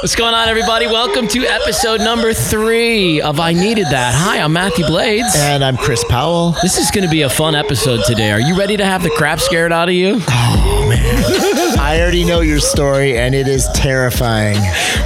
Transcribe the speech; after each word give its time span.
What's 0.00 0.14
going 0.14 0.32
on, 0.32 0.48
everybody? 0.48 0.86
Welcome 0.86 1.26
to 1.26 1.44
episode 1.44 2.00
number 2.00 2.32
three 2.32 3.20
of 3.20 3.40
I 3.40 3.52
Needed 3.52 3.86
That. 3.86 4.14
Hi, 4.14 4.38
I'm 4.38 4.52
Mathew 4.52 4.86
Blades. 4.86 5.34
And 5.34 5.64
I'm 5.64 5.76
Chris 5.76 6.04
Powell. 6.04 6.52
This 6.62 6.78
is 6.78 6.92
going 6.92 7.02
to 7.02 7.10
be 7.10 7.22
a 7.22 7.28
fun 7.28 7.56
episode 7.56 8.04
today. 8.04 8.30
Are 8.30 8.38
you 8.40 8.56
ready 8.56 8.76
to 8.76 8.84
have 8.84 9.02
the 9.02 9.10
crap 9.10 9.40
scared 9.40 9.72
out 9.72 9.88
of 9.88 9.94
you? 9.96 10.20
Oh, 10.28 11.57
I 11.88 12.02
already 12.02 12.26
know 12.26 12.40
your 12.40 12.60
story, 12.60 13.16
and 13.16 13.34
it 13.34 13.48
is 13.48 13.66
terrifying. 13.74 14.58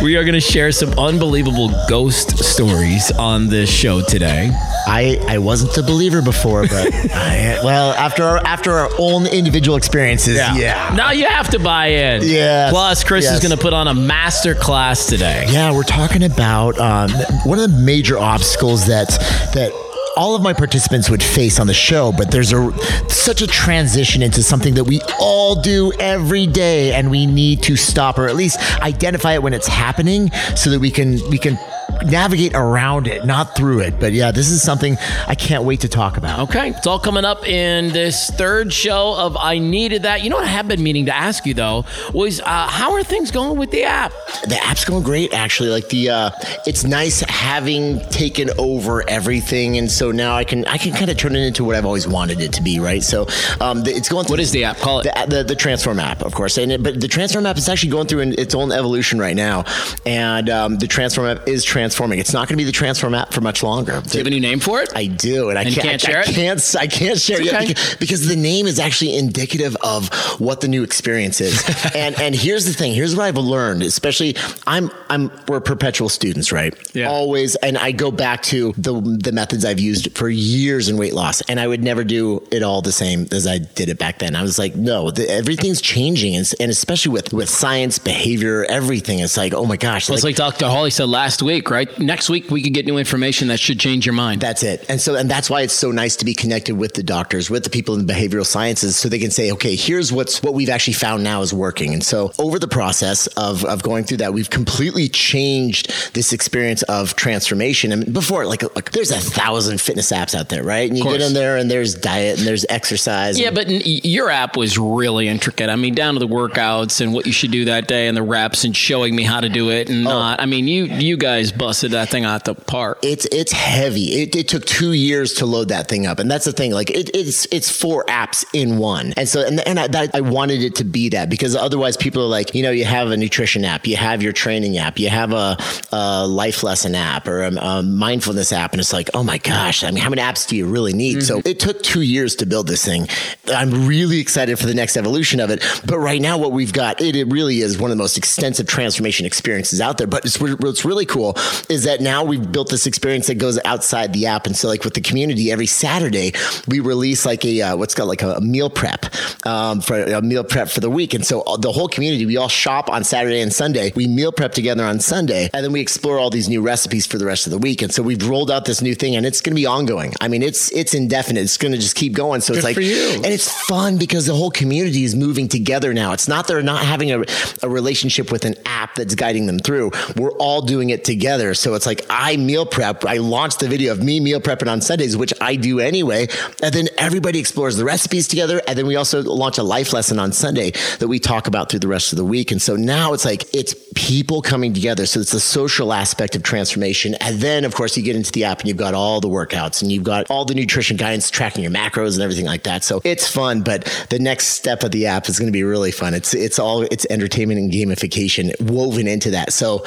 We 0.03 0.17
are 0.17 0.25
going 0.25 0.35
to 0.35 0.41
share 0.41 0.73
some 0.73 0.91
unbelievable 0.99 1.71
ghost 1.89 2.39
stories 2.39 3.13
on 3.13 3.47
this 3.47 3.73
show 3.73 4.03
today. 4.03 4.51
I, 4.89 5.25
I 5.29 5.39
wasn't 5.39 5.79
a 5.79 5.85
believer 5.85 6.23
before, 6.23 6.63
but 6.63 6.93
I, 7.15 7.61
well, 7.63 7.93
after 7.93 8.25
our, 8.25 8.39
after 8.45 8.73
our 8.73 8.91
own 8.99 9.29
individual 9.29 9.77
experiences, 9.77 10.39
yeah. 10.39 10.93
Now 10.97 11.13
you 11.13 11.27
have 11.27 11.51
to 11.51 11.61
buy 11.61 11.87
in. 11.87 12.23
Yes. 12.25 12.73
Plus, 12.73 13.05
Chris 13.05 13.31
is 13.31 13.39
going 13.39 13.57
to 13.57 13.63
put 13.63 13.75
on 13.75 13.87
a 13.87 13.95
master 13.95 14.57
class 14.57 15.07
today. 15.07 15.47
Yeah, 15.51 15.73
we're 15.73 15.85
talking 15.85 16.25
about 16.25 16.77
um, 16.81 17.13
one 17.45 17.61
of 17.61 17.71
the 17.71 17.79
major 17.79 18.19
obstacles 18.19 18.89
that 18.89 19.09
that 19.55 19.73
all 20.17 20.35
of 20.35 20.43
my 20.43 20.53
participants 20.53 21.09
would 21.09 21.23
face 21.23 21.59
on 21.59 21.67
the 21.67 21.75
show, 21.75 22.13
but 22.13 22.31
there's 22.31 22.53
a 22.53 22.73
such 23.09 23.43
a 23.43 23.47
transition 23.47 24.23
into 24.23 24.43
something 24.43 24.75
that 24.75 24.85
we 24.85 25.01
all 25.19 25.61
do 25.61 25.93
every 25.99 26.47
day, 26.47 26.93
and 26.93 27.11
we 27.11 27.27
need 27.27 27.63
to 27.63 27.77
stop 27.77 28.19
or 28.19 28.29
at 28.29 28.37
least 28.37 28.61
identify 28.83 29.35
it 29.35 29.43
when 29.43 29.55
it's 29.55 29.67
happening, 29.67 30.31
so 30.57 30.71
that 30.71 30.81
we 30.81 30.91
can 30.91 31.19
we 31.31 31.39
can 31.39 31.59
navigate 32.07 32.55
around 32.55 33.07
it, 33.07 33.25
not 33.25 33.57
through 33.57 33.81
it. 33.81 33.99
But 33.99 34.13
yeah, 34.13 34.31
this 34.31 34.51
is 34.51 34.63
something 34.63 34.97
I 35.27 35.35
can't 35.35 35.65
wait 35.65 35.81
to 35.81 35.89
talk 35.89 36.17
about. 36.17 36.41
Okay, 36.49 36.71
it's 36.71 36.87
all 36.87 36.99
coming 36.99 37.25
up 37.25 37.47
in 37.47 37.93
this 37.93 38.31
third 38.31 38.73
show 38.73 39.15
of 39.17 39.37
I 39.37 39.59
Needed 39.59 40.03
That. 40.03 40.23
You 40.23 40.31
know 40.31 40.37
what 40.37 40.45
I 40.45 40.49
have 40.49 40.69
been 40.69 40.83
meaning 40.83 41.07
to 41.07 41.15
ask 41.15 41.47
you 41.47 41.55
though 41.55 41.85
was 42.13 42.41
uh, 42.41 42.67
how 42.69 42.93
are 42.93 43.03
things 43.03 43.31
going 43.31 43.59
with 43.59 43.71
the 43.71 43.85
app? 43.85 44.13
The 44.47 44.59
app's 44.63 44.85
going 44.85 45.03
great, 45.03 45.33
actually. 45.33 45.71
Like 45.71 45.89
the, 45.89 46.11
uh, 46.11 46.31
it's 46.67 46.85
nice 46.85 47.21
having 47.21 48.01
taken 48.11 48.51
over 48.59 49.09
everything, 49.09 49.79
and 49.79 49.91
so 49.91 50.11
now 50.11 50.35
I 50.35 50.45
can 50.45 50.65
I 50.67 50.79
can 50.79 50.93
kind 50.93 51.11
of 51.11 51.17
turn 51.17 51.37
it 51.37 51.47
into 51.47 51.65
what 51.65 51.77
I've 51.77 51.87
always 51.87 52.09
wanted 52.09 52.41
it 52.41 52.53
to 52.55 52.63
be, 52.63 52.81
right? 52.81 53.03
So, 53.03 53.27
um, 53.61 53.83
the, 53.83 53.93
it's 53.93 54.09
going. 54.09 54.25
Through 54.27 54.35
What 54.35 54.41
is 54.41 54.51
the 54.51 54.65
app? 54.65 54.79
Call 54.79 55.01
it. 55.01 55.05
the, 55.05 55.37
the 55.37 55.45
the 55.45 55.57
Transform 55.57 55.99
app, 55.99 56.23
of 56.23 56.35
course, 56.35 56.59
and 56.59 56.73
it, 56.73 56.83
but 56.83 57.01
the 57.01 57.09
Transform 57.09 57.47
app 57.47 57.57
is 57.57 57.69
actually 57.69 57.91
going 57.91 58.07
through 58.07 58.21
an, 58.21 58.33
its 58.39 58.55
own 58.55 58.73
evolution 58.73 59.19
right 59.19 59.37
now, 59.37 59.65
and 60.05 60.51
um, 60.51 60.79
the 60.79 60.87
Transform 60.87 61.29
app 61.29 61.47
is 61.47 61.65
transforming. 61.65 61.92
It's 62.19 62.33
not 62.33 62.49
going 62.49 62.55
to 62.55 62.57
be 62.57 62.65
the 62.65 62.73
Transform 62.73 63.15
app 63.15 63.33
for 63.33 63.41
much 63.41 63.63
longer. 63.63 64.01
Do 64.01 64.19
you 64.19 64.19
have 64.19 64.27
a 64.27 64.31
new 64.31 64.41
name 64.41 64.61
for 64.61 64.81
it? 64.81 64.91
I 64.95 65.07
do, 65.07 65.51
and 65.51 65.59
I 65.59 65.63
And 65.63 65.75
can't, 65.75 65.87
can't 65.87 66.01
share 66.01 66.19
I, 66.19 66.23
it? 66.23 66.29
I 66.29 66.33
can't. 66.33 66.77
I 66.79 66.87
can't 66.87 67.19
share 67.21 67.37
it 67.41 67.43
It's 67.45 67.53
yet 67.53 67.63
okay. 67.63 67.69
because, 67.69 67.95
because 67.97 68.27
the 68.29 68.37
name 68.37 68.67
is 68.67 68.79
actually 68.79 69.17
indicative 69.17 69.77
of 69.83 70.09
what 70.41 70.61
the 70.61 70.69
new 70.69 70.83
experience 70.83 71.41
is. 71.41 71.63
and 71.95 72.19
and 72.21 72.35
here's 72.35 72.65
the 72.67 72.73
thing. 72.73 72.95
Here's 72.95 73.15
what 73.17 73.25
I've 73.25 73.37
learned. 73.37 73.83
Especially, 73.83 74.37
I'm 74.67 74.91
I'm 75.11 75.31
we're 75.49 75.61
perpetual 75.61 76.09
students, 76.09 76.53
right? 76.53 76.75
Yeah. 76.95 77.09
Always, 77.09 77.55
and 77.57 77.77
I 77.79 77.93
go 77.93 78.11
back 78.11 78.43
to 78.45 78.73
the 78.77 79.01
the 79.01 79.33
methods 79.33 79.65
I've 79.65 79.81
used 79.81 80.17
for 80.17 80.29
years 80.29 80.89
in 80.89 80.97
weight 80.97 81.15
loss, 81.15 81.41
and 81.43 81.59
I 81.61 81.67
would 81.67 81.83
never 81.83 82.05
do 82.05 82.43
it 82.51 82.63
all 82.63 82.83
the 82.83 82.93
same 82.93 83.27
as 83.33 83.47
I 83.47 83.59
did 83.59 83.89
it 83.89 83.99
back 83.99 84.19
then. 84.19 84.35
I 84.37 84.43
was 84.43 84.59
like, 84.59 84.75
no, 84.77 85.11
the, 85.11 85.29
everything's 85.31 85.81
changing, 85.81 86.37
and, 86.37 86.53
and 86.61 86.71
especially 86.71 87.13
with 87.13 87.33
with 87.33 87.49
science, 87.49 87.99
behavior, 87.99 88.65
everything. 88.69 89.19
It's 89.21 89.37
like, 89.37 89.53
oh 89.55 89.65
my 89.67 89.77
gosh, 89.77 90.09
Well, 90.09 90.15
it's 90.17 90.25
like 90.25 90.37
Dr. 90.37 90.67
Hawley 90.67 90.91
said 90.91 91.09
last 91.09 91.43
week, 91.43 91.71
right? 91.71 91.82
Next 91.99 92.29
week 92.31 92.51
we 92.51 92.63
could 92.63 92.75
get 92.75 92.87
new 92.87 92.99
information 92.99 93.49
that 93.49 93.61
should 93.61 93.79
change 93.81 94.07
your 94.07 94.15
mind. 94.15 94.41
That's 94.41 94.63
it. 94.63 94.85
And 94.89 95.01
so, 95.01 95.15
and 95.15 95.31
that's 95.31 95.49
why 95.51 95.63
it's 95.63 95.75
so 95.75 95.91
nice 95.91 96.17
to 96.17 96.25
be 96.25 96.35
connected 96.35 96.75
with 96.77 96.95
the 96.95 97.03
doctors, 97.03 97.51
with 97.51 97.65
the 97.65 97.71
people 97.71 97.95
in 97.95 98.07
the 98.07 98.13
behavioral 98.13 98.47
sciences, 98.47 98.97
so 98.97 99.09
they 99.09 99.19
can 99.19 99.31
say, 99.31 99.53
okay, 99.53 99.77
here's 99.77 100.13
what's 100.13 100.43
what 100.43 100.55
we've 100.55 100.69
actually 100.71 100.95
found 100.95 101.23
now 101.25 101.43
is 101.43 101.53
working. 101.53 101.93
And 101.93 102.03
so, 102.03 102.33
over 102.39 102.59
the 102.59 102.69
process 102.69 103.27
of, 103.29 103.65
of 103.65 103.83
going 103.83 104.05
through 104.05 104.19
that, 104.19 104.33
we've 104.33 104.51
completely 104.51 105.09
changed 105.09 105.93
this 106.15 106.33
experience 106.33 106.83
of 106.85 107.15
transformation. 107.17 107.93
And 107.93 108.13
before, 108.13 108.47
like, 108.47 108.63
like 108.77 108.93
there's 108.93 109.11
a 109.11 109.19
thousand 109.21 109.81
fitness 109.81 110.13
apps 110.13 110.35
out 110.35 110.49
there, 110.49 110.63
right? 110.63 110.89
And 110.89 110.99
you 110.99 111.05
get 111.05 111.21
in 111.21 111.33
there, 111.35 111.57
and 111.57 111.71
there's 111.71 111.95
diet, 111.95 112.39
and 112.39 112.47
there's 112.47 112.67
exercise. 112.69 113.39
yeah, 113.39 113.49
and- 113.49 113.55
but 113.57 113.67
your 113.69 114.31
app 114.31 114.57
was 114.57 114.79
really 114.79 115.29
intricate. 115.29 115.69
I 115.71 115.77
mean, 115.77 115.95
down 115.95 116.15
to 116.15 116.21
the 116.21 116.29
workouts 116.29 117.01
and 117.01 117.13
what 117.13 117.27
you 117.27 117.33
should 117.33 117.51
do 117.51 117.65
that 117.67 117.89
day 117.89 118.09
and 118.09 118.17
the 118.17 118.23
reps 118.23 118.65
and 118.65 118.77
showing 118.77 119.15
me 119.15 119.23
how 119.23 119.41
to 119.41 119.49
do 119.49 119.71
it 119.71 119.89
Oh. 119.89 119.93
and 119.93 120.05
not. 120.05 120.41
I 120.41 120.47
mean, 120.47 120.69
you 120.69 120.85
you 120.85 121.17
guys 121.17 121.53
busted 121.73 121.93
that 121.93 122.11
thing 122.11 122.27
out 122.27 122.45
the 122.45 122.55
park. 122.55 122.99
it's 123.03 123.25
it's 123.33 123.51
heavy. 123.51 124.23
It, 124.23 124.37
it 124.37 124.47
took 124.47 124.67
two 124.67 124.93
years 124.93 125.33
to 125.35 125.47
load 125.47 125.69
that 125.69 125.89
thing 125.89 126.07
up, 126.07 126.19
and 126.19 126.31
that's 126.31 126.45
the 126.45 126.53
thing. 126.53 126.71
Like 126.71 126.91
it, 126.91 127.09
it's 127.15 127.47
it's 127.51 127.71
four 127.71 128.05
apps 128.11 128.45
in 128.53 128.77
one, 128.77 129.15
and 129.17 129.27
so 129.27 129.41
and 129.41 129.59
and 129.67 129.81
I, 129.81 129.87
that, 129.87 130.15
I 130.15 130.21
wanted 130.21 130.61
it 130.61 130.75
to 130.77 130.85
be 130.85 131.09
that 131.09 131.31
because 131.31 131.57
otherwise 131.57 131.97
people 131.97 132.25
are 132.25 132.29
like, 132.29 132.55
you 132.55 132.63
know, 132.63 132.71
you 132.71 132.85
have 132.85 133.11
a 133.11 133.17
nutrition 133.17 133.65
app, 133.65 133.87
you 133.87 133.97
have 133.97 134.23
your 134.23 134.35
training 134.35 134.77
app, 134.77 134.99
you 134.99 135.09
have 135.09 135.33
a, 135.33 135.57
a 135.93 136.27
life 136.27 136.63
lesson 136.63 136.95
app 136.95 137.27
or 137.27 137.45
a, 137.45 137.55
a 137.55 137.83
mindfulness 137.83 138.53
app, 138.53 138.73
and 138.73 138.81
it's 138.81 138.93
like, 138.93 139.09
oh 139.15 139.23
my 139.23 139.39
gosh, 139.39 139.83
I 139.83 139.91
mean, 139.93 140.03
how 140.03 140.11
many 140.11 140.21
apps 140.21 140.47
do 140.47 140.57
you 140.57 140.67
really 140.67 140.93
need? 140.93 141.23
So 141.23 141.39
mm-hmm. 141.39 141.49
it 141.49 141.59
took 141.59 141.83
two 141.83 142.03
years 142.03 142.37
to 142.37 142.45
build 142.45 142.67
this 142.67 142.85
thing. 142.85 143.09
I'm 143.49 143.87
really 143.89 144.21
excited 144.21 144.59
for 144.59 144.67
the 144.67 144.75
next 144.75 144.99
evolution 144.99 145.41
of 145.41 145.49
it, 145.49 145.65
but 145.87 145.99
right 145.99 146.21
now 146.21 146.37
what 146.37 146.53
we've 146.53 146.75
got, 146.75 147.01
it, 147.01 147.17
it 147.17 147.29
really 147.29 147.61
is 147.61 147.79
one 147.79 147.91
of 147.91 147.97
the 147.97 148.03
most 148.03 148.19
extensive 148.19 148.67
transformation 148.67 149.25
experiences 149.25 149.81
out 149.81 149.97
there. 149.97 150.07
But 150.07 150.27
it's, 150.27 150.39
what's 150.39 150.85
really 150.85 151.07
cool 151.07 151.35
is 151.69 151.85
that 151.85 152.01
now 152.01 152.25
we've 152.25 152.51
built 152.51 152.71
this 152.71 152.87
experience 152.87 153.27
that 153.27 153.37
goes 153.37 153.59
outside 153.65 154.13
the 154.13 154.27
app. 154.27 154.47
And 154.47 154.57
so, 154.57 154.69
like 154.69 154.85
with 154.85 154.95
the 154.95 155.01
community, 155.01 155.51
every 155.51 155.67
Saturday 155.67 156.33
we 156.69 156.81
release 156.81 157.27
like 157.27 157.45
a 157.45 157.63
uh, 157.63 157.77
what's 157.77 157.95
called 157.95 158.09
like 158.09 158.23
a, 158.23 158.41
meal 158.41 158.69
prep 158.69 159.07
um, 159.47 159.81
for 159.81 160.03
a 160.03 160.21
meal 160.21 160.45
prep 160.45 160.69
for 160.69 160.81
the 160.81 160.91
week. 160.91 161.15
And 161.15 161.25
so 161.25 161.45
the 161.61 161.73
whole 161.73 161.89
community, 161.89 162.27
we 162.27 162.37
all 162.37 162.49
shop 162.49 162.91
on 162.91 163.05
Saturday 163.05 163.41
and 163.41 163.53
Sunday. 163.53 163.93
We 163.95 164.07
meal 164.07 164.33
prep 164.33 164.53
together 164.53 164.85
on 164.85 165.01
Sunday, 165.01 165.49
and 165.55 165.65
then 165.65 165.73
we 165.73 165.81
explore 165.81 166.19
all 166.19 166.31
these 166.31 166.49
new 166.49 166.61
recipes 166.61 167.07
for 167.07 167.19
the 167.19 167.25
rest 167.25 167.47
of 167.47 167.51
the 167.53 167.59
week. 167.59 167.83
And 167.83 167.93
so 167.93 168.03
we've 168.03 168.27
rolled 168.27 168.51
out 168.51 168.65
this 168.65 168.83
new 168.83 168.95
thing, 168.95 169.17
and 169.17 169.25
it's 169.25 169.41
going 169.41 169.53
to 169.53 169.61
be 169.61 169.67
ongoing. 169.67 170.13
I 170.21 170.29
mean, 170.29 170.43
it's 170.43 170.71
it's 170.73 170.95
indefinite. 170.95 171.41
It's 171.41 171.57
going 171.57 171.73
to 171.73 171.79
just 171.79 171.97
keep 171.97 172.15
going. 172.15 172.41
So 172.41 172.55
it's 172.55 172.65
like, 172.65 172.77
and 172.77 173.27
it's 173.27 173.51
fun 173.67 173.99
because 173.99 174.27
the 174.27 174.35
whole 174.35 174.51
community 174.51 175.05
is 175.05 175.15
moving 175.15 175.49
together 175.49 175.95
now. 175.95 176.13
It's 176.13 176.29
not 176.29 176.47
they're 176.49 176.63
not 176.63 176.85
having 176.85 177.13
a, 177.13 177.25
a 177.63 177.69
relationship 177.69 178.31
with 178.31 178.45
an 178.45 178.55
app 178.67 178.95
that's 178.95 179.15
guiding 179.15 179.47
them 179.47 179.59
through. 179.59 179.91
We're 180.17 180.33
all 180.33 180.63
doing 180.63 180.91
it 180.91 181.05
together. 181.05 181.42
So 181.55 181.75
it's 181.75 181.87
like 181.87 182.07
I 182.09 182.37
meal 182.37 182.65
prep. 182.65 183.05
I 183.05 183.19
launched 183.19 183.59
the 183.59 183.69
video 183.69 183.93
of 183.93 184.03
me 184.03 184.21
meal 184.21 184.41
prepping 184.41 184.71
on 184.71 184.81
Sundays, 184.81 185.17
which 185.17 185.35
I 185.41 185.57
do 185.57 185.81
anyway. 185.81 186.29
And 186.63 186.73
then 186.73 186.89
everybody 186.97 187.39
explores 187.39 187.77
the 187.77 187.85
recipes 187.85 188.29
together. 188.29 188.63
And 188.69 188.79
then 188.79 188.87
we 188.87 188.97
also 188.97 189.23
launch 189.23 189.59
a 189.59 189.63
life 189.63 189.93
lesson 189.93 190.19
on 190.19 190.33
Sunday 190.33 190.71
that 190.99 191.09
we 191.09 191.19
talk 191.19 191.47
about 191.49 191.71
through 191.71 191.81
the 191.81 191.89
rest 191.89 192.13
of 192.13 192.17
the 192.17 192.25
week. 192.25 192.53
And 192.53 192.63
so 192.63 192.77
now 192.77 193.13
it's 193.13 193.25
like 193.25 193.45
it's 193.53 193.75
people 193.95 194.43
coming 194.43 194.73
together. 194.73 195.07
So 195.07 195.21
it's 195.21 195.33
the 195.33 195.41
social 195.41 195.93
aspect 195.93 196.37
of 196.37 196.43
transformation. 196.43 197.15
And 197.21 197.41
then 197.41 197.65
of 197.65 197.75
course 197.75 197.97
you 197.97 198.03
get 198.03 198.17
into 198.17 198.33
the 198.33 198.45
app 198.45 198.61
and 198.61 198.69
you've 198.69 198.77
got 198.77 198.95
all 198.95 199.21
the 199.21 199.29
workouts 199.29 199.83
and 199.83 199.91
you've 199.91 200.05
got 200.05 200.31
all 200.31 200.45
the 200.45 200.55
nutrition 200.55 200.97
guidance, 200.97 201.31
tracking 201.31 201.63
your 201.63 201.73
macros 201.73 202.15
and 202.15 202.23
everything 202.23 202.47
like 202.47 202.63
that. 202.65 202.85
So 202.85 203.01
it's 203.05 203.29
fun, 203.29 203.63
but 203.63 203.85
the 204.11 204.19
next 204.19 204.49
step 204.49 204.83
of 204.83 204.91
the 204.91 205.07
app 205.07 205.29
is 205.29 205.39
going 205.39 205.49
to 205.49 205.53
be 205.53 205.65
really 205.65 205.93
fun. 205.93 206.15
It's 206.15 206.35
it's 206.35 206.59
all 206.59 206.83
it's 206.83 207.07
entertainment 207.11 207.59
and 207.61 207.73
gamification 207.73 208.53
woven 208.61 209.07
into 209.07 209.31
that. 209.33 209.53
So 209.53 209.85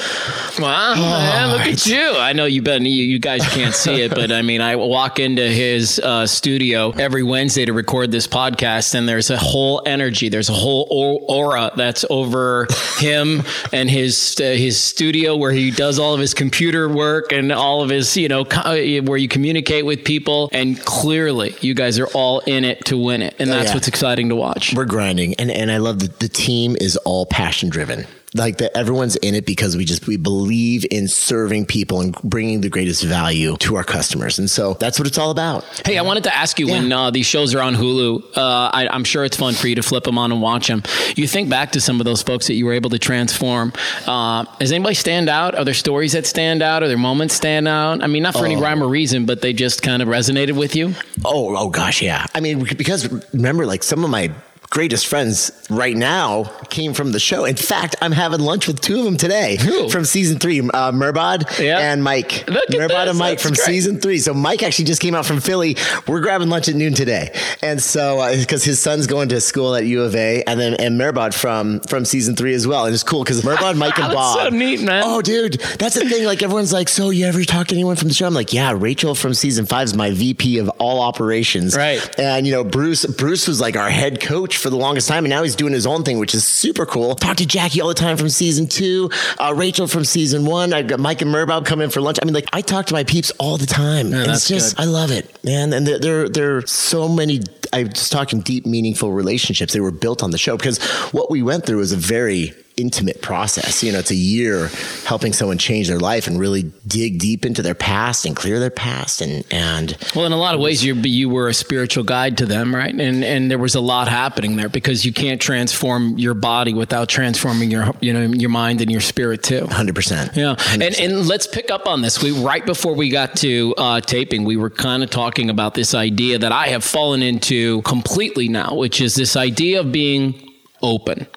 Wow, 0.60 0.96
man, 0.96 1.52
look 1.52 1.68
at 1.68 1.86
you. 1.86 2.14
I 2.18 2.34
know 2.34 2.46
you've 2.46 2.64
been, 2.64 2.86
you, 2.86 3.04
you 3.04 3.20
guys 3.20 3.46
can't 3.50 3.74
see 3.74 4.02
it, 4.02 4.12
but 4.12 4.32
I 4.32 4.42
mean, 4.42 4.62
I 4.62 4.76
walk 4.76 5.20
into 5.20 5.48
his 5.48 6.00
uh, 6.00 6.28
studio 6.28 6.92
every 6.92 7.24
Wednesday 7.24 7.66
to 7.66 7.74
record 7.74 8.12
this 8.12 8.28
podcast, 8.28 8.96
and 8.96 9.08
there's 9.08 9.30
a 9.30 9.38
whole 9.38 9.82
energy, 9.86 10.30
there's 10.30 10.50
a 10.50 10.54
whole 10.54 11.26
aura 11.28 11.72
that's 11.76 12.06
over 12.10 12.68
him 13.00 13.44
and 13.74 13.90
his 13.90 13.95
uh, 13.96 14.44
his 14.44 14.80
studio 14.80 15.36
where 15.36 15.52
he 15.52 15.72
does 15.72 16.00
all 16.00 16.14
of 16.14 16.20
his 16.20 16.34
computer 16.34 16.90
work 16.90 17.32
and 17.32 17.52
all 17.52 17.82
of 17.82 17.90
his, 17.90 18.16
you 18.18 18.28
know, 18.28 18.46
co- 18.46 19.02
where 19.02 19.18
you 19.18 19.28
communicate 19.28 19.86
with 19.86 20.04
people. 20.04 20.50
And 20.52 20.80
clearly, 20.86 21.56
you 21.62 21.74
guys 21.74 22.00
are 22.00 22.08
all 22.08 22.40
in 22.42 22.64
it 22.66 22.86
to 22.86 22.98
win 22.98 23.22
it. 23.22 23.36
And 23.40 23.50
that's 23.50 23.70
yeah. 23.70 23.74
what's 23.74 23.88
exciting 23.88 24.30
to 24.30 24.36
watch. 24.36 24.74
we're 24.74 24.86
grinding 24.86 25.36
and, 25.36 25.52
and 25.52 25.72
I 25.72 25.78
love 25.78 26.00
that 26.00 26.20
the 26.20 26.30
team 26.30 26.76
is 26.80 26.98
all 26.98 27.26
passion 27.26 27.70
driven. 27.70 28.06
Like 28.36 28.58
that 28.58 28.76
everyone's 28.78 29.16
in 29.18 29.34
it 29.34 29.46
because 29.46 29.78
we 29.78 29.86
just 29.86 30.08
we 30.08 30.18
believe 30.18 30.86
in 30.92 31.08
serving 31.08 31.66
people 31.66 32.02
and 32.02 32.14
bringing 32.22 32.62
the 32.62 32.70
greatest 32.70 33.04
value 33.04 33.56
to 33.58 33.76
our 33.76 33.84
customers. 33.84 34.38
And 34.38 34.50
so 34.50 34.74
that's 34.76 35.00
what 35.00 35.08
it's 35.08 35.18
all 35.18 35.32
about. 35.32 35.64
Hey, 35.86 35.98
I 35.98 36.02
wanted 36.02 36.26
to 36.26 36.36
ask 36.36 36.60
you 36.60 36.68
when 36.68 36.92
uh, 36.92 37.12
these 37.12 37.26
shows 37.26 37.56
are 37.56 37.62
on 37.62 37.76
Hulu. 37.76 38.38
Uh, 38.38 38.70
I, 38.74 38.88
I'm 38.90 39.04
sure 39.04 39.24
it's 39.24 39.38
fun 39.38 39.54
for 39.54 39.68
you 39.68 39.76
to 39.76 39.84
flip 39.84 40.04
them 40.04 40.18
on 40.18 40.32
and 40.32 40.42
watch 40.42 40.68
them. 40.68 40.84
You 41.16 41.28
think 41.28 41.50
back 41.50 41.72
to 41.72 41.82
some 41.82 42.02
of 42.02 42.06
those 42.06 42.22
folks 42.22 42.48
that 42.48 42.56
you 42.56 42.66
were 42.66 42.74
able 42.74 42.90
to 42.90 43.00
transform. 43.00 43.72
Uh, 44.06 44.46
does 44.60 44.72
anybody 44.72 44.96
stand 44.96 45.30
out? 45.30 45.56
Are 45.56 45.64
there 45.64 45.74
stories 45.74 46.12
that 46.12 46.26
stand 46.26 46.62
out? 46.62 46.84
Are 46.84 46.88
there 46.88 46.98
moments 46.98 47.36
stand 47.36 47.68
out? 47.68 48.04
I 48.04 48.08
mean, 48.08 48.24
not 48.24 48.34
for 48.34 48.46
any 48.46 48.58
rhyme 48.58 48.84
or 48.84 48.88
reason, 48.88 49.26
but 49.26 49.42
they 49.42 49.54
just 49.54 49.82
kind 49.82 50.02
of 50.02 50.08
resonated 50.08 50.58
with 50.58 50.76
you. 50.76 50.94
Oh, 51.24 51.56
oh 51.56 51.70
gosh, 51.70 52.02
yeah. 52.02 52.26
I 52.34 52.40
mean, 52.42 52.66
because 52.78 53.08
remember, 53.34 53.66
like 53.66 53.84
some 53.84 54.04
of 54.04 54.10
my 54.10 54.32
greatest 54.76 55.08
friends 55.08 55.54
right 55.70 55.96
now 55.96 56.44
came 56.70 56.94
from 56.94 57.14
the 57.14 57.20
show. 57.20 57.46
In 57.46 57.56
fact, 57.56 57.96
I'm 58.02 58.12
having 58.12 58.42
lunch 58.42 58.68
with 58.68 58.82
two 58.82 59.00
of 59.00 59.06
them 59.06 59.16
today 59.16 59.56
Who? 59.56 59.88
from 59.90 60.04
season 60.04 60.38
three, 60.38 60.60
uh, 60.60 60.92
Yeah. 60.92 61.80
and 61.80 62.04
Mike. 62.04 62.44
Look 62.50 62.64
at 62.70 62.70
Merbod 62.72 62.90
this. 62.90 63.10
and 63.12 63.18
Mike 63.18 63.30
That's 63.38 63.44
from 63.44 63.54
great. 63.54 63.66
season 63.66 64.02
three. 64.02 64.20
So 64.20 64.34
Mike 64.34 64.64
actually 64.64 64.84
just 64.84 65.02
came 65.02 65.16
out 65.16 65.26
from 65.26 65.40
Philly. 65.40 65.78
We're 66.10 66.20
grabbing 66.20 66.50
lunch 66.50 66.68
at 66.68 66.76
noon 66.76 66.94
today, 66.94 67.32
and 67.64 67.82
so 67.82 68.36
because 68.38 68.66
his 68.66 68.80
son's 68.80 69.08
going 69.08 69.30
to 69.30 69.40
school 69.40 69.76
at 69.76 69.86
U 69.86 70.04
of 70.04 70.14
A, 70.14 70.44
and 70.44 70.60
then 70.60 70.74
and 70.74 71.00
Merbod 71.00 71.34
from 71.34 71.80
from 71.82 72.04
season 72.04 72.36
three 72.36 72.54
as 72.54 72.68
well. 72.68 72.84
And 72.86 72.94
it's 72.94 73.04
cool 73.04 73.24
because 73.24 73.44
Merbod, 73.44 73.78
Mike, 73.78 73.98
and 73.98 74.06
That's 74.12 74.14
Bob. 74.16 74.40
so 74.40 74.50
neat, 74.50 74.82
man. 74.82 75.04
Oh, 75.06 75.22
dude, 75.22 75.54
that's 75.80 75.96
the 75.96 76.08
thing. 76.10 76.26
Like 76.26 76.44
everyone's 76.44 76.74
like, 76.74 76.90
so 76.90 77.12
you 77.12 77.26
ever 77.28 77.44
talk 77.46 77.68
to 77.68 77.76
anyone 77.76 77.96
from 77.96 78.10
the 78.10 78.14
show? 78.14 78.28
I'm 78.28 78.34
like, 78.34 78.52
yeah, 78.52 78.74
Rachel 78.76 79.16
from 79.16 79.34
season 79.34 79.66
five 79.66 79.86
is 79.86 79.96
my 79.96 80.12
VP 80.12 80.58
of 80.60 80.68
all 80.80 81.00
operations. 81.02 81.78
Right. 81.78 82.04
And 82.20 82.46
you 82.46 82.52
know, 82.52 82.66
Bruce 82.66 83.06
Bruce 83.06 83.48
was 83.48 83.62
like 83.62 83.78
our 83.78 83.90
head 83.90 84.20
coach 84.20 84.58
for 84.66 84.72
the 84.72 84.78
longest 84.78 85.08
time, 85.08 85.26
and 85.26 85.30
now 85.30 85.44
he's 85.44 85.56
doing 85.56 85.74
his 85.74 85.86
own 85.86 86.02
thing, 86.02 86.18
which 86.18 86.34
is 86.34 86.44
super 86.44 86.88
cool. 86.88 87.14
Talk 87.14 87.38
to 87.38 87.46
Jackie 87.46 87.82
all 87.82 87.88
the 87.88 87.94
time 87.94 88.18
from 88.18 88.30
season 88.30 88.66
two, 88.66 89.12
uh, 89.38 89.54
Rachel 89.56 89.86
from 89.88 90.04
season 90.04 90.44
one. 90.44 90.74
I 90.74 90.82
got 90.82 91.00
Mike 91.00 91.22
and 91.22 91.30
Murbob 91.32 91.68
come 91.68 91.82
in 91.82 91.92
for 91.92 92.02
lunch. 92.02 92.18
I 92.20 92.26
mean, 92.26 92.34
like 92.34 92.50
I 92.52 92.62
talk 92.62 92.88
to 92.88 92.94
my 92.96 93.04
peeps 93.04 93.30
all 93.38 93.58
the 93.58 93.68
time. 93.68 94.08
and 94.08 94.26
that's 94.26 94.30
it's 94.40 94.48
just 94.48 94.76
good. 94.78 94.82
I 94.82 94.86
love 94.86 95.12
it, 95.12 95.44
man. 95.44 95.72
And 95.72 95.86
there 95.86 96.28
there 96.28 96.58
are 96.58 96.66
so 96.66 97.08
many. 97.08 97.42
I 97.74 97.84
was 97.84 98.10
talking 98.10 98.42
deep, 98.42 98.66
meaningful 98.66 99.12
relationships. 99.12 99.72
They 99.72 99.82
were 99.82 99.92
built 99.92 100.24
on 100.24 100.32
the 100.32 100.40
show 100.40 100.58
because 100.58 100.84
what 101.12 101.30
we 101.30 101.44
went 101.44 101.68
through 101.68 101.78
was 101.78 101.92
a 101.92 101.98
very 101.98 102.56
intimate 102.78 103.22
process. 103.22 103.84
You 103.84 103.92
know, 103.92 104.00
it's 104.00 104.12
a 104.12 104.16
year 104.16 104.70
helping 105.06 105.34
someone 105.34 105.58
change 105.58 105.88
their 105.88 106.00
life 106.00 106.28
and 106.28 106.40
really 106.40 106.72
dig 106.88 107.20
deep 107.20 107.46
into 107.46 107.62
their 107.62 107.76
past 107.76 108.26
and 108.26 108.36
clear 108.36 108.60
their 108.60 108.70
past 108.70 109.22
and 109.22 109.44
and 109.52 109.98
Well, 110.16 110.26
in 110.26 110.32
a 110.32 110.38
lot 110.38 110.56
of 110.56 110.62
ways, 110.62 110.84
you 110.84 110.96
you 110.96 111.30
were 111.30 111.48
a 111.48 111.54
spiritual 111.54 112.04
guide 112.04 112.38
to 112.40 112.46
them, 112.46 112.74
right? 112.74 112.94
And 112.94 113.24
and 113.24 113.50
there 113.50 113.58
was 113.58 113.76
a 113.76 113.82
lot 113.82 114.08
happening 114.08 114.56
there 114.56 114.70
because 114.70 115.06
you 115.06 115.14
can't 115.14 115.42
transform 115.42 116.18
your 116.18 116.34
body 116.34 116.74
without 116.74 117.10
transforming 117.10 117.72
your 117.72 117.94
you 118.02 118.14
know 118.14 118.22
your 118.22 118.50
mind 118.50 118.82
and 118.82 118.92
your 118.92 119.02
spirit 119.02 119.44
too. 119.44 119.66
hundred 119.68 119.96
percent. 119.96 120.36
Yeah, 120.36 120.56
and 120.70 120.84
and 120.84 121.28
let's 121.28 121.48
pick 121.48 121.72
up 121.72 121.88
on 121.88 122.02
this. 122.02 122.22
We 122.22 122.32
right 122.32 122.66
before 122.66 122.94
we 122.96 123.10
got 123.10 123.36
to 123.38 123.74
uh, 123.78 124.02
taping, 124.02 124.44
we 124.44 124.58
were 124.58 124.70
kind 124.70 125.04
of 125.04 125.10
talking 125.10 125.50
about 125.50 125.74
this 125.74 125.94
idea 125.94 126.40
that 126.40 126.52
I 126.52 126.68
have 126.68 126.84
fallen 126.84 127.22
into 127.22 127.82
completely 127.84 128.48
now, 128.50 128.76
which 128.76 129.02
is 129.02 129.16
this 129.16 129.36
idea 129.36 129.80
of 129.80 129.92
being 129.92 130.55
open. 130.86 131.28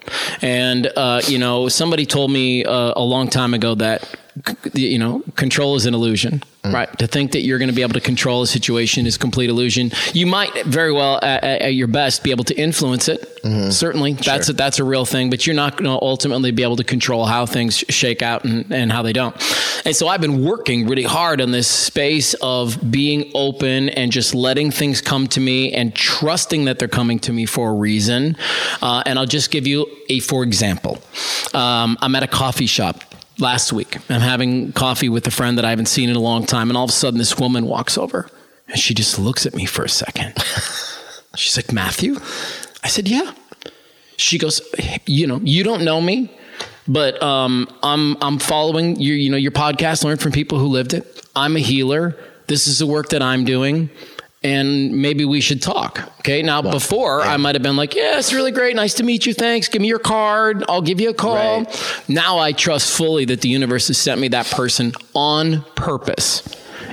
And 0.42 0.90
uh, 0.96 1.22
you 1.26 1.38
know, 1.38 1.68
somebody 1.68 2.06
told 2.06 2.30
me 2.30 2.64
uh, 2.64 2.92
a 2.96 3.02
long 3.02 3.28
time 3.28 3.54
ago 3.54 3.74
that 3.76 4.17
you 4.74 4.98
know 4.98 5.22
control 5.36 5.76
is 5.76 5.86
an 5.86 5.94
illusion. 5.94 6.42
Right. 6.64 6.98
To 6.98 7.06
think 7.06 7.32
that 7.32 7.40
you're 7.40 7.58
going 7.58 7.70
to 7.70 7.74
be 7.74 7.82
able 7.82 7.94
to 7.94 8.00
control 8.00 8.42
a 8.42 8.46
situation 8.46 9.06
is 9.06 9.16
complete 9.16 9.48
illusion. 9.48 9.92
You 10.12 10.26
might 10.26 10.52
very 10.66 10.92
well, 10.92 11.18
at, 11.22 11.44
at 11.44 11.74
your 11.74 11.86
best, 11.86 12.22
be 12.22 12.30
able 12.30 12.44
to 12.44 12.58
influence 12.58 13.08
it. 13.08 13.40
Certainly, 13.72 14.14
that's 14.14 14.48
a, 14.48 14.52
that's 14.52 14.78
a 14.78 14.84
real 14.84 15.04
thing. 15.04 15.30
But 15.30 15.46
you're 15.46 15.56
not 15.56 15.78
going 15.78 15.84
to 15.84 16.04
ultimately 16.04 16.50
be 16.50 16.62
able 16.62 16.76
to 16.76 16.84
control 16.84 17.24
how 17.24 17.46
things 17.46 17.78
shake 17.88 18.22
out 18.22 18.44
and, 18.44 18.70
and 18.72 18.92
how 18.92 19.02
they 19.02 19.12
don't. 19.12 19.34
And 19.86 19.94
so 19.94 20.08
I've 20.08 20.20
been 20.20 20.44
working 20.44 20.86
really 20.86 21.04
hard 21.04 21.40
on 21.40 21.52
this 21.52 21.68
space 21.68 22.34
of 22.42 22.90
being 22.90 23.30
open 23.34 23.88
and 23.90 24.12
just 24.12 24.34
letting 24.34 24.70
things 24.70 25.00
come 25.00 25.26
to 25.28 25.40
me 25.40 25.72
and 25.72 25.94
trusting 25.94 26.66
that 26.66 26.78
they're 26.78 26.88
coming 26.88 27.18
to 27.20 27.32
me 27.32 27.46
for 27.46 27.70
a 27.70 27.74
reason. 27.74 28.36
Uh, 28.82 29.02
and 29.06 29.18
I'll 29.18 29.26
just 29.26 29.50
give 29.50 29.66
you 29.66 29.86
a 30.10 30.20
for 30.20 30.42
example. 30.42 30.98
Um, 31.54 31.96
I'm 32.00 32.14
at 32.14 32.22
a 32.22 32.26
coffee 32.26 32.66
shop 32.66 33.07
last 33.38 33.72
week. 33.72 33.96
I'm 34.10 34.20
having 34.20 34.72
coffee 34.72 35.08
with 35.08 35.26
a 35.26 35.30
friend 35.30 35.58
that 35.58 35.64
I 35.64 35.70
haven't 35.70 35.86
seen 35.86 36.08
in 36.08 36.16
a 36.16 36.20
long 36.20 36.46
time, 36.46 36.70
and 36.70 36.76
all 36.76 36.84
of 36.84 36.90
a 36.90 36.92
sudden, 36.92 37.18
this 37.18 37.38
woman 37.38 37.66
walks 37.66 37.96
over 37.98 38.28
and 38.68 38.78
she 38.78 38.94
just 38.94 39.18
looks 39.18 39.46
at 39.46 39.54
me 39.54 39.64
for 39.64 39.84
a 39.84 39.88
second. 39.88 40.34
She's 41.36 41.56
like, 41.56 41.72
Mathew? 41.72 42.16
I 42.84 42.88
said, 42.88 43.08
Yeah. 43.08 43.32
She 44.16 44.36
goes, 44.38 44.60
You 45.06 45.26
know, 45.26 45.40
you 45.42 45.62
don't 45.62 45.84
know 45.84 46.00
me, 46.00 46.36
but 46.86 47.22
um, 47.22 47.68
I'm 47.82 48.16
I'm 48.20 48.38
following 48.38 48.96
your 48.96 49.16
you 49.16 49.30
know 49.30 49.36
your 49.36 49.52
podcast. 49.52 50.04
Learn 50.04 50.16
from 50.16 50.32
people 50.32 50.58
who 50.58 50.66
lived 50.66 50.92
it. 50.92 51.24
I'm 51.36 51.56
a 51.56 51.60
healer. 51.60 52.16
This 52.48 52.66
is 52.66 52.78
the 52.78 52.86
work 52.86 53.10
that 53.10 53.22
I'm 53.22 53.44
doing. 53.44 53.90
And 54.42 55.02
maybe 55.02 55.24
we 55.24 55.40
should 55.40 55.60
talk. 55.60 56.12
Okay. 56.20 56.42
Now, 56.42 56.62
before 56.62 57.22
I 57.22 57.36
might 57.38 57.56
have 57.56 57.62
been 57.62 57.76
like, 57.76 57.96
yeah, 57.96 58.18
it's 58.18 58.32
really 58.32 58.52
great. 58.52 58.76
Nice 58.76 58.94
to 58.94 59.02
meet 59.02 59.26
you. 59.26 59.34
Thanks. 59.34 59.66
Give 59.66 59.82
me 59.82 59.88
your 59.88 59.98
card. 59.98 60.64
I'll 60.68 60.82
give 60.82 61.00
you 61.00 61.10
a 61.10 61.14
call. 61.14 61.64
Right. 61.64 62.04
Now 62.06 62.38
I 62.38 62.52
trust 62.52 62.96
fully 62.96 63.24
that 63.24 63.40
the 63.40 63.48
universe 63.48 63.88
has 63.88 63.98
sent 63.98 64.20
me 64.20 64.28
that 64.28 64.46
person 64.46 64.92
on 65.12 65.62
purpose. 65.74 66.42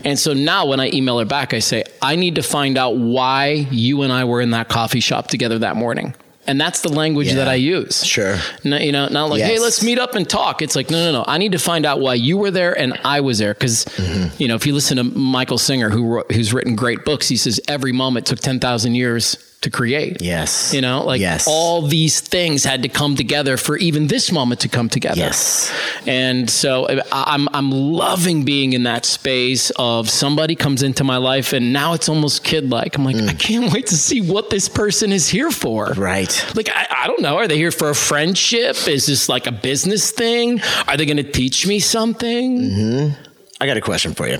And 0.03 0.17
so 0.17 0.33
now 0.33 0.65
when 0.65 0.79
I 0.79 0.89
email 0.91 1.19
her 1.19 1.25
back, 1.25 1.53
I 1.53 1.59
say, 1.59 1.83
I 2.01 2.15
need 2.15 2.35
to 2.35 2.43
find 2.43 2.77
out 2.77 2.97
why 2.97 3.67
you 3.71 4.01
and 4.01 4.11
I 4.11 4.23
were 4.23 4.41
in 4.41 4.51
that 4.51 4.67
coffee 4.67 4.99
shop 4.99 5.27
together 5.27 5.59
that 5.59 5.75
morning. 5.75 6.15
And 6.47 6.61
that's 6.61 6.81
the 6.81 6.89
language 6.89 7.27
Yeah. 7.29 7.35
that 7.35 7.47
I 7.47 7.55
use. 7.55 8.05
Sure. 8.05 8.37
No, 8.63 8.77
you 8.77 8.91
know, 8.91 9.07
not 9.07 9.29
like, 9.29 9.41
hey, 9.41 9.57
let's 9.59 9.83
meet 9.83 9.97
up 9.99 10.13
and 10.15 10.29
talk. 10.29 10.61
It's 10.61 10.75
like, 10.75 10.89
no, 10.91 11.11
no, 11.11 11.19
no. 11.19 11.25
I 11.27 11.37
need 11.39 11.53
to 11.53 11.57
find 11.59 11.85
out 11.85 11.99
why 11.99 12.13
you 12.13 12.37
were 12.37 12.51
there 12.51 12.77
and 12.77 12.99
I 13.03 13.21
was 13.21 13.39
there. 13.39 13.53
because 13.53 13.85
Mm-hmm. 13.85 14.41
you 14.41 14.47
know, 14.47 14.55
if 14.55 14.65
you 14.67 14.73
listen 14.73 14.97
to 14.97 15.03
Michael 15.03 15.57
Singer, 15.57 15.89
who 15.89 16.05
wrote, 16.05 16.31
who's 16.31 16.53
written 16.53 16.75
great 16.75 17.03
books, 17.05 17.27
he 17.27 17.35
says 17.37 17.59
every 17.67 17.91
moment 17.91 18.27
took 18.27 18.39
10,000 18.39 18.93
years 18.95 19.37
to 19.65 19.69
create. 19.69 20.21
Yes. 20.21 20.73
You 20.73 20.81
know, 20.81 21.03
like 21.05 21.19
Yes. 21.21 21.45
all 21.47 21.81
these 21.87 22.19
things 22.21 22.63
had 22.63 22.81
to 22.83 22.89
come 22.89 23.15
together 23.15 23.57
for 23.57 23.75
even 23.77 24.07
this 24.07 24.31
moment 24.31 24.61
to 24.61 24.69
come 24.69 24.89
together. 24.89 25.19
Yes. 25.19 25.71
And 26.07 26.49
so 26.49 26.87
I'm 27.11 27.47
I'm 27.53 27.69
loving 27.71 28.45
being 28.45 28.73
in 28.73 28.83
that 28.83 29.05
space 29.05 29.71
of 29.77 30.09
somebody 30.09 30.55
comes 30.55 30.81
into 30.83 31.03
my 31.03 31.17
life 31.17 31.53
and 31.53 31.73
now 31.73 31.93
it's 31.93 32.07
almost 32.09 32.43
kid 32.43 32.69
like. 32.69 32.95
I'm 32.97 33.03
like, 33.05 33.15
Mm. 33.15 33.29
I 33.29 33.33
can't 33.33 33.71
wait 33.73 33.87
to 33.87 33.97
see 33.97 34.21
what 34.21 34.49
this 34.49 34.67
person 34.69 35.11
is 35.11 35.27
here 35.29 35.51
for. 35.51 35.87
Right. 35.97 36.33
Like 36.55 36.69
I, 36.69 36.87
I 37.03 37.07
don't 37.07 37.21
know. 37.21 37.37
Are 37.37 37.47
they 37.47 37.57
here 37.57 37.71
for 37.71 37.89
a 37.89 37.95
friendship? 37.95 38.75
Is 38.87 39.05
this 39.07 39.27
like 39.29 39.47
a 39.47 39.51
business 39.51 40.11
thing? 40.11 40.61
Are 40.87 40.95
they 40.97 41.05
going 41.05 41.17
to 41.17 41.23
teach 41.31 41.65
me 41.67 41.79
something? 41.79 42.59
Mm-hmm. 42.59 43.21
I 43.61 43.65
got 43.65 43.77
a 43.77 43.81
question 43.81 44.13
for 44.13 44.27
you. 44.27 44.39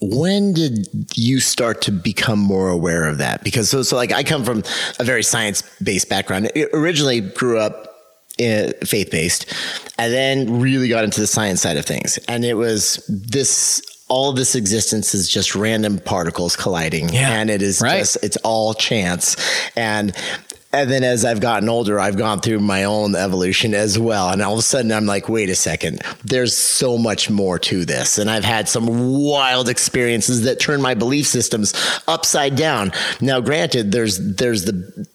When 0.00 0.52
did 0.54 0.88
you 1.14 1.40
start 1.40 1.82
to 1.82 1.92
become 1.92 2.38
more 2.38 2.68
aware 2.70 3.06
of 3.06 3.18
that? 3.18 3.44
Because 3.44 3.68
so, 3.68 3.82
so 3.82 3.96
like 3.96 4.12
I 4.12 4.22
come 4.22 4.44
from 4.44 4.62
a 4.98 5.04
very 5.04 5.22
science 5.22 5.62
based 5.82 6.08
background. 6.08 6.50
I 6.56 6.66
originally 6.72 7.20
grew 7.20 7.58
up 7.58 7.94
eh, 8.38 8.72
faith 8.84 9.10
based, 9.10 9.52
and 9.98 10.12
then 10.12 10.60
really 10.60 10.88
got 10.88 11.04
into 11.04 11.20
the 11.20 11.26
science 11.26 11.60
side 11.60 11.76
of 11.76 11.84
things. 11.84 12.18
And 12.28 12.44
it 12.44 12.54
was 12.54 13.04
this. 13.08 13.82
All 14.08 14.32
this 14.32 14.56
existence 14.56 15.14
is 15.14 15.28
just 15.28 15.54
random 15.54 16.00
particles 16.00 16.56
colliding, 16.56 17.10
Yeah. 17.10 17.30
and 17.38 17.48
it 17.48 17.62
is 17.62 17.80
Right. 17.80 18.00
just 18.00 18.16
it's 18.24 18.36
all 18.38 18.74
chance. 18.74 19.36
And 19.76 20.12
and 20.72 20.90
then 20.90 21.02
as 21.02 21.24
I've 21.24 21.40
gotten 21.40 21.68
older, 21.68 21.98
I've 21.98 22.16
gone 22.16 22.40
through 22.40 22.60
my 22.60 22.84
own 22.84 23.16
evolution 23.16 23.74
as 23.74 23.98
well. 23.98 24.30
And 24.30 24.40
all 24.40 24.52
of 24.52 24.58
a 24.60 24.62
sudden 24.62 24.92
I'm 24.92 25.06
like, 25.06 25.28
wait 25.28 25.50
a 25.50 25.54
second, 25.54 26.02
there's 26.24 26.56
so 26.56 26.96
much 26.96 27.28
more 27.28 27.58
to 27.58 27.84
this. 27.84 28.18
And 28.18 28.30
I've 28.30 28.44
had 28.44 28.68
some 28.68 28.86
wild 29.20 29.68
experiences 29.68 30.42
that 30.42 30.60
turn 30.60 30.80
my 30.80 30.94
belief 30.94 31.26
systems 31.26 31.74
upside 32.06 32.56
down. 32.56 32.92
Now, 33.20 33.40
granted, 33.40 33.90
there's 33.92 34.18
there's 34.36 34.64
the 34.64 35.08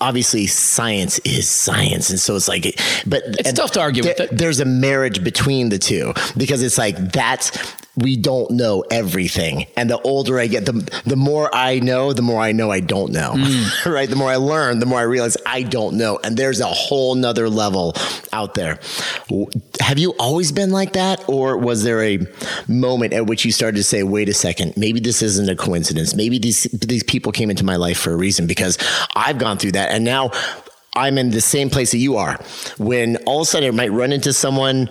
obviously 0.00 0.46
science 0.46 1.18
is 1.20 1.48
science 1.48 2.10
and 2.10 2.20
so 2.20 2.36
it's 2.36 2.48
like 2.48 2.64
but 3.06 3.22
It's 3.26 3.54
tough 3.54 3.70
to 3.72 3.80
argue 3.80 4.02
with 4.02 4.20
it. 4.20 4.30
there's 4.30 4.60
a 4.60 4.66
marriage 4.66 5.24
between 5.24 5.70
the 5.70 5.78
two 5.78 6.12
because 6.36 6.60
it's 6.62 6.76
like 6.76 6.98
that's 7.12 7.50
we 7.96 8.16
don't 8.16 8.50
know 8.50 8.84
everything. 8.90 9.66
And 9.76 9.88
the 9.88 9.98
older 10.02 10.38
i 10.38 10.46
get 10.46 10.66
the 10.66 10.72
the 11.04 11.16
more 11.16 11.52
i 11.54 11.78
know 11.80 12.12
the 12.12 12.22
more 12.22 12.40
i 12.40 12.52
know 12.52 12.70
i 12.70 12.80
don't 12.80 13.12
know 13.12 13.32
Mm. 13.36 13.86
right? 13.92 14.08
The 14.08 14.16
more 14.16 14.28
i 14.30 14.36
learn 14.36 14.78
the 14.80 14.86
more 14.86 14.98
i 14.98 15.02
realize 15.02 15.36
i 15.46 15.62
don't 15.62 15.96
know. 15.96 16.18
And 16.22 16.36
there's 16.36 16.60
a 16.60 16.66
whole 16.66 17.14
nother 17.14 17.48
level 17.48 17.94
out 18.32 18.54
there. 18.54 18.78
Have 19.80 19.98
you 19.98 20.14
always 20.18 20.52
been 20.52 20.70
like 20.70 20.92
that? 20.94 21.24
Or 21.28 21.56
was 21.56 21.82
there 21.84 22.02
a 22.02 22.18
moment 22.68 23.12
at 23.12 23.26
which 23.26 23.44
you 23.44 23.52
started 23.52 23.76
to 23.76 23.84
say 23.84 24.02
wait 24.02 24.28
a 24.28 24.34
second 24.34 24.74
maybe 24.76 25.00
this 25.00 25.22
isn't 25.22 25.48
a 25.48 25.56
coincidence. 25.56 26.14
Maybe 26.14 26.38
these 26.38 26.64
these 26.64 27.02
people 27.02 27.32
came 27.32 27.50
into 27.50 27.64
my 27.64 27.76
life 27.76 27.98
for 27.98 28.12
a 28.12 28.16
reason 28.16 28.46
because 28.46 28.78
i've 29.14 29.38
gone 29.38 29.58
through 29.58 29.72
that. 29.72 29.90
And 29.90 30.04
now 30.04 30.30
I'm 30.94 31.18
in 31.18 31.30
the 31.30 31.40
same 31.42 31.68
place 31.70 31.90
that 31.90 31.98
you 31.98 32.16
are. 32.16 32.38
When 32.78 33.16
all 33.26 33.42
of 33.42 33.48
a 33.48 33.50
sudden 33.50 33.68
I 33.68 33.76
might 33.76 33.92
run 33.92 34.12
into 34.12 34.32
someone 34.32 34.88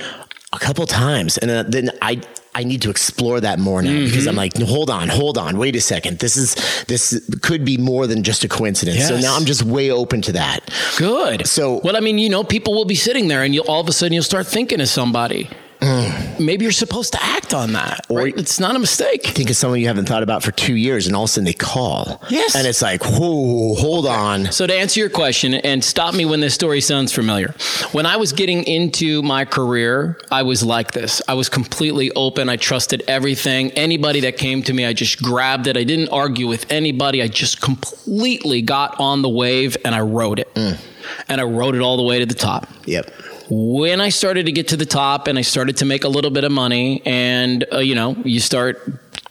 a 0.53 0.59
couple 0.59 0.85
times, 0.85 1.38
and 1.39 1.50
uh, 1.51 1.63
then 1.63 1.89
I 2.01 2.21
I 2.55 2.63
need 2.63 2.81
to 2.83 2.89
explore 2.89 3.41
that 3.41 3.59
more 3.59 3.81
now 3.81 3.91
because 3.91 4.27
I'm 4.27 4.35
mm-hmm. 4.35 4.59
like, 4.62 4.69
hold 4.69 4.89
on, 4.89 5.09
hold 5.09 5.38
on, 5.38 5.57
wait 5.57 5.75
a 5.75 5.81
second. 5.81 6.19
This 6.19 6.38
is 6.38 6.55
this 6.85 7.21
could 7.41 7.65
be 7.65 7.77
more 7.77 8.07
than 8.07 8.24
just 8.24 8.45
a 8.45 8.47
coincidence. 8.47 9.05
So 9.07 9.19
now 9.19 9.35
I'm 9.35 9.43
just 9.43 9.63
way 9.63 9.91
open 9.91 10.21
to 10.24 10.31
that. 10.31 10.62
Good. 10.97 11.47
So- 11.47 11.81
well, 11.83 11.97
I 11.97 12.00
mean, 12.00 12.17
you 12.17 12.29
know, 12.29 12.45
people 12.45 12.74
will 12.74 12.85
be 12.85 12.95
sitting 12.95 13.27
there, 13.27 13.43
and 13.43 13.53
you'll 13.53 13.65
all 13.67 13.81
of 13.81 13.89
a 13.89 13.91
sudden 13.91 14.13
you'll 14.13 14.24
start 14.24 14.47
thinking 14.47 14.79
of 14.79 14.88
somebody. 14.88 15.50
maybe 16.39 16.63
you're 16.65 16.72
supposed 16.72 17.13
to 17.13 17.24
act 17.24 17.54
on 17.54 17.74
that. 17.74 18.06
Or- 18.10 18.20
right? 18.20 18.38
It's 18.38 18.60
not 18.60 18.75
a 18.75 18.80
mistake. 18.80 19.25
Think 19.25 19.50
of 19.50 19.56
someone 19.56 19.80
you 19.80 19.88
haven't 19.88 20.08
thought 20.08 20.24
about 20.24 20.44
for 20.44 20.51
two 20.51 20.75
years, 20.75 21.08
and 21.08 21.15
all 21.15 21.24
of 21.24 21.30
a 21.30 21.34
sudden 21.34 21.46
they 21.46 21.54
call. 21.54 22.22
Yes. 22.30 22.56
and 22.56 22.68
it's 22.68 22.82
like, 22.82 23.04
whoa, 23.04 23.75
hold 23.75 24.06
on. 24.08 24.51
So 24.51 24.68
to 24.68 24.74
answer 24.74 25.00
your 25.00 25.10
question, 25.10 25.54
and 25.54 25.84
stop 25.84 26.13
me 26.13 26.25
when 26.25 26.39
this 26.39 26.54
story 26.54 26.82
sounds 26.82 27.12
familiar. 27.13 27.54
When 27.92 28.06
I 28.06 28.18
was 28.18 28.34
getting 28.34 28.63
into 28.63 29.22
my 29.22 29.46
career, 29.46 30.20
I 30.32 30.44
was 30.44 30.63
like 30.63 30.92
this. 30.92 31.22
I 31.27 31.34
was 31.34 31.50
completely 31.50 32.12
open. 32.12 32.50
I 32.50 32.56
trusted 32.58 33.04
everything. 33.08 33.72
Anybody 33.72 34.22
that 34.22 34.38
came 34.38 34.63
to 34.63 34.74
me, 34.74 34.86
I 34.86 34.94
just 34.94 35.22
grabbed 35.22 35.68
it. 35.68 35.77
I 35.77 35.84
didn't 35.84 36.10
argue 36.10 36.48
with 36.48 36.72
anybody. 36.72 37.22
I 37.22 37.27
just 37.27 37.62
completely 37.62 38.62
got 38.62 39.00
on 39.00 39.22
the 39.22 39.30
wave 39.30 39.77
and 39.86 39.94
I 39.96 40.01
rode 40.01 40.39
it. 40.39 40.54
Mm. 40.56 40.80
And 41.27 41.39
I 41.39 41.44
rode 41.44 41.75
it 41.75 41.82
all 41.82 41.98
the 41.98 42.04
way 42.04 42.20
to 42.20 42.25
the 42.25 42.34
top 42.34 42.68
Yep. 42.86 43.12
When 43.50 44.02
I 44.02 44.10
started 44.10 44.46
to 44.48 44.52
get 44.52 44.70
to 44.70 44.78
the 44.78 44.86
top 44.86 45.28
and 45.28 45.38
I 45.38 45.42
started 45.42 45.78
to 45.78 45.86
make 45.86 46.04
a 46.04 46.08
little 46.10 46.32
bit 46.32 46.44
of 46.44 46.52
money, 46.52 47.02
and 47.06 47.66
uh, 47.72 47.80
you 47.80 47.96
know, 47.96 48.16
you 48.24 48.40
start 48.40 48.82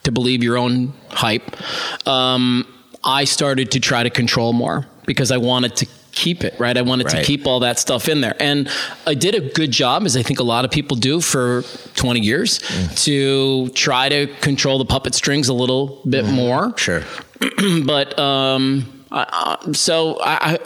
to 0.04 0.12
believe 0.12 0.42
your 0.42 0.56
own 0.58 0.92
hype, 1.10 1.44
um, 2.06 2.66
I 3.02 3.24
started 3.24 3.70
to 3.72 3.80
try 3.80 4.02
to 4.02 4.10
control 4.10 4.52
more 4.52 4.86
because 5.06 5.30
I 5.30 5.36
wanted 5.38 5.76
to 5.76 5.86
keep 6.12 6.44
it 6.44 6.54
right. 6.60 6.76
I 6.76 6.82
wanted 6.82 7.06
Right. 7.06 7.16
to 7.18 7.24
keep 7.24 7.44
all 7.46 7.60
that 7.60 7.78
stuff 7.78 8.08
in 8.08 8.20
there, 8.20 8.36
and 8.38 8.68
I 9.06 9.14
did 9.14 9.34
a 9.34 9.40
good 9.40 9.72
job, 9.72 10.04
as 10.04 10.16
I 10.16 10.22
think 10.22 10.38
a 10.38 10.44
lot 10.44 10.64
of 10.64 10.70
people 10.70 10.96
do 10.96 11.20
for 11.20 11.62
20 11.96 12.20
years, 12.20 12.60
to 13.04 13.68
try 13.70 14.08
to 14.08 14.26
control 14.40 14.78
the 14.78 14.84
puppet 14.84 15.14
strings 15.14 15.48
a 15.48 15.54
little 15.54 16.00
bit 16.08 16.24
more 16.26 16.72
Sure. 16.76 17.02
but 17.84 18.16
um, 18.18 19.04
I, 19.10 19.58
I, 19.66 19.72
so 19.72 20.18
I, 20.22 20.58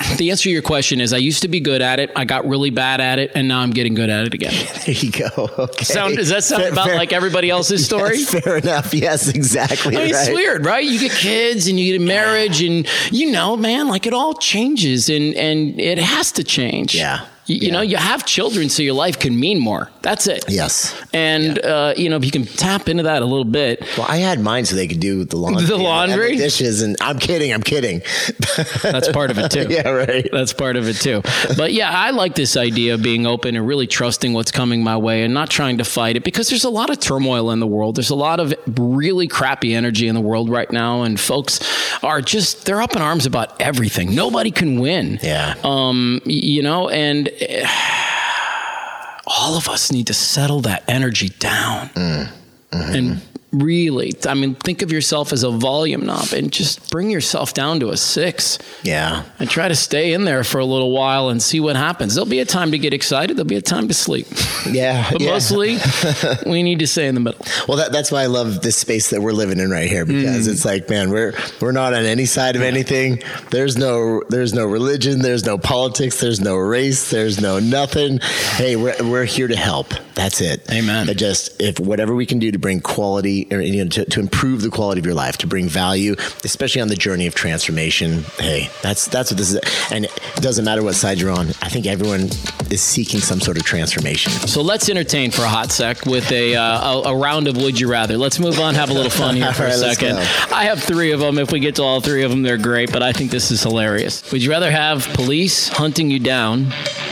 the 0.16 0.30
answer 0.30 0.44
to 0.44 0.50
your 0.50 0.62
question 0.62 1.00
is 1.00 1.12
I 1.12 1.18
used 1.18 1.42
to 1.42 1.48
be 1.48 1.60
good 1.60 1.82
at 1.82 2.00
it. 2.00 2.10
I 2.16 2.24
got 2.24 2.46
really 2.46 2.70
bad 2.70 3.00
at 3.00 3.18
it, 3.18 3.32
and 3.34 3.48
now 3.48 3.60
I'm 3.60 3.70
getting 3.70 3.94
good 3.94 4.10
at 4.10 4.26
it 4.26 4.34
again. 4.34 4.52
There 4.86 4.94
you 4.94 5.12
go. 5.12 5.28
Okay. 5.58 5.84
Sound 5.84 6.16
does 6.16 6.30
that 6.30 6.42
sound 6.42 6.62
Fair- 6.62 6.72
about 6.72 6.86
fair- 6.86 6.96
like 6.96 7.12
everybody 7.12 7.50
else's 7.50 7.84
story? 7.90 8.18
Yes, 8.18 8.40
fair 8.40 8.56
enough. 8.56 8.94
Yes, 8.94 9.28
exactly. 9.28 9.96
I 9.96 10.04
mean, 10.04 10.14
right. 10.14 10.28
it's 10.28 10.34
weird, 10.34 10.64
right? 10.64 10.84
You 10.84 10.98
get 10.98 11.12
kids 11.12 11.66
and 11.68 11.78
you 11.78 11.92
get 11.92 12.02
a 12.02 12.06
marriage, 12.06 12.62
and 12.62 12.86
you 13.10 13.30
know, 13.30 13.56
man, 13.56 13.88
like 13.88 14.06
it 14.06 14.14
all 14.14 14.34
changes, 14.34 15.10
and 15.10 15.34
and 15.34 15.78
it 15.78 15.98
has 15.98 16.32
to 16.32 16.44
change. 16.44 16.94
Yeah. 16.94 17.26
You, 17.46 17.56
you 17.56 17.66
Yeah. 17.68 17.72
know, 17.72 17.80
you 17.80 17.96
have 17.96 18.24
children, 18.26 18.68
so 18.68 18.82
your 18.82 18.94
life 18.94 19.18
can 19.18 19.38
mean 19.38 19.58
more. 19.58 19.90
That's 20.02 20.26
it. 20.26 20.44
Yes. 20.48 20.94
And 21.12 21.58
uh, 21.58 21.94
you 21.96 22.08
know, 22.08 22.16
if 22.16 22.24
you 22.24 22.30
can 22.30 22.44
tap 22.46 22.88
into 22.88 23.02
that 23.04 23.22
a 23.22 23.24
little 23.24 23.44
bit, 23.44 23.82
Well, 23.98 24.06
I 24.08 24.18
had 24.18 24.40
mine 24.40 24.64
so 24.66 24.76
they 24.76 24.86
could 24.86 25.00
do 25.00 25.24
the 25.24 25.36
laundry, 25.36 25.64
The 25.66 25.74
and- 25.74 25.82
and 25.82 25.82
laundry? 25.82 26.36
dishes, 26.36 26.82
and 26.82 26.96
I'm 27.00 27.18
kidding. 27.18 27.52
I'm 27.52 27.62
kidding. 27.62 28.02
that's 28.82 29.08
part 29.08 29.30
of 29.30 29.38
it 29.38 29.50
too. 29.50 29.66
yeah, 29.68 29.88
right. 29.88 30.28
That's 30.32 30.52
part 30.52 30.76
of 30.76 30.88
it 30.88 30.96
too. 30.96 31.22
But 31.56 31.72
yeah, 31.72 31.90
I 31.90 32.10
like 32.10 32.34
this 32.34 32.56
idea 32.56 32.94
of 32.94 33.02
being 33.02 33.26
open 33.26 33.56
and 33.56 33.66
really 33.66 33.86
trusting 33.86 34.32
what's 34.32 34.50
coming 34.52 34.82
my 34.84 34.96
way 34.96 35.22
and 35.22 35.34
not 35.34 35.50
trying 35.50 35.78
to 35.78 35.84
fight 35.84 36.16
it 36.16 36.24
because 36.24 36.48
there's 36.48 36.64
a 36.64 36.70
lot 36.70 36.90
of 36.90 37.00
turmoil 37.00 37.50
in 37.50 37.60
the 37.60 37.66
world. 37.66 37.96
There's 37.96 38.10
a 38.10 38.14
lot 38.14 38.38
of 38.40 38.54
really 38.78 39.26
crappy 39.26 39.74
energy 39.74 40.06
in 40.08 40.14
the 40.14 40.20
world 40.20 40.48
right 40.48 40.70
now, 40.70 41.02
and 41.02 41.18
folks 41.18 41.60
are 42.02 42.20
just 42.22 42.66
they're 42.66 42.80
up 42.82 42.94
in 42.94 43.02
arms 43.02 43.26
about 43.26 43.60
everything. 43.60 44.14
Nobody 44.14 44.50
can 44.50 44.80
win. 44.80 45.18
Yeah. 45.22 45.54
Um, 45.64 46.20
you 46.24 46.62
know, 46.62 46.88
and 46.88 47.28
all 49.26 49.56
of 49.56 49.68
us 49.68 49.90
need 49.92 50.06
to 50.08 50.14
settle 50.14 50.60
that 50.62 50.84
energy 50.88 51.28
down. 51.28 51.88
Mm, 51.88 52.32
mm-hmm. 52.72 52.94
And 52.94 53.20
really 53.52 54.12
i 54.28 54.34
mean 54.34 54.54
think 54.54 54.80
of 54.82 54.92
yourself 54.92 55.32
as 55.32 55.42
a 55.42 55.50
volume 55.50 56.06
knob 56.06 56.32
and 56.32 56.52
just 56.52 56.88
bring 56.90 57.10
yourself 57.10 57.52
down 57.52 57.80
to 57.80 57.88
a 57.90 57.96
six 57.96 58.58
Yeah. 58.82 59.24
and 59.40 59.50
try 59.50 59.66
to 59.68 59.74
stay 59.74 60.12
in 60.12 60.24
there 60.24 60.44
for 60.44 60.58
a 60.58 60.64
little 60.64 60.92
while 60.92 61.28
and 61.30 61.42
see 61.42 61.60
what 61.60 61.76
happens. 61.76 62.14
There'll 62.14 62.28
be 62.30 62.40
a 62.40 62.44
time 62.44 62.70
to 62.72 62.78
get 62.78 62.94
excited. 62.94 63.36
There'll 63.36 63.46
be 63.48 63.56
a 63.56 63.62
time 63.62 63.88
to 63.88 63.94
sleep. 63.94 64.26
Yeah. 64.70 65.08
But 65.10 65.22
yeah. 65.22 65.30
mostly, 65.30 65.78
we 66.46 66.62
need 66.62 66.80
to 66.80 66.86
stay 66.86 67.06
in 67.08 67.14
the 67.14 67.20
middle. 67.20 67.40
Well, 67.66 67.78
that, 67.78 67.92
that's 67.92 68.12
why 68.12 68.22
I 68.22 68.26
love 68.26 68.60
this 68.60 68.76
space 68.76 69.08
that 69.10 69.20
we're 69.22 69.32
living 69.32 69.58
in 69.58 69.70
right 69.70 69.88
here 69.88 70.04
because 70.04 70.46
Mm. 70.46 70.52
it's 70.52 70.64
like, 70.66 70.88
man, 70.90 71.10
we're 71.10 71.32
we're 71.60 71.72
not 71.72 71.94
on 71.94 72.04
any 72.04 72.26
side 72.26 72.56
of 72.56 72.62
anything. 72.62 73.22
There's 73.50 73.76
no 73.78 74.22
there's 74.28 74.52
no 74.52 74.66
religion, 74.66 75.20
there's 75.22 75.44
no 75.46 75.56
politics, 75.56 76.20
there's 76.20 76.40
no 76.40 76.56
race, 76.56 77.10
there's 77.10 77.40
no 77.40 77.58
nothing. 77.58 78.18
Hey, 78.56 78.76
we're 78.76 78.94
we're 79.02 79.24
here 79.24 79.48
to 79.48 79.56
help. 79.56 79.88
That's 80.14 80.40
it. 80.42 80.70
Amen. 80.70 81.06
But 81.06 81.16
just 81.16 81.60
if 81.60 81.80
whatever 81.80 82.14
we 82.14 82.26
can 82.26 82.38
do 82.38 82.52
to 82.52 82.58
bring 82.58 82.80
quality, 82.80 83.39
or, 83.50 83.60
you 83.60 83.84
know, 83.84 83.88
to, 83.90 84.04
to 84.04 84.20
improve 84.20 84.62
the 84.62 84.70
quality 84.70 85.00
of 85.00 85.06
your 85.06 85.14
life, 85.14 85.38
to 85.38 85.46
bring 85.46 85.68
value, 85.68 86.14
especially 86.44 86.80
on 86.80 86.88
the 86.88 86.96
journey 86.96 87.26
of 87.26 87.34
transformation. 87.34 88.24
Hey, 88.38 88.70
that's 88.82 89.06
that's 89.06 89.30
what 89.30 89.38
this 89.38 89.52
is. 89.52 89.60
And 89.90 90.04
it 90.04 90.20
doesn't 90.36 90.64
matter 90.64 90.82
what 90.82 90.94
side 90.94 91.18
you're 91.18 91.30
on. 91.30 91.48
I 91.62 91.68
think 91.68 91.86
everyone 91.86 92.28
is 92.70 92.80
seeking 92.80 93.20
some 93.20 93.40
sort 93.40 93.56
of 93.56 93.64
transformation. 93.64 94.32
So 94.32 94.62
let's 94.62 94.88
entertain 94.88 95.30
for 95.30 95.42
a 95.42 95.48
hot 95.48 95.72
sec 95.72 96.06
with 96.06 96.30
a, 96.32 96.54
uh, 96.56 96.62
a, 96.62 97.02
a 97.08 97.16
round 97.16 97.48
of 97.48 97.56
Would 97.56 97.78
You 97.80 97.90
Rather. 97.90 98.16
Let's 98.16 98.38
move 98.38 98.58
on, 98.60 98.74
have 98.74 98.90
a 98.90 98.92
little 98.92 99.10
fun 99.10 99.36
here 99.36 99.52
for 99.52 99.64
All 99.64 99.70
a 99.70 99.74
second. 99.74 100.18
I 100.52 100.64
have 100.64 100.82
three 100.82 101.12
of 101.12 101.20
them. 101.20 101.38
If 101.38 101.52
we 101.52 101.60
get 101.60 101.76
to 101.76 101.82
all 101.82 102.00
three 102.00 102.22
of 102.22 102.30
them, 102.30 102.42
they're 102.42 102.58
great, 102.58 102.92
but 102.92 103.02
I 103.02 103.12
think 103.12 103.30
this 103.30 103.50
is 103.50 103.62
hilarious. 103.62 104.30
Would 104.32 104.42
you 104.42 104.50
rather 104.50 104.70
have 104.70 105.06
police 105.14 105.68
hunting 105.68 106.10
you 106.10 106.18
down 106.18 106.70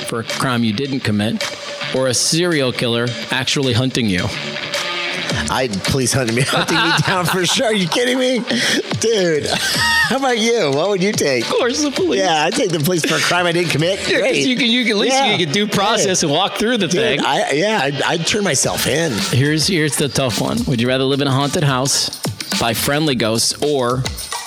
for 0.08 0.20
a 0.20 0.24
crime 0.24 0.64
you 0.64 0.72
didn't 0.72 1.00
commit 1.00 1.44
or 1.94 2.06
a 2.06 2.14
serial 2.14 2.72
killer 2.72 3.06
actually 3.30 3.72
hunting 3.72 4.06
you? 4.06 4.26
I 5.50 5.68
please 5.68 6.12
hunting 6.12 6.36
me 6.36 6.42
hunting 6.46 6.76
me 6.76 6.90
down 7.06 7.24
for 7.26 7.44
sure. 7.46 7.66
Are 7.66 7.72
you 7.74 7.88
kidding 7.88 8.18
me, 8.18 8.40
dude? 9.00 9.46
How 9.46 10.16
about 10.16 10.38
you? 10.38 10.70
What 10.72 10.88
would 10.88 11.02
you 11.02 11.12
take? 11.12 11.44
Of 11.44 11.50
course, 11.50 11.82
the 11.82 11.90
police. 11.90 12.20
Yeah, 12.20 12.44
I 12.44 12.50
take 12.50 12.70
the 12.70 12.78
police 12.80 13.04
for 13.04 13.16
a 13.16 13.20
crime 13.20 13.46
I 13.46 13.52
didn't 13.52 13.70
commit. 13.70 14.08
Yeah, 14.08 14.20
Great. 14.20 14.46
you 14.46 14.56
can, 14.56 14.66
you 14.66 14.82
can 14.84 14.92
at 14.92 14.98
least 14.98 15.16
Yeah. 15.16 15.36
you 15.36 15.44
can 15.44 15.52
do 15.52 15.66
process 15.66 16.22
and 16.22 16.32
walk 16.32 16.54
through 16.56 16.78
the 16.78 16.88
thing. 16.88 17.20
I, 17.20 17.50
yeah, 17.52 17.80
I'd, 17.82 18.02
I'd 18.02 18.26
turn 18.26 18.44
myself 18.44 18.86
in. 18.86 19.12
Here's 19.36 19.66
here's 19.66 19.96
the 19.96 20.08
tough 20.08 20.40
one. 20.40 20.58
Would 20.66 20.80
you 20.80 20.88
rather 20.88 21.04
live 21.04 21.20
in 21.20 21.28
a 21.28 21.32
haunted 21.32 21.64
house 21.64 22.18
by 22.60 22.74
friendly 22.74 23.14
ghosts 23.14 23.54
or 23.62 24.02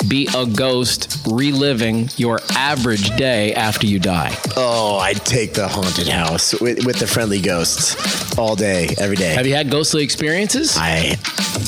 be 0.08 0.28
a 0.36 0.46
ghost 0.46 1.18
reliving 1.28 2.10
your 2.18 2.40
average 2.56 3.16
day 3.18 3.54
after 3.54 3.88
you 3.88 4.00
die? 4.00 4.36
Oh, 4.58 4.98
I'd 4.98 5.24
take 5.26 5.54
the 5.54 5.68
haunted 5.68 6.08
house 6.08 6.60
with, 6.60 6.86
with 6.86 7.00
the 7.00 7.08
friendly 7.08 7.42
ghosts 7.42 8.38
all 8.38 8.56
day, 8.56 8.90
every 8.98 9.16
day. 9.16 9.34
Have 9.34 9.48
you 9.48 9.54
had 9.56 9.70
ghostly 9.70 10.04
experiences? 10.04 10.76
I, 10.78 11.18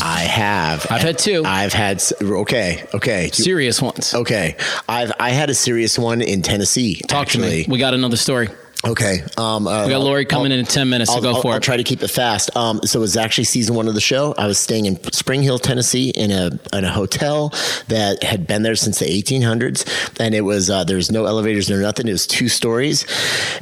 I 0.01 0.21
have. 0.21 0.87
I've 0.89 1.01
had 1.01 1.17
two. 1.17 1.43
I've 1.45 1.73
had. 1.73 2.01
Okay, 2.21 2.85
okay, 2.93 3.29
Serious 3.31 3.81
ones. 3.81 4.13
okay. 4.13 4.55
I've 4.87 5.11
I 5.19 5.29
had 5.31 5.49
a 5.49 5.53
serious 5.53 5.97
one 5.99 6.21
in 6.21 6.41
Tennessee. 6.41 6.95
Talk 7.07 7.23
actually. 7.27 7.63
to 7.63 7.69
me. 7.69 7.73
We 7.73 7.79
got 7.79 7.93
another 7.93 8.17
story. 8.17 8.49
Okay. 8.85 9.23
Um, 9.37 9.65
uh, 9.65 9.85
We 9.85 9.91
got 9.91 10.01
Lori 10.01 10.25
coming 10.25 10.47
I'll- 10.51 10.59
in 10.59 10.59
in 10.59 10.65
10 10.65 10.89
minutes, 10.89 11.09
so 11.09 11.15
I'll, 11.17 11.21
go 11.21 11.33
I'll- 11.35 11.41
for 11.41 11.51
I'll 11.51 11.57
it. 11.57 11.63
try 11.63 11.77
to 11.77 11.83
keep 11.83 12.03
it 12.03 12.09
fast. 12.09 12.55
Um, 12.57 12.81
so 12.83 12.99
it 12.99 13.01
was 13.01 13.15
actually 13.15 13.45
season 13.45 13.75
one 13.75 13.87
of 13.87 13.93
the 13.93 14.01
show. 14.01 14.35
I 14.37 14.45
was 14.45 14.57
staying 14.59 14.85
in 14.87 14.99
Spring 15.13 15.41
Hill, 15.41 15.57
Tennessee, 15.59 16.09
in 16.09 16.31
a 16.31 16.51
in 16.73 16.83
a 16.83 16.91
hotel 16.91 17.53
that 17.87 18.21
had 18.23 18.45
been 18.45 18.63
there 18.63 18.75
since 18.75 18.99
the 18.99 19.05
1800s, 19.05 19.85
and 20.19 20.35
it 20.35 20.41
was 20.41 20.69
uh, 20.69 20.83
there 20.83 20.97
was 20.97 21.11
no 21.11 21.25
elevators, 21.25 21.69
no 21.69 21.77
nothing. 21.77 22.07
It 22.07 22.11
was 22.11 22.27
two 22.27 22.49
stories, 22.49 23.05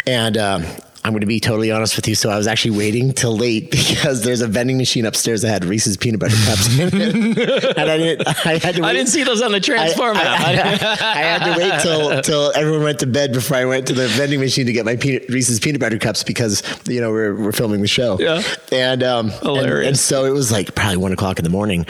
and. 0.07 0.37
Um, 0.37 0.65
I'm 1.03 1.13
going 1.13 1.21
to 1.21 1.27
be 1.27 1.39
totally 1.39 1.71
honest 1.71 1.95
with 1.95 2.07
you. 2.07 2.13
So 2.13 2.29
I 2.29 2.37
was 2.37 2.45
actually 2.45 2.77
waiting 2.77 3.11
till 3.11 3.35
late 3.35 3.71
because 3.71 4.23
there's 4.23 4.41
a 4.41 4.47
vending 4.47 4.77
machine 4.77 5.05
upstairs 5.05 5.41
that 5.41 5.49
had 5.49 5.65
Reese's 5.65 5.97
peanut 5.97 6.19
butter 6.19 6.35
cups 6.45 6.77
in 6.77 6.89
it, 7.01 7.15
and 7.77 7.89
I 7.89 7.97
didn't. 7.97 8.27
I 8.45 8.57
had 8.57 8.75
to. 8.75 8.81
Wait. 8.81 8.89
I 8.89 8.93
didn't 8.93 9.09
see 9.09 9.23
those 9.23 9.41
on 9.41 9.51
the 9.51 9.57
I, 9.57 9.61
transform 9.61 10.17
I- 10.17 10.21
app. 10.21 11.01
I 11.01 11.21
had 11.21 11.53
to 11.53 11.57
wait 11.59 11.81
till 11.81 12.21
till 12.23 12.51
everyone 12.55 12.83
went 12.83 12.99
to 12.99 13.07
bed 13.07 13.33
before 13.33 13.57
I 13.57 13.65
went 13.65 13.87
to 13.87 13.93
the 13.93 14.07
vending 14.09 14.39
machine 14.39 14.65
to 14.67 14.73
get 14.73 14.85
my 14.85 14.95
peanut, 14.95 15.27
Reese's 15.29 15.59
peanut 15.59 15.81
butter 15.81 15.97
cups 15.97 16.23
because 16.23 16.61
you 16.87 17.01
know 17.01 17.09
we're, 17.11 17.35
we're 17.35 17.51
filming 17.51 17.81
the 17.81 17.87
show. 17.87 18.17
Yeah. 18.19 18.43
and 18.71 19.01
um, 19.03 19.29
and, 19.29 19.39
Hilarious. 19.41 19.87
and 19.87 19.97
so 19.99 20.25
it 20.25 20.31
was 20.31 20.51
like 20.51 20.75
probably 20.75 20.97
one 20.97 21.11
o'clock 21.13 21.39
in 21.39 21.43
the 21.43 21.49
morning, 21.49 21.85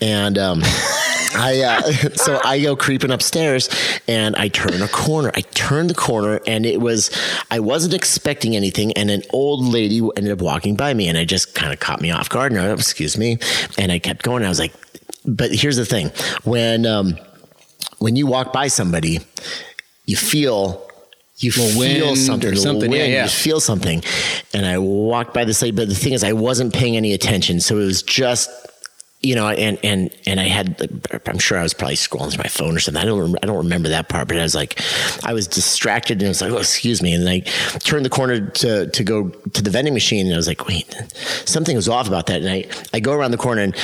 and 0.00 0.38
um, 0.38 0.62
I 1.34 1.60
uh, 1.62 1.82
so 2.14 2.40
I 2.44 2.60
go 2.60 2.76
creeping 2.76 3.10
upstairs 3.10 3.68
and 4.08 4.36
I 4.36 4.48
turn 4.48 4.80
a 4.82 4.88
corner. 4.88 5.30
I 5.34 5.40
turn 5.40 5.86
the 5.86 5.94
corner 5.94 6.40
and 6.46 6.66
it 6.66 6.80
was 6.80 7.10
I 7.50 7.60
wasn't 7.60 7.94
expecting 7.94 8.56
anything, 8.56 8.92
and 8.92 9.10
an 9.10 9.22
old 9.30 9.64
lady 9.64 10.00
ended 10.16 10.32
up 10.32 10.42
walking 10.42 10.76
by 10.76 10.94
me, 10.94 11.08
and 11.08 11.18
I 11.18 11.24
just 11.24 11.54
kind 11.54 11.72
of 11.72 11.80
caught 11.80 12.00
me 12.00 12.10
off 12.10 12.28
guard. 12.28 12.52
And 12.52 12.60
I, 12.60 12.72
excuse 12.72 13.16
me, 13.16 13.38
and 13.78 13.92
I 13.92 13.98
kept 13.98 14.22
going. 14.22 14.44
I 14.44 14.48
was 14.48 14.58
like, 14.58 14.72
but 15.24 15.52
here's 15.52 15.76
the 15.76 15.86
thing 15.86 16.10
when 16.44 16.86
um, 16.86 17.18
when 17.98 18.16
you 18.16 18.26
walk 18.26 18.52
by 18.52 18.68
somebody, 18.68 19.20
you 20.06 20.16
feel 20.16 20.88
you 21.38 21.50
feel 21.50 22.14
something, 22.14 22.54
something, 22.56 22.92
yeah, 22.92 23.04
yeah. 23.04 23.22
You 23.24 23.28
feel 23.28 23.58
something, 23.60 24.02
and 24.54 24.64
I 24.64 24.78
walked 24.78 25.34
by 25.34 25.44
this 25.44 25.60
lady. 25.62 25.76
But 25.76 25.88
the 25.88 25.94
thing 25.94 26.12
is, 26.12 26.22
I 26.22 26.32
wasn't 26.32 26.72
paying 26.72 26.96
any 26.96 27.12
attention, 27.12 27.60
so 27.60 27.78
it 27.78 27.84
was 27.84 28.02
just. 28.02 28.50
You 29.22 29.36
know, 29.36 29.48
and 29.48 29.78
and 29.84 30.10
and 30.26 30.40
I 30.40 30.44
had, 30.44 30.90
I'm 31.26 31.38
sure 31.38 31.56
I 31.56 31.62
was 31.62 31.74
probably 31.74 31.94
scrolling 31.94 32.32
through 32.32 32.42
my 32.42 32.48
phone 32.48 32.76
or 32.76 32.80
something. 32.80 33.00
I 33.00 33.06
don't, 33.06 33.36
I 33.40 33.46
don't 33.46 33.58
remember 33.58 33.88
that 33.90 34.08
part, 34.08 34.26
but 34.26 34.36
I 34.36 34.42
was 34.42 34.54
like, 34.54 34.80
I 35.22 35.32
was 35.32 35.46
distracted, 35.46 36.18
and 36.18 36.24
I 36.24 36.28
was 36.28 36.42
like, 36.42 36.50
oh, 36.50 36.58
excuse 36.58 37.00
me, 37.02 37.14
and 37.14 37.28
I 37.28 37.40
turned 37.80 38.04
the 38.04 38.10
corner 38.10 38.48
to 38.48 38.88
to 38.88 39.04
go 39.04 39.28
to 39.28 39.62
the 39.62 39.70
vending 39.70 39.94
machine, 39.94 40.26
and 40.26 40.34
I 40.34 40.36
was 40.36 40.48
like, 40.48 40.66
wait, 40.66 40.92
something 41.44 41.76
was 41.76 41.88
off 41.88 42.08
about 42.08 42.26
that, 42.26 42.42
and 42.42 42.50
I 42.50 42.66
I 42.92 42.98
go 42.98 43.12
around 43.12 43.30
the 43.30 43.38
corner 43.38 43.62
and 43.62 43.76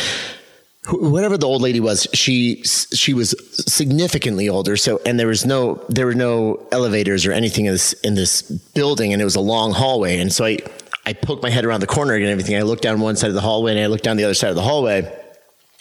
whatever 0.91 1.37
the 1.37 1.47
old 1.47 1.63
lady 1.63 1.81
was, 1.81 2.09
she 2.15 2.63
she 2.65 3.15
was 3.15 3.35
significantly 3.67 4.49
older. 4.49 4.77
So 4.77 5.01
and 5.05 5.19
there 5.19 5.27
was 5.27 5.45
no 5.45 5.85
there 5.89 6.07
were 6.07 6.15
no 6.15 6.67
elevators 6.73 7.27
or 7.27 7.33
anything 7.33 7.67
in 7.67 7.73
this 7.73 7.93
in 8.05 8.15
this 8.15 8.43
building, 8.43 9.13
and 9.13 9.21
it 9.21 9.25
was 9.25 9.37
a 9.37 9.41
long 9.41 9.73
hallway. 9.73 10.19
And 10.19 10.33
so 10.33 10.45
I 10.45 10.59
I 11.07 11.13
poke 11.13 11.43
my 11.43 11.51
head 11.51 11.65
around 11.65 11.81
the 11.81 11.87
corner 11.87 12.15
and 12.15 12.25
everything. 12.25 12.57
I 12.57 12.63
looked 12.63 12.83
down 12.83 13.01
one 13.01 13.17
side 13.17 13.29
of 13.29 13.35
the 13.35 13.41
hallway 13.41 13.73
and 13.73 13.81
I 13.81 13.87
looked 13.87 14.05
down 14.05 14.17
the 14.17 14.25
other 14.25 14.35
side 14.35 14.51
of 14.51 14.57
the 14.57 14.63
hallway 14.63 15.13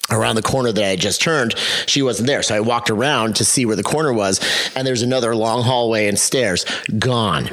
around 0.09 0.35
the 0.35 0.41
corner 0.41 0.71
that 0.71 0.83
I 0.83 0.89
had 0.89 0.99
just 0.99 1.21
turned, 1.21 1.55
she 1.85 2.01
wasn't 2.01 2.27
there. 2.27 2.43
So 2.43 2.55
I 2.55 2.59
walked 2.59 2.89
around 2.89 3.35
to 3.37 3.45
see 3.45 3.65
where 3.65 3.75
the 3.75 3.83
corner 3.83 4.13
was, 4.13 4.39
and 4.75 4.87
there's 4.87 5.01
another 5.01 5.35
long 5.35 5.63
hallway 5.63 6.07
and 6.07 6.17
stairs. 6.17 6.65
Gone. 6.97 7.49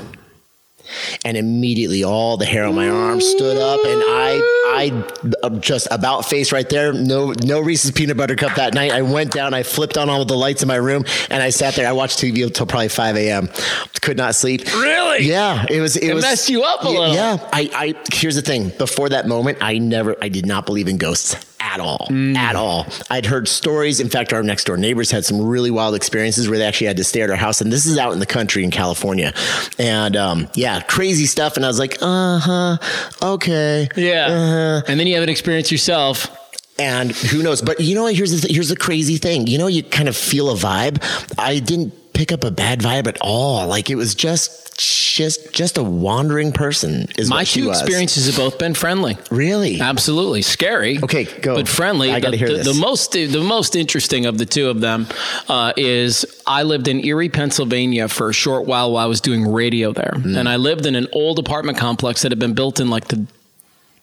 And 1.25 1.37
immediately 1.37 2.05
all 2.05 2.37
the 2.37 2.45
hair 2.45 2.67
on 2.67 2.75
my 2.75 2.89
arm 2.89 3.21
stood 3.21 3.57
up 3.57 3.81
and 3.85 4.03
I 4.07 4.65
I 4.77 5.05
uh, 5.43 5.51
just 5.59 5.89
about 5.91 6.27
face 6.27 6.53
right 6.53 6.69
there. 6.69 6.93
No 6.93 7.33
no 7.43 7.61
Reese's 7.61 7.91
peanut 7.91 8.17
butter 8.17 8.37
cup 8.37 8.55
that 8.57 8.75
night. 8.75 8.93
I 8.93 9.03
went 9.03 9.33
down, 9.33 9.55
I 9.55 9.63
flipped 9.63 9.97
on 9.97 10.09
all 10.09 10.23
of 10.23 10.29
the 10.29 10.37
lights 10.37 10.63
in 10.63 10.69
my 10.69 10.77
room 10.77 11.05
and 11.31 11.43
I 11.43 11.51
sat 11.51 11.75
there. 11.75 11.89
I 11.89 11.93
watched 11.93 12.19
TV 12.19 12.45
until 12.45 12.67
probably 12.67 12.89
5 12.89 13.17
a.m. 13.17 13.49
Could 14.03 14.19
not 14.19 14.35
sleep. 14.35 14.65
Really? 14.75 15.25
Yeah. 15.25 15.65
It 15.69 15.81
was 15.81 15.97
it, 15.97 16.11
it 16.11 16.15
was 16.15 16.23
messed 16.23 16.51
you 16.51 16.63
up 16.63 16.85
a 16.85 16.89
little. 16.89 17.15
Yeah. 17.15 17.39
I, 17.53 17.71
I 17.75 17.95
here's 18.13 18.37
the 18.37 18.43
thing. 18.43 18.69
Before 18.79 19.09
that 19.09 19.27
moment, 19.27 19.59
I 19.63 19.79
never 19.79 20.17
I 20.23 20.29
did 20.29 20.47
not 20.47 20.67
believe 20.67 20.87
in 20.87 20.99
ghosts 20.99 21.35
at 21.75 21.81
all. 21.81 22.07
Mm. 22.11 22.37
At 22.37 22.57
all. 22.57 22.87
I'd 23.11 23.27
heard 23.27 23.49
stories. 23.49 23.99
In 24.01 24.09
fact, 24.09 24.33
our 24.33 24.43
next 24.43 24.65
door 24.65 24.77
neighbors 24.77 25.11
had 25.11 25.25
some 25.25 25.41
really 25.41 25.71
wild 25.71 25.95
experiences 25.95 26.49
where 26.49 26.59
they 26.59 26.65
actually 26.65 26.87
had 26.87 26.97
to 26.99 27.05
stay 27.05 27.23
at 27.23 27.31
our 27.31 27.37
house. 27.37 27.61
And 27.61 27.73
this 27.73 27.85
is 27.85 27.99
out 27.99 28.13
in 28.13 28.21
the 28.21 28.27
country 28.27 28.63
in 28.63 28.71
California. 28.71 29.33
And 29.79 30.17
um, 30.17 30.49
yeah, 30.55 30.81
crazy 30.83 31.27
stuff. 31.27 31.57
And 31.57 31.65
I 31.65 31.69
was 31.69 31.79
like, 31.79 31.99
uh 32.01 32.39
huh, 32.39 32.77
okay. 33.23 33.89
Yeah. 33.97 34.27
Uh-huh. 34.27 34.83
And 34.89 35.01
then 35.01 35.07
you 35.07 35.15
have 35.15 35.23
an 35.23 35.29
experience 35.29 35.73
yourself. 35.73 36.29
And 36.79 37.13
who 37.13 37.43
knows? 37.43 37.63
But 37.63 37.81
you 37.81 37.95
know 37.95 38.05
what? 38.05 38.15
Here's 38.15 38.33
the 38.33 38.41
th- 38.41 38.55
here's 38.55 38.69
the 38.69 38.77
crazy 38.77 39.17
thing. 39.17 39.47
You 39.47 39.59
know, 39.59 39.69
you 39.69 39.83
kind 39.83 40.09
of 40.09 40.17
feel 40.17 40.51
a 40.51 40.55
vibe. 40.55 41.03
I 41.39 41.61
didn't 41.61 42.13
pick 42.15 42.33
up 42.33 42.45
a 42.45 42.51
bad 42.51 42.81
vibe 42.81 43.07
at 43.07 43.19
all. 43.21 43.67
Like 43.69 43.91
it 43.91 43.97
was 43.97 44.15
just 44.15 44.65
just 44.77 45.53
just 45.53 45.79
a 45.79 45.83
wandering 45.83 46.53
person. 46.53 47.07
Is 47.17 47.29
my 47.29 47.45
two 47.45 47.69
was. 47.69 47.81
experiences 47.81 48.27
have 48.27 48.37
both 48.37 48.59
been 48.59 48.75
friendly. 48.75 49.17
Really, 49.31 49.81
absolutely 49.81 50.43
scary. 50.43 50.99
Okay, 51.01 51.25
go. 51.25 51.57
But 51.57 51.69
friendly. 51.69 52.11
I 52.11 52.21
got 52.21 52.31
to 52.31 52.37
hear 52.37 52.49
the, 52.49 52.57
this. 52.57 52.75
The 52.75 52.81
most 52.81 53.13
the 53.13 53.45
most 53.45 53.77
interesting 53.77 54.27
of 54.27 54.39
the 54.39 54.47
two 54.47 54.69
of 54.69 54.81
them 54.81 55.07
uh, 55.49 55.73
is 55.77 56.25
I 56.47 56.63
lived 56.65 56.89
in 56.89 57.05
Erie, 57.05 57.29
Pennsylvania 57.29 58.09
for 58.09 58.31
a 58.31 58.33
short 58.33 58.67
while 58.67 58.93
while 58.93 59.05
I 59.05 59.07
was 59.07 59.21
doing 59.21 59.53
radio 59.53 59.93
there, 59.93 60.15
mm. 60.17 60.37
and 60.37 60.49
I 60.49 60.57
lived 60.57 60.87
in 60.87 60.97
an 60.97 61.07
old 61.13 61.39
apartment 61.39 61.79
complex 61.79 62.23
that 62.23 62.33
had 62.33 62.39
been 62.39 62.55
built 62.55 62.81
in 62.81 62.91
like 62.91 63.09
the 63.09 63.27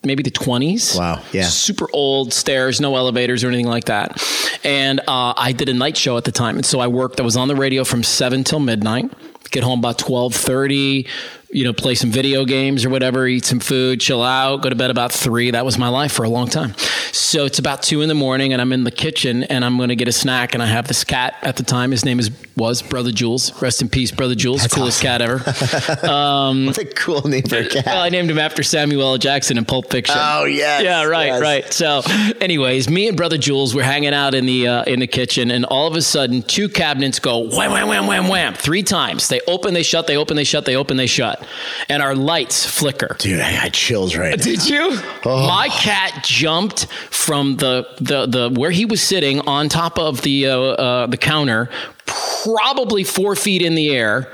maybe 0.03 0.23
the 0.23 0.31
20s. 0.31 0.97
Wow. 0.97 1.21
Yeah. 1.31 1.43
Super 1.43 1.87
old 1.93 2.33
stairs, 2.33 2.81
no 2.81 2.95
elevators 2.95 3.43
or 3.43 3.47
anything 3.47 3.67
like 3.67 3.85
that. 3.85 4.21
And 4.63 4.99
uh, 5.01 5.33
I 5.37 5.51
did 5.51 5.69
a 5.69 5.73
night 5.73 5.97
show 5.97 6.17
at 6.17 6.23
the 6.23 6.31
time. 6.31 6.55
And 6.55 6.65
so 6.65 6.79
I 6.79 6.87
worked, 6.87 7.19
I 7.19 7.23
was 7.23 7.37
on 7.37 7.47
the 7.47 7.55
radio 7.55 7.83
from 7.83 8.03
7 8.03 8.43
till 8.43 8.59
midnight 8.59 9.11
get 9.51 9.63
home 9.63 9.79
about 9.79 10.01
1230 10.01 11.07
you 11.51 11.63
know, 11.63 11.73
play 11.73 11.95
some 11.95 12.11
video 12.11 12.45
games 12.45 12.85
or 12.85 12.89
whatever, 12.89 13.27
eat 13.27 13.45
some 13.45 13.59
food, 13.59 13.99
chill 13.99 14.23
out, 14.23 14.61
go 14.61 14.69
to 14.69 14.75
bed 14.75 14.89
about 14.89 15.11
three. 15.11 15.51
That 15.51 15.65
was 15.65 15.77
my 15.77 15.89
life 15.89 16.11
for 16.13 16.23
a 16.23 16.29
long 16.29 16.47
time. 16.47 16.73
So 17.11 17.45
it's 17.45 17.59
about 17.59 17.83
two 17.83 18.01
in 18.01 18.07
the 18.07 18.15
morning, 18.15 18.53
and 18.53 18.61
I'm 18.61 18.71
in 18.71 18.83
the 18.85 18.91
kitchen, 18.91 19.43
and 19.43 19.65
I'm 19.65 19.75
going 19.77 19.89
to 19.89 19.95
get 19.95 20.07
a 20.07 20.13
snack, 20.13 20.53
and 20.53 20.63
I 20.63 20.65
have 20.65 20.87
this 20.87 21.03
cat 21.03 21.35
at 21.41 21.57
the 21.57 21.63
time. 21.63 21.91
His 21.91 22.05
name 22.05 22.19
is 22.19 22.31
was 22.55 22.81
Brother 22.81 23.11
Jules. 23.11 23.59
Rest 23.61 23.81
in 23.81 23.89
peace, 23.89 24.11
Brother 24.11 24.35
Jules. 24.35 24.61
That's 24.61 24.73
coolest 24.73 25.03
awesome. 25.03 25.07
cat 25.07 25.21
ever. 25.21 26.07
Um, 26.11 26.67
what 26.67 26.77
a 26.77 26.85
cool 26.85 27.21
name 27.21 27.43
for 27.43 27.57
a 27.57 27.67
cat. 27.67 27.85
Well, 27.91 28.01
I 28.01 28.09
named 28.09 28.29
him 28.29 28.37
after 28.37 28.63
Samuel 28.63 29.01
L. 29.01 29.17
Jackson 29.17 29.57
in 29.57 29.65
Pulp 29.65 29.89
Fiction. 29.89 30.15
Oh 30.17 30.45
yeah, 30.45 30.79
yeah, 30.79 31.03
right, 31.03 31.27
yes. 31.27 31.41
right. 31.41 31.73
So, 31.73 32.01
anyways, 32.39 32.89
me 32.89 33.07
and 33.07 33.17
Brother 33.17 33.37
Jules 33.37 33.73
were 33.73 33.83
hanging 33.83 34.13
out 34.13 34.33
in 34.33 34.45
the 34.45 34.67
uh, 34.67 34.83
in 34.83 34.99
the 34.99 35.07
kitchen, 35.07 35.51
and 35.51 35.65
all 35.65 35.87
of 35.87 35.95
a 35.95 36.01
sudden, 36.01 36.41
two 36.41 36.69
cabinets 36.69 37.19
go 37.19 37.39
wham, 37.39 37.71
wham, 37.71 37.87
wham, 37.87 38.07
wham, 38.07 38.27
wham, 38.27 38.53
three 38.53 38.83
times. 38.83 39.27
They 39.27 39.41
open, 39.47 39.73
they 39.73 39.83
shut, 39.83 40.07
they 40.07 40.17
open, 40.17 40.35
they 40.37 40.43
shut, 40.43 40.65
they 40.65 40.75
open, 40.75 40.97
they 40.97 41.07
shut, 41.07 41.40
and 41.89 42.01
our 42.01 42.15
lights 42.15 42.65
flicker. 42.65 43.15
Dude, 43.19 43.39
I 43.39 43.49
had 43.49 43.73
chills 43.73 44.15
right. 44.15 44.37
Now. 44.37 44.43
Did 44.43 44.69
you? 44.69 44.99
Oh. 45.25 45.47
My 45.47 45.67
cat 45.69 46.23
jumped 46.23 46.87
from 47.09 47.57
the, 47.57 47.87
the 47.99 48.25
the 48.25 48.49
where 48.49 48.71
he 48.71 48.85
was 48.85 49.01
sitting 49.01 49.41
on 49.41 49.69
top 49.69 49.99
of 49.99 50.21
the 50.21 50.47
uh, 50.47 50.59
uh, 50.59 51.07
the 51.07 51.17
counter, 51.17 51.69
probably 52.05 53.03
four 53.03 53.35
feet 53.35 53.61
in 53.61 53.75
the 53.75 53.95
air, 53.95 54.31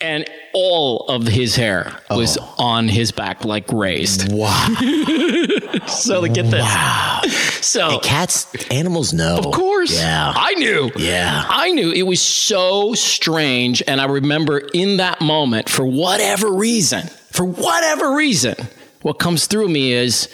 and 0.00 0.28
all 0.54 1.06
of 1.08 1.26
his 1.26 1.56
hair 1.56 1.92
was 2.10 2.38
oh. 2.40 2.54
on 2.58 2.88
his 2.88 3.12
back, 3.12 3.44
like 3.44 3.70
raised. 3.72 4.32
Wow. 4.32 4.68
so 5.86 6.22
to 6.22 6.28
get 6.28 6.50
this. 6.50 6.62
Wow. 6.62 7.20
So 7.64 7.88
hey, 7.88 7.98
cats, 8.00 8.54
animals 8.70 9.14
know. 9.14 9.38
Of 9.38 9.46
course. 9.46 9.98
Yeah. 9.98 10.34
I 10.36 10.52
knew. 10.54 10.90
Yeah. 10.96 11.44
I 11.48 11.72
knew. 11.72 11.92
It 11.92 12.02
was 12.02 12.20
so 12.20 12.92
strange. 12.92 13.82
And 13.88 14.02
I 14.02 14.04
remember 14.04 14.58
in 14.58 14.98
that 14.98 15.22
moment, 15.22 15.70
for 15.70 15.86
whatever 15.86 16.52
reason, 16.52 17.06
for 17.32 17.46
whatever 17.46 18.14
reason, 18.14 18.54
what 19.00 19.14
comes 19.14 19.46
through 19.46 19.68
me 19.68 19.92
is, 19.92 20.28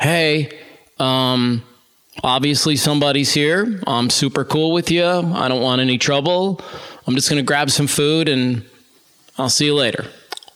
hey, 0.00 0.58
um, 0.98 1.62
obviously 2.24 2.74
somebody's 2.74 3.32
here. 3.32 3.80
I'm 3.86 4.10
super 4.10 4.44
cool 4.44 4.72
with 4.72 4.90
you. 4.90 5.06
I 5.06 5.46
don't 5.46 5.62
want 5.62 5.80
any 5.80 5.96
trouble. 5.96 6.60
I'm 7.06 7.14
just 7.14 7.28
going 7.30 7.40
to 7.40 7.46
grab 7.46 7.70
some 7.70 7.86
food 7.86 8.28
and 8.28 8.64
I'll 9.38 9.48
see 9.48 9.66
you 9.66 9.74
later. 9.74 10.06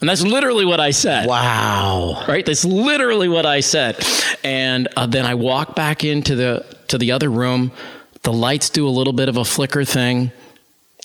And 0.01 0.09
that's 0.09 0.23
literally 0.23 0.65
what 0.65 0.79
I 0.79 0.91
said. 0.91 1.27
Wow. 1.27 2.25
Right? 2.29 2.47
That's 2.47 2.65
literally 2.65 3.29
what 3.29 3.45
I 3.47 3.61
said. 3.61 4.05
And 4.45 4.89
uh, 4.97 5.07
then 5.07 5.27
I 5.27 5.35
walk 5.35 5.75
back 5.75 6.05
into 6.05 6.37
the 6.37 6.65
to 6.89 6.99
the 6.99 7.13
other 7.13 7.29
room. 7.29 7.73
The 8.23 8.33
lights 8.33 8.71
do 8.71 8.87
a 8.87 8.91
little 8.91 9.13
bit 9.13 9.29
of 9.29 9.37
a 9.37 9.45
flicker 9.45 9.85
thing, 9.85 10.31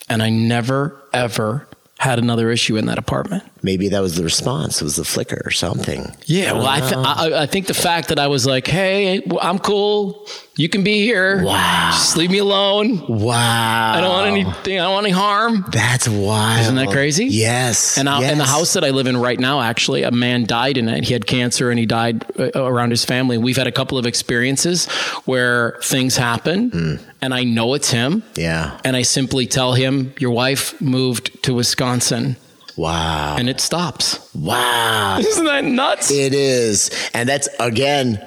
and 0.09 0.21
I 0.21 0.29
never 0.29 1.01
ever 1.11 1.67
had 1.97 2.19
another 2.19 2.51
issue 2.51 2.77
in 2.77 2.85
that 2.85 2.97
apartment. 2.97 3.43
Maybe 3.63 3.89
that 3.89 4.01
was 4.01 4.17
the 4.17 4.23
response. 4.23 4.81
It 4.81 4.83
was 4.83 4.97
the 4.97 5.05
flicker 5.05 5.41
or 5.45 5.51
something. 5.51 6.13
Yeah, 6.25 6.51
well, 6.51 6.67
I, 6.67 6.79
th- 6.81 6.93
I, 6.95 7.43
I 7.43 7.45
think 7.45 7.67
the 7.67 7.73
fact 7.73 8.09
that 8.09 8.19
I 8.19 8.27
was 8.27 8.45
like, 8.45 8.67
"Hey, 8.67 9.21
I'm 9.41 9.57
cool. 9.57 10.27
You 10.55 10.69
can 10.69 10.83
be 10.83 11.01
here. 11.01 11.43
Wow. 11.43 11.89
Just 11.93 12.15
leave 12.15 12.29
me 12.29 12.37
alone. 12.37 13.07
Wow. 13.07 13.93
I 13.93 14.01
don't 14.01 14.09
want 14.11 14.27
anything. 14.27 14.79
I 14.79 14.83
don't 14.83 14.93
want 14.93 15.07
any 15.07 15.13
harm. 15.13 15.65
That's 15.71 16.07
wild. 16.07 16.61
Isn't 16.61 16.75
that 16.75 16.89
crazy? 16.89 17.25
Yes. 17.25 17.97
And 17.97 18.07
yes. 18.07 18.31
in 18.31 18.37
the 18.37 18.45
house 18.45 18.73
that 18.73 18.83
I 18.83 18.91
live 18.91 19.07
in 19.07 19.17
right 19.17 19.39
now, 19.39 19.61
actually, 19.61 20.03
a 20.03 20.11
man 20.11 20.45
died 20.45 20.77
in 20.77 20.87
it. 20.89 21.05
He 21.05 21.13
had 21.13 21.25
cancer 21.25 21.71
and 21.71 21.79
he 21.79 21.87
died 21.87 22.23
uh, 22.39 22.51
around 22.53 22.91
his 22.91 23.03
family. 23.03 23.39
We've 23.39 23.57
had 23.57 23.65
a 23.65 23.71
couple 23.71 23.97
of 23.97 24.05
experiences 24.05 24.85
where 25.25 25.79
things 25.81 26.17
happen 26.17 26.69
mm. 26.69 27.01
and 27.19 27.33
I 27.33 27.43
know 27.43 27.73
it's 27.73 27.89
him. 27.89 28.21
Yeah. 28.35 28.79
And 28.83 28.95
I 28.95 29.01
simply 29.01 29.47
tell 29.47 29.73
him, 29.73 30.13
Your 30.19 30.31
wife 30.31 30.79
moved 30.79 31.41
to 31.43 31.55
Wisconsin. 31.55 32.35
Wow. 32.77 33.35
And 33.37 33.49
it 33.49 33.59
stops. 33.59 34.33
Wow. 34.33 35.17
Isn't 35.19 35.45
that 35.45 35.63
nuts? 35.63 36.11
It 36.11 36.33
is. 36.33 36.89
And 37.13 37.29
that's, 37.29 37.47
again, 37.59 38.19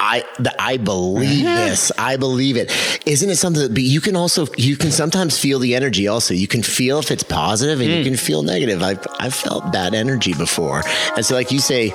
I 0.00 0.24
I 0.58 0.78
believe 0.78 1.44
this. 1.44 1.92
I 1.98 2.16
believe 2.16 2.56
it. 2.56 2.72
Isn't 3.06 3.28
it 3.28 3.36
something 3.36 3.74
that 3.74 3.80
you 3.80 4.00
can 4.00 4.16
also 4.16 4.46
you 4.56 4.76
can 4.76 4.90
sometimes 4.90 5.38
feel 5.38 5.58
the 5.58 5.74
energy 5.74 6.08
also. 6.08 6.32
You 6.32 6.48
can 6.48 6.62
feel 6.62 6.98
if 6.98 7.10
it's 7.10 7.22
positive 7.22 7.82
and 7.82 7.90
mm. 7.90 7.98
you 7.98 8.04
can 8.04 8.16
feel 8.16 8.42
negative. 8.42 8.82
I've 8.82 9.06
I've 9.18 9.34
felt 9.34 9.72
that 9.72 9.92
energy 9.92 10.32
before. 10.32 10.82
And 11.16 11.26
so 11.26 11.34
like 11.34 11.52
you 11.52 11.60
say, 11.60 11.92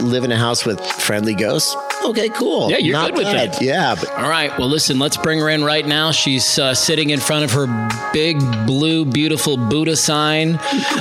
live 0.00 0.24
in 0.24 0.32
a 0.32 0.36
house 0.36 0.64
with 0.64 0.80
friendly 0.80 1.34
ghosts 1.34 1.76
okay, 2.04 2.28
cool. 2.30 2.70
Yeah, 2.70 2.78
you're 2.78 2.92
Not 2.94 3.14
good 3.14 3.24
bad. 3.24 3.50
with 3.50 3.62
it. 3.62 3.64
Yeah. 3.64 3.94
But- 3.94 4.10
All 4.12 4.28
right. 4.28 4.56
Well, 4.58 4.68
listen, 4.68 4.98
let's 4.98 5.16
bring 5.16 5.38
her 5.40 5.48
in 5.48 5.64
right 5.64 5.86
now. 5.86 6.10
She's 6.10 6.58
uh, 6.58 6.74
sitting 6.74 7.10
in 7.10 7.20
front 7.20 7.44
of 7.44 7.52
her 7.52 7.66
big, 8.12 8.38
blue, 8.66 9.04
beautiful 9.04 9.56
Buddha 9.56 9.96
sign. 9.96 10.58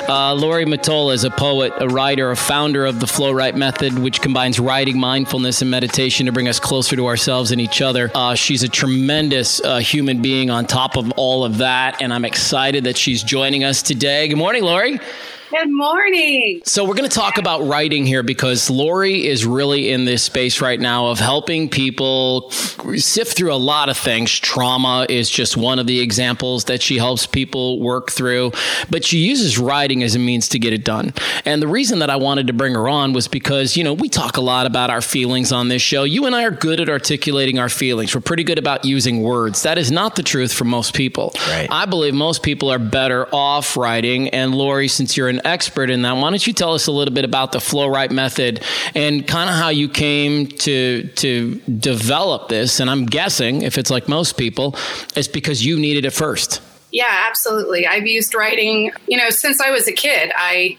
Uh, 0.08 0.34
Lori 0.36 0.66
Motola 0.66 1.14
is 1.14 1.24
a 1.24 1.30
poet, 1.30 1.74
a 1.78 1.88
writer, 1.88 2.32
a 2.32 2.36
founder 2.36 2.86
of 2.86 3.00
the 3.00 3.08
Flow 3.08 3.32
Write 3.32 3.56
Method, 3.56 3.98
which 4.00 4.22
combines 4.22 4.60
writing, 4.60 5.00
mindfulness, 5.00 5.62
and 5.62 5.72
meditation 5.72 6.26
to 6.26 6.32
bring 6.32 6.48
us 6.48 6.60
closer 6.60 6.96
to 6.96 7.08
ourselves 7.08 7.52
and 7.52 7.62
each 7.62 7.82
other. 7.82 8.12
Uh, 8.14 8.36
she's 8.36 8.64
a 8.64 8.70
tremendous 8.70 9.62
uh, 9.62 9.78
human 9.78 10.22
being 10.22 10.50
on 10.50 10.66
top 10.66 10.98
of 10.98 11.12
all 11.12 11.44
of 11.44 11.60
that, 11.60 12.02
and 12.02 12.14
I'm 12.14 12.26
excited 12.26 12.84
that 12.86 12.98
she's 12.98 13.24
joining 13.24 13.64
us 13.64 13.82
today. 13.82 14.28
Good 14.28 14.38
morning, 14.38 14.64
Lori. 14.64 15.00
Good 15.50 15.72
morning. 15.72 16.62
So, 16.66 16.84
we're 16.84 16.96
going 16.96 17.10
to 17.10 17.16
talk 17.16 17.38
about 17.38 17.66
writing 17.66 18.06
here 18.06 18.22
because 18.22 18.70
Lori 18.70 19.26
is 19.26 19.46
really 19.46 19.92
in 19.92 20.04
this 20.04 20.22
space 20.22 20.60
right 20.60 20.78
now 20.78 21.08
of 21.08 21.20
helping 21.20 21.70
people 21.70 22.52
sift 22.52 23.38
through 23.38 23.54
a 23.54 23.56
lot 23.56 23.88
of 23.88 23.96
things. 23.96 24.30
Trauma 24.38 25.06
is 25.08 25.30
just 25.30 25.56
one 25.56 25.80
of 25.80 25.88
the 25.88 26.02
examples 26.02 26.66
that 26.66 26.82
she 26.82 26.98
helps 26.98 27.26
people 27.26 27.80
work 27.80 28.12
through, 28.12 28.52
but 28.90 29.06
she 29.06 29.20
uses 29.20 29.58
writing 29.58 30.04
as 30.04 30.16
a 30.16 30.20
means 30.20 30.50
to 30.50 30.60
get 30.60 30.74
it 30.74 30.84
done. 30.84 31.14
And 31.46 31.62
the 31.62 31.68
reason 31.68 32.00
that 32.00 32.10
I 32.10 32.18
wanted 32.18 32.48
to 32.48 32.54
bring 32.54 32.74
her 32.74 32.90
on 32.90 33.14
was 33.14 33.30
because, 33.30 33.78
you 33.78 33.86
know, 33.86 33.94
we 33.94 34.10
talk 34.10 34.36
a 34.36 34.42
lot 34.42 34.66
about 34.66 34.90
our 34.90 35.02
feelings 35.02 35.54
on 35.54 35.70
this 35.70 35.82
show. 35.82 36.04
You 36.04 36.26
and 36.26 36.36
I 36.36 36.44
are 36.44 36.52
good 36.52 36.82
at 36.82 36.90
articulating 36.90 37.58
our 37.58 37.70
feelings, 37.70 38.14
we're 38.14 38.20
pretty 38.20 38.44
good 38.44 38.60
about 38.60 38.84
using 38.84 39.24
words. 39.24 39.64
That 39.64 39.78
is 39.78 39.92
not 39.92 40.18
the 40.18 40.24
truth 40.24 40.52
for 40.52 40.66
most 40.66 40.94
people. 40.94 41.32
Right. 41.48 41.70
I 41.72 41.86
believe 41.86 42.14
most 42.14 42.44
people 42.44 42.70
are 42.70 42.80
better 42.80 43.34
off 43.34 43.78
writing. 43.78 44.28
And 44.30 44.54
Lori, 44.54 44.90
since 44.90 45.16
you're 45.16 45.30
an 45.30 45.37
an 45.38 45.46
expert 45.46 45.90
in 45.90 46.02
that. 46.04 46.14
Why 46.14 46.30
don't 46.30 46.46
you 46.46 46.54
tell 46.54 46.74
us 46.74 46.88
a 46.88 46.92
little 46.92 47.14
bit 47.14 47.26
about 47.26 47.52
the 47.52 47.60
Flow 47.60 47.88
Write 47.88 48.12
method 48.12 48.64
and 48.96 49.28
kind 49.28 49.50
of 49.50 49.56
how 49.56 49.70
you 49.70 49.90
came 49.90 50.48
to 50.48 51.08
to 51.08 51.56
develop 51.62 52.50
this? 52.50 52.80
And 52.80 52.90
I'm 52.90 53.06
guessing, 53.06 53.62
if 53.62 53.78
it's 53.78 53.90
like 53.90 54.08
most 54.08 54.38
people, 54.38 54.76
it's 55.16 55.28
because 55.28 55.66
you 55.66 55.80
needed 55.80 56.06
it 56.06 56.12
first. 56.12 56.62
Yeah, 56.92 57.26
absolutely. 57.30 57.86
I've 57.86 58.08
used 58.08 58.34
writing, 58.34 58.92
you 59.08 59.18
know, 59.18 59.30
since 59.30 59.62
I 59.62 59.72
was 59.72 59.88
a 59.88 59.92
kid. 59.94 60.32
I 60.36 60.78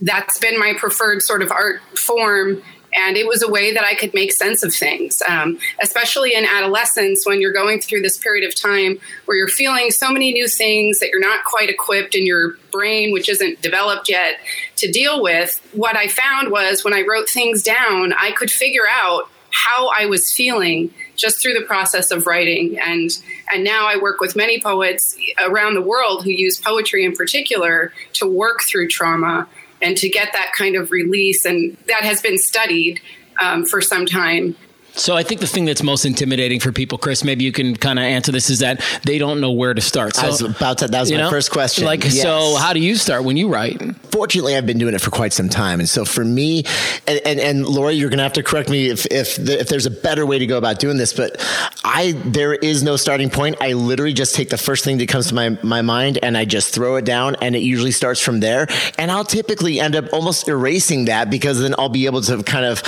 that's 0.00 0.38
been 0.38 0.58
my 0.58 0.74
preferred 0.76 1.22
sort 1.22 1.42
of 1.42 1.50
art 1.52 1.80
form 1.96 2.62
and 2.94 3.16
it 3.16 3.26
was 3.26 3.42
a 3.42 3.50
way 3.50 3.72
that 3.72 3.84
I 3.84 3.94
could 3.94 4.12
make 4.14 4.32
sense 4.32 4.62
of 4.62 4.74
things, 4.74 5.22
um, 5.28 5.58
especially 5.82 6.34
in 6.34 6.44
adolescence 6.44 7.26
when 7.26 7.40
you're 7.40 7.52
going 7.52 7.80
through 7.80 8.02
this 8.02 8.18
period 8.18 8.46
of 8.46 8.54
time 8.54 8.98
where 9.24 9.36
you're 9.36 9.48
feeling 9.48 9.90
so 9.90 10.10
many 10.10 10.32
new 10.32 10.48
things 10.48 10.98
that 10.98 11.08
you're 11.08 11.20
not 11.20 11.44
quite 11.44 11.70
equipped 11.70 12.14
in 12.14 12.26
your 12.26 12.54
brain, 12.70 13.12
which 13.12 13.28
isn't 13.28 13.62
developed 13.62 14.08
yet, 14.08 14.36
to 14.76 14.90
deal 14.90 15.22
with. 15.22 15.60
What 15.72 15.96
I 15.96 16.08
found 16.08 16.50
was 16.50 16.84
when 16.84 16.94
I 16.94 17.04
wrote 17.08 17.28
things 17.28 17.62
down, 17.62 18.12
I 18.12 18.32
could 18.32 18.50
figure 18.50 18.86
out 18.88 19.28
how 19.52 19.90
I 19.94 20.06
was 20.06 20.32
feeling 20.32 20.92
just 21.14 21.40
through 21.40 21.54
the 21.54 21.64
process 21.66 22.10
of 22.10 22.26
writing 22.26 22.78
and 22.78 23.10
and 23.52 23.62
now 23.62 23.86
I 23.86 23.98
work 23.98 24.18
with 24.18 24.34
many 24.34 24.58
poets 24.58 25.14
around 25.46 25.74
the 25.74 25.82
world 25.82 26.24
who 26.24 26.30
use 26.30 26.58
poetry 26.58 27.04
in 27.04 27.12
particular 27.12 27.92
to 28.14 28.26
work 28.26 28.62
through 28.62 28.88
trauma 28.88 29.46
and 29.82 29.96
to 29.98 30.08
get 30.08 30.32
that 30.32 30.52
kind 30.56 30.76
of 30.76 30.90
release. 30.90 31.44
And 31.44 31.76
that 31.88 32.04
has 32.04 32.22
been 32.22 32.38
studied 32.38 33.00
um, 33.40 33.64
for 33.64 33.80
some 33.80 34.06
time. 34.06 34.56
So 34.94 35.16
I 35.16 35.22
think 35.22 35.40
the 35.40 35.46
thing 35.46 35.64
that's 35.64 35.82
most 35.82 36.04
intimidating 36.04 36.60
for 36.60 36.70
people, 36.70 36.98
Chris, 36.98 37.24
maybe 37.24 37.44
you 37.44 37.52
can 37.52 37.76
kind 37.76 37.98
of 37.98 38.04
answer 38.04 38.30
this, 38.30 38.50
is 38.50 38.58
that 38.58 38.84
they 39.04 39.18
don't 39.18 39.40
know 39.40 39.50
where 39.50 39.72
to 39.72 39.80
start. 39.80 40.16
So, 40.16 40.26
I 40.26 40.28
was 40.28 40.42
about 40.42 40.78
to, 40.78 40.88
that 40.88 41.00
was 41.00 41.10
my 41.10 41.18
know? 41.18 41.30
first 41.30 41.50
question. 41.50 41.84
Like, 41.84 42.04
yes. 42.04 42.20
so 42.20 42.56
how 42.56 42.72
do 42.72 42.80
you 42.80 42.96
start 42.96 43.24
when 43.24 43.36
you 43.36 43.48
write? 43.48 43.80
Fortunately, 44.10 44.54
I've 44.54 44.66
been 44.66 44.78
doing 44.78 44.94
it 44.94 45.00
for 45.00 45.10
quite 45.10 45.32
some 45.32 45.48
time, 45.48 45.80
and 45.80 45.88
so 45.88 46.04
for 46.04 46.24
me, 46.24 46.64
and 47.06 47.20
and, 47.24 47.40
and 47.40 47.66
Lori, 47.66 47.94
you're 47.94 48.10
going 48.10 48.18
to 48.18 48.22
have 48.22 48.34
to 48.34 48.42
correct 48.42 48.68
me 48.68 48.90
if 48.90 49.06
if 49.06 49.36
the, 49.36 49.58
if 49.58 49.68
there's 49.68 49.86
a 49.86 49.90
better 49.90 50.26
way 50.26 50.38
to 50.38 50.46
go 50.46 50.58
about 50.58 50.78
doing 50.78 50.98
this, 50.98 51.14
but 51.14 51.42
I 51.82 52.12
there 52.26 52.52
is 52.52 52.82
no 52.82 52.96
starting 52.96 53.30
point. 53.30 53.56
I 53.60 53.72
literally 53.72 54.12
just 54.12 54.34
take 54.34 54.50
the 54.50 54.58
first 54.58 54.84
thing 54.84 54.98
that 54.98 55.08
comes 55.08 55.28
to 55.28 55.34
my 55.34 55.58
my 55.62 55.80
mind 55.80 56.18
and 56.22 56.36
I 56.36 56.44
just 56.44 56.74
throw 56.74 56.96
it 56.96 57.06
down, 57.06 57.36
and 57.36 57.56
it 57.56 57.60
usually 57.60 57.92
starts 57.92 58.20
from 58.20 58.40
there. 58.40 58.66
And 58.98 59.10
I'll 59.10 59.24
typically 59.24 59.80
end 59.80 59.96
up 59.96 60.12
almost 60.12 60.46
erasing 60.46 61.06
that 61.06 61.30
because 61.30 61.60
then 61.60 61.74
I'll 61.78 61.88
be 61.88 62.04
able 62.04 62.20
to 62.22 62.42
kind 62.42 62.66
of 62.66 62.82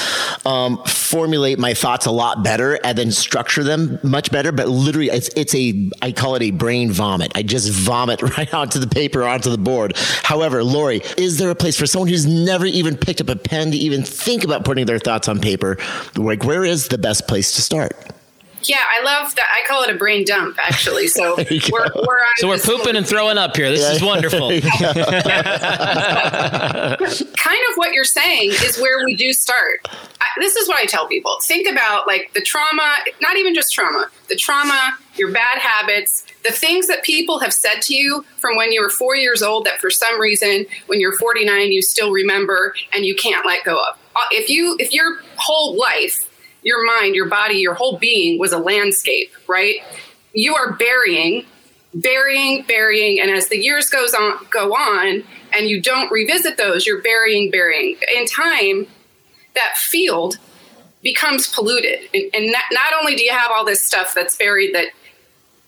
um, 0.45 0.83
formulate 0.85 1.59
my 1.59 1.73
thoughts 1.73 1.94
thoughts 1.95 2.07
a 2.07 2.11
lot 2.11 2.43
better 2.43 2.75
and 2.83 2.99
then 2.99 3.13
structure 3.13 3.63
them 3.63 4.01
much 4.03 4.33
better. 4.33 4.51
But 4.51 4.67
literally, 4.67 5.11
it's, 5.11 5.29
it's 5.37 5.55
a, 5.55 5.91
I 6.03 6.11
call 6.11 6.35
it 6.35 6.43
a 6.43 6.51
brain 6.51 6.91
vomit. 6.91 7.31
I 7.37 7.43
just 7.45 7.71
vomit 7.71 8.21
right 8.37 8.53
onto 8.53 8.81
the 8.81 8.89
paper, 8.89 9.23
onto 9.23 9.49
the 9.49 9.59
board. 9.59 9.97
However, 10.25 10.65
Lori, 10.65 11.03
is 11.17 11.39
there 11.39 11.51
a 11.51 11.55
place 11.55 11.79
for 11.79 11.87
someone 11.87 12.09
who's 12.09 12.27
never 12.27 12.67
even 12.67 12.97
picked 12.97 13.21
up 13.21 13.29
a 13.29 13.37
pen 13.37 13.71
to 13.71 13.77
even 13.77 14.03
think 14.03 14.43
about 14.43 14.65
putting 14.65 14.87
their 14.87 14.99
thoughts 14.99 15.29
on 15.29 15.41
paper? 15.41 15.77
Like, 16.17 16.43
where 16.43 16.65
is 16.65 16.89
the 16.89 16.99
best 16.99 17.29
place 17.29 17.55
to 17.55 17.63
start? 17.63 17.95
Yeah, 18.69 18.83
I 18.89 19.03
love 19.03 19.35
that. 19.35 19.47
I 19.53 19.67
call 19.69 19.83
it 19.85 19.91
a 19.95 19.99
brain 19.99 20.25
dump, 20.25 20.57
actually. 20.61 21.09
So 21.09 21.37
we're, 21.71 21.89
we're 21.95 22.19
so 22.37 22.49
we're 22.49 22.59
pooping 22.59 22.97
and 22.97 23.07
throwing 23.07 23.39
up 23.39 23.57
here. 23.57 23.71
This 23.71 23.83
yeah. 23.83 23.93
is 23.93 24.03
wonderful. 24.11 24.49
kind 27.37 27.61
of 27.71 27.77
what 27.77 27.93
you're 27.93 28.05
saying 28.05 28.51
is 28.51 28.79
where 28.81 29.05
we 29.05 29.15
do 29.17 29.33
start. 29.33 29.87
This 30.39 30.57
is 30.57 30.69
what 30.69 30.79
I 30.79 30.87
tell 30.87 31.07
people: 31.07 31.37
think 31.43 31.71
about 31.71 32.07
like 32.07 32.33
the 32.35 32.43
trauma, 32.43 32.97
not 33.21 33.37
even 33.37 33.55
just 33.55 33.73
trauma, 33.73 34.09
the 34.29 34.37
trauma, 34.37 34.97
your 35.15 35.33
bad 35.33 35.59
habits, 35.59 36.25
the 36.45 36.53
things 36.53 36.87
that 36.89 37.03
people 37.03 37.39
have 37.41 37.53
said 37.53 37.81
to 37.83 37.95
you 37.95 38.25
from 38.39 38.57
when 38.57 38.73
you 38.73 38.83
were 38.83 38.91
four 38.91 39.17
years 39.17 39.43
old 39.43 39.65
that 39.67 39.81
for 39.81 39.91
some 39.91 40.21
reason, 40.21 40.67
when 40.87 41.01
you're 41.01 41.17
49, 41.17 41.73
you 41.73 41.83
still 41.83 42.11
remember 42.11 42.75
and 42.93 43.05
you 43.05 43.15
can't 43.15 43.47
let 43.47 43.65
go 43.65 43.77
of. 43.77 43.99
Uh, 44.17 44.21
if 44.31 44.49
you 44.49 44.77
if 44.79 44.93
your 44.93 45.21
whole 45.37 45.79
life 45.79 46.29
your 46.65 46.85
mind, 46.85 47.15
your 47.15 47.29
body, 47.29 47.57
your 47.57 47.75
whole 47.75 47.99
being 47.99 48.39
was 48.39 48.53
a 48.53 48.59
landscape, 48.59 49.31
right? 49.47 49.77
You 50.33 50.55
are 50.57 50.73
burying, 50.73 51.45
burying, 51.95 52.65
burying, 52.67 53.21
and 53.21 53.31
as 53.31 53.49
the 53.49 53.59
years 53.59 53.91
goes 53.91 54.15
on 54.15 54.39
go 54.51 54.73
on 54.75 55.23
and 55.53 55.69
you 55.69 55.81
don't 55.81 56.11
revisit 56.11 56.57
those, 56.57 56.87
you're 56.87 57.03
burying, 57.03 57.51
burying. 57.51 57.97
In 58.17 58.27
time, 58.27 58.87
that 59.55 59.77
field 59.77 60.39
becomes 61.03 61.53
polluted. 61.53 62.01
And, 62.13 62.25
and 62.35 62.53
not, 62.53 62.65
not 62.73 62.93
only 62.99 63.15
do 63.15 63.23
you 63.23 63.33
have 63.33 63.51
all 63.55 63.65
this 63.65 63.87
stuff 63.87 64.15
that's 64.15 64.37
buried 64.37 64.75
that 64.75 64.89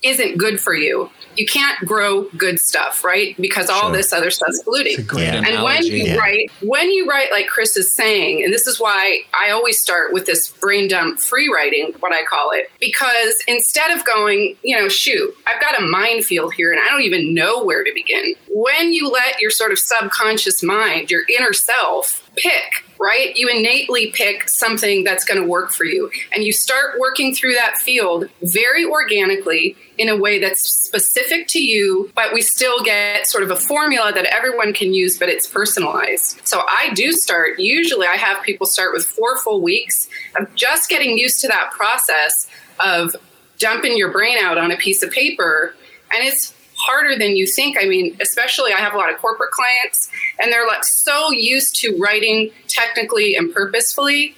isn't 0.02 0.38
good 0.38 0.60
for 0.60 0.74
you, 0.74 1.10
you 1.36 1.46
can't 1.46 1.78
grow 1.86 2.24
good 2.36 2.58
stuff, 2.58 3.04
right? 3.04 3.36
Because 3.38 3.68
all 3.68 3.88
sure. 3.88 3.92
this 3.92 4.12
other 4.12 4.30
stuff's 4.30 4.62
polluting. 4.62 4.98
And 4.98 5.46
analogy. 5.46 5.62
when 5.62 5.84
you 5.84 6.04
yeah. 6.04 6.16
write, 6.16 6.50
when 6.62 6.90
you 6.90 7.06
write 7.06 7.30
like 7.30 7.46
Chris 7.46 7.76
is 7.76 7.92
saying, 7.92 8.42
and 8.42 8.52
this 8.52 8.66
is 8.66 8.80
why 8.80 9.20
I 9.38 9.50
always 9.50 9.78
start 9.80 10.12
with 10.12 10.26
this 10.26 10.50
brain 10.50 10.88
dump 10.88 11.20
free 11.20 11.50
writing, 11.52 11.92
what 12.00 12.12
I 12.12 12.24
call 12.24 12.50
it, 12.52 12.70
because 12.80 13.42
instead 13.48 13.90
of 13.90 14.04
going, 14.04 14.56
you 14.62 14.78
know, 14.78 14.88
shoot, 14.88 15.34
I've 15.46 15.60
got 15.60 15.78
a 15.80 15.86
minefield 15.86 16.54
here 16.54 16.72
and 16.72 16.80
I 16.80 16.88
don't 16.88 17.02
even 17.02 17.34
know 17.34 17.62
where 17.62 17.84
to 17.84 17.92
begin. 17.94 18.34
When 18.48 18.92
you 18.92 19.08
let 19.08 19.40
your 19.40 19.50
sort 19.50 19.72
of 19.72 19.78
subconscious 19.78 20.62
mind, 20.62 21.10
your 21.10 21.22
inner 21.28 21.52
self, 21.52 22.30
pick 22.36 22.85
right? 22.98 23.36
You 23.36 23.48
innately 23.48 24.08
pick 24.08 24.48
something 24.48 25.04
that's 25.04 25.24
going 25.24 25.40
to 25.40 25.46
work 25.46 25.72
for 25.72 25.84
you. 25.84 26.10
And 26.32 26.44
you 26.44 26.52
start 26.52 26.98
working 26.98 27.34
through 27.34 27.54
that 27.54 27.78
field 27.78 28.28
very 28.42 28.84
organically 28.84 29.76
in 29.98 30.08
a 30.08 30.16
way 30.16 30.38
that's 30.38 30.60
specific 30.60 31.46
to 31.48 31.58
you, 31.58 32.10
but 32.14 32.34
we 32.34 32.42
still 32.42 32.82
get 32.82 33.26
sort 33.26 33.42
of 33.42 33.50
a 33.50 33.56
formula 33.56 34.12
that 34.12 34.26
everyone 34.26 34.72
can 34.72 34.92
use, 34.92 35.18
but 35.18 35.28
it's 35.28 35.46
personalized. 35.46 36.40
So 36.46 36.60
I 36.60 36.92
do 36.94 37.12
start, 37.12 37.58
usually 37.58 38.06
I 38.06 38.16
have 38.16 38.42
people 38.42 38.66
start 38.66 38.92
with 38.92 39.06
four 39.06 39.38
full 39.38 39.62
weeks 39.62 40.08
of 40.38 40.54
just 40.54 40.88
getting 40.88 41.16
used 41.16 41.40
to 41.40 41.48
that 41.48 41.70
process 41.72 42.46
of 42.78 43.16
dumping 43.58 43.96
your 43.96 44.12
brain 44.12 44.36
out 44.38 44.58
on 44.58 44.70
a 44.70 44.76
piece 44.76 45.02
of 45.02 45.10
paper. 45.10 45.74
And 46.12 46.22
it's 46.22 46.52
harder 46.76 47.18
than 47.18 47.36
you 47.36 47.46
think. 47.46 47.76
I 47.80 47.86
mean, 47.86 48.16
especially 48.20 48.72
I 48.72 48.78
have 48.78 48.94
a 48.94 48.96
lot 48.96 49.12
of 49.12 49.18
corporate 49.18 49.50
clients 49.50 50.08
and 50.40 50.52
they're 50.52 50.66
like 50.66 50.84
so 50.84 51.30
used 51.30 51.76
to 51.76 51.96
writing 51.98 52.50
technically 52.68 53.34
and 53.34 53.52
purposefully 53.52 54.34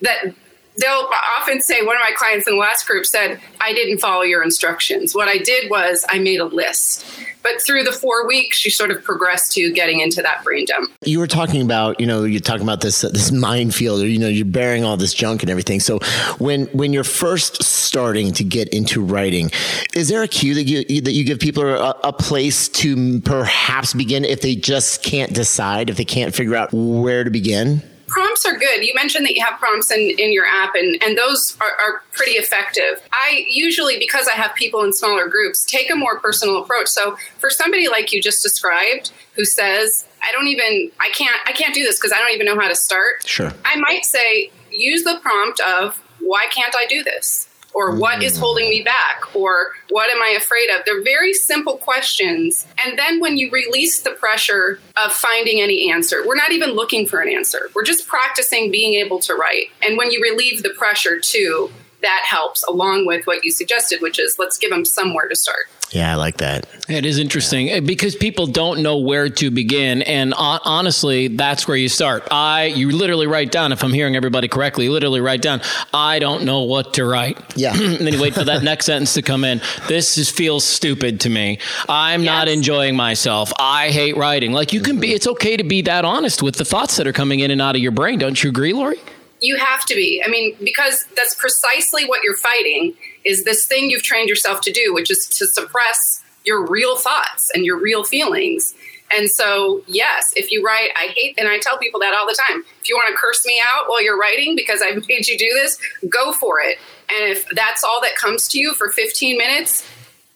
that 0.00 0.34
they'll 0.76 1.08
often 1.38 1.60
say 1.60 1.82
one 1.82 1.96
of 1.96 2.00
my 2.00 2.12
clients 2.16 2.46
in 2.46 2.54
the 2.54 2.60
last 2.60 2.86
group 2.86 3.06
said 3.06 3.40
i 3.60 3.72
didn't 3.72 3.98
follow 3.98 4.22
your 4.22 4.42
instructions. 4.42 5.14
What 5.14 5.28
i 5.28 5.38
did 5.38 5.70
was 5.70 6.04
i 6.08 6.18
made 6.18 6.40
a 6.40 6.44
list. 6.44 7.04
But 7.42 7.60
through 7.60 7.82
the 7.82 7.92
four 7.92 8.26
weeks 8.26 8.64
you 8.64 8.70
sort 8.70 8.90
of 8.90 9.02
progressed 9.02 9.52
to 9.52 9.72
getting 9.72 10.00
into 10.00 10.22
that 10.22 10.44
brain 10.44 10.64
dump. 10.66 10.92
You 11.04 11.18
were 11.18 11.26
talking 11.26 11.60
about 11.60 12.00
you 12.00 12.06
know 12.06 12.24
you're 12.24 12.40
talking 12.40 12.62
about 12.62 12.80
this 12.80 13.02
this 13.02 13.32
minefield 13.32 14.02
or 14.02 14.06
you 14.06 14.18
know 14.18 14.28
you're 14.28 14.44
bearing 14.44 14.84
all 14.84 14.96
this 14.96 15.14
junk 15.14 15.42
and 15.42 15.50
everything. 15.50 15.80
So 15.80 15.98
when 16.38 16.66
when 16.66 16.92
you're 16.92 17.04
first 17.04 17.62
starting 17.62 18.32
to 18.32 18.44
get 18.44 18.68
into 18.68 19.02
writing 19.02 19.50
is 19.94 20.08
there 20.08 20.22
a 20.22 20.28
cue 20.28 20.54
that 20.54 20.64
you 20.64 21.00
that 21.02 21.12
you 21.12 21.24
give 21.24 21.38
people 21.38 21.64
a, 21.64 21.94
a 22.04 22.12
place 22.12 22.68
to 22.68 23.20
perhaps 23.20 23.92
begin 23.92 24.24
if 24.24 24.40
they 24.40 24.54
just 24.54 25.02
can't 25.02 25.34
decide 25.34 25.90
if 25.90 25.96
they 25.96 26.04
can't 26.04 26.34
figure 26.34 26.54
out 26.54 26.72
where 26.72 27.24
to 27.24 27.30
begin 27.30 27.82
prompts 28.12 28.44
are 28.44 28.56
good. 28.56 28.84
You 28.84 28.94
mentioned 28.94 29.24
that 29.26 29.34
you 29.34 29.44
have 29.44 29.58
prompts 29.58 29.90
in, 29.90 30.00
in 30.18 30.32
your 30.32 30.44
app, 30.44 30.74
and, 30.74 31.02
and 31.02 31.16
those 31.16 31.56
are, 31.60 31.72
are 31.82 32.02
pretty 32.12 32.32
effective. 32.32 33.02
I 33.10 33.44
usually, 33.48 33.98
because 33.98 34.28
I 34.28 34.32
have 34.32 34.54
people 34.54 34.82
in 34.84 34.92
smaller 34.92 35.26
groups, 35.28 35.64
take 35.64 35.90
a 35.90 35.96
more 35.96 36.20
personal 36.20 36.62
approach. 36.62 36.88
So 36.88 37.16
for 37.38 37.50
somebody 37.50 37.88
like 37.88 38.12
you 38.12 38.20
just 38.20 38.42
described, 38.42 39.10
who 39.34 39.44
says, 39.46 40.06
I 40.22 40.30
don't 40.32 40.46
even, 40.48 40.92
I 41.00 41.08
can't, 41.10 41.36
I 41.46 41.52
can't 41.52 41.74
do 41.74 41.82
this 41.82 41.98
because 41.98 42.12
I 42.12 42.18
don't 42.18 42.32
even 42.32 42.46
know 42.46 42.58
how 42.60 42.68
to 42.68 42.76
start. 42.76 43.26
Sure. 43.26 43.50
I 43.64 43.76
might 43.76 44.04
say, 44.04 44.50
use 44.70 45.04
the 45.04 45.18
prompt 45.22 45.60
of, 45.60 45.98
why 46.20 46.46
can't 46.50 46.74
I 46.76 46.86
do 46.88 47.02
this? 47.02 47.48
Or 47.74 47.96
what 47.96 48.22
is 48.22 48.34
mm-hmm. 48.34 48.42
holding 48.42 48.68
me 48.68 48.82
back 48.82 49.34
or 49.34 49.72
what 49.90 50.10
am 50.14 50.22
I 50.22 50.36
afraid 50.36 50.68
of? 50.70 50.84
They're 50.84 51.02
very 51.02 51.32
simple 51.32 51.76
questions. 51.76 52.66
And 52.84 52.98
then 52.98 53.20
when 53.20 53.36
you 53.36 53.50
release 53.50 54.00
the 54.00 54.10
pressure 54.10 54.80
of 54.96 55.12
finding 55.12 55.60
any 55.60 55.90
answer, 55.90 56.26
we're 56.26 56.36
not 56.36 56.52
even 56.52 56.70
looking 56.70 57.06
for 57.06 57.20
an 57.20 57.28
answer. 57.28 57.70
We're 57.74 57.84
just 57.84 58.06
practicing 58.06 58.70
being 58.70 58.94
able 58.94 59.20
to 59.20 59.34
write. 59.34 59.66
And 59.82 59.96
when 59.96 60.10
you 60.10 60.20
relieve 60.22 60.62
the 60.62 60.70
pressure 60.70 61.18
too, 61.18 61.70
that 62.02 62.22
helps 62.26 62.62
along 62.64 63.06
with 63.06 63.26
what 63.26 63.44
you 63.44 63.50
suggested, 63.50 64.00
which 64.00 64.18
is 64.18 64.38
let's 64.38 64.58
give 64.58 64.70
them 64.70 64.84
somewhere 64.84 65.28
to 65.28 65.36
start. 65.36 65.66
Yeah, 65.92 66.10
I 66.10 66.14
like 66.14 66.38
that. 66.38 66.66
It 66.88 67.04
is 67.04 67.18
interesting 67.18 67.68
yeah. 67.68 67.80
because 67.80 68.16
people 68.16 68.46
don't 68.46 68.82
know 68.82 68.96
where 68.96 69.28
to 69.28 69.50
begin, 69.50 70.00
and 70.02 70.32
honestly, 70.36 71.28
that's 71.28 71.68
where 71.68 71.76
you 71.76 71.90
start. 71.90 72.26
I, 72.30 72.64
you 72.64 72.90
literally 72.90 73.26
write 73.26 73.52
down. 73.52 73.72
If 73.72 73.84
I'm 73.84 73.92
hearing 73.92 74.16
everybody 74.16 74.48
correctly, 74.48 74.86
you 74.86 74.92
literally 74.92 75.20
write 75.20 75.42
down. 75.42 75.60
I 75.92 76.18
don't 76.18 76.44
know 76.44 76.62
what 76.62 76.94
to 76.94 77.04
write. 77.04 77.38
Yeah. 77.56 77.74
and 77.76 77.98
then 77.98 78.14
you 78.14 78.20
wait 78.20 78.34
for 78.34 78.44
that 78.44 78.62
next 78.62 78.86
sentence 78.92 79.12
to 79.14 79.22
come 79.22 79.44
in. 79.44 79.60
This 79.86 80.16
is, 80.16 80.30
feels 80.30 80.64
stupid 80.64 81.20
to 81.20 81.30
me. 81.30 81.58
I'm 81.88 82.22
yes. 82.22 82.28
not 82.28 82.48
enjoying 82.48 82.96
myself. 82.96 83.52
I 83.58 83.90
hate 83.90 84.16
writing. 84.16 84.52
Like 84.52 84.72
you 84.72 84.80
can 84.80 84.98
be. 84.98 85.08
Mm-hmm. 85.08 85.16
It's 85.16 85.26
okay 85.26 85.58
to 85.58 85.64
be 85.64 85.82
that 85.82 86.06
honest 86.06 86.42
with 86.42 86.56
the 86.56 86.64
thoughts 86.64 86.96
that 86.96 87.06
are 87.06 87.12
coming 87.12 87.40
in 87.40 87.50
and 87.50 87.60
out 87.60 87.76
of 87.76 87.82
your 87.82 87.92
brain. 87.92 88.18
Don't 88.18 88.42
you 88.42 88.48
agree, 88.48 88.72
Lori? 88.72 88.98
You 89.42 89.56
have 89.56 89.84
to 89.86 89.94
be. 89.96 90.22
I 90.24 90.28
mean, 90.28 90.56
because 90.62 91.04
that's 91.16 91.34
precisely 91.34 92.06
what 92.06 92.22
you're 92.22 92.36
fighting 92.36 92.94
is 93.24 93.42
this 93.44 93.66
thing 93.66 93.90
you've 93.90 94.04
trained 94.04 94.28
yourself 94.28 94.60
to 94.62 94.72
do, 94.72 94.94
which 94.94 95.10
is 95.10 95.26
to 95.26 95.46
suppress 95.46 96.22
your 96.44 96.64
real 96.64 96.96
thoughts 96.96 97.50
and 97.52 97.64
your 97.64 97.76
real 97.76 98.04
feelings. 98.04 98.74
And 99.14 99.28
so, 99.28 99.82
yes, 99.88 100.32
if 100.36 100.50
you 100.52 100.64
write, 100.64 100.90
I 100.96 101.08
hate, 101.08 101.34
and 101.38 101.48
I 101.48 101.58
tell 101.58 101.76
people 101.76 102.00
that 102.00 102.14
all 102.14 102.26
the 102.26 102.38
time. 102.48 102.64
If 102.80 102.88
you 102.88 102.96
want 102.96 103.12
to 103.12 103.20
curse 103.20 103.44
me 103.44 103.60
out 103.74 103.88
while 103.88 104.02
you're 104.02 104.18
writing 104.18 104.54
because 104.56 104.80
I 104.82 104.92
made 105.08 105.26
you 105.26 105.36
do 105.36 105.50
this, 105.54 105.76
go 106.08 106.32
for 106.32 106.60
it. 106.60 106.78
And 107.10 107.30
if 107.30 107.46
that's 107.50 107.84
all 107.84 108.00
that 108.02 108.16
comes 108.16 108.48
to 108.48 108.60
you 108.60 108.74
for 108.74 108.90
15 108.90 109.36
minutes, 109.36 109.84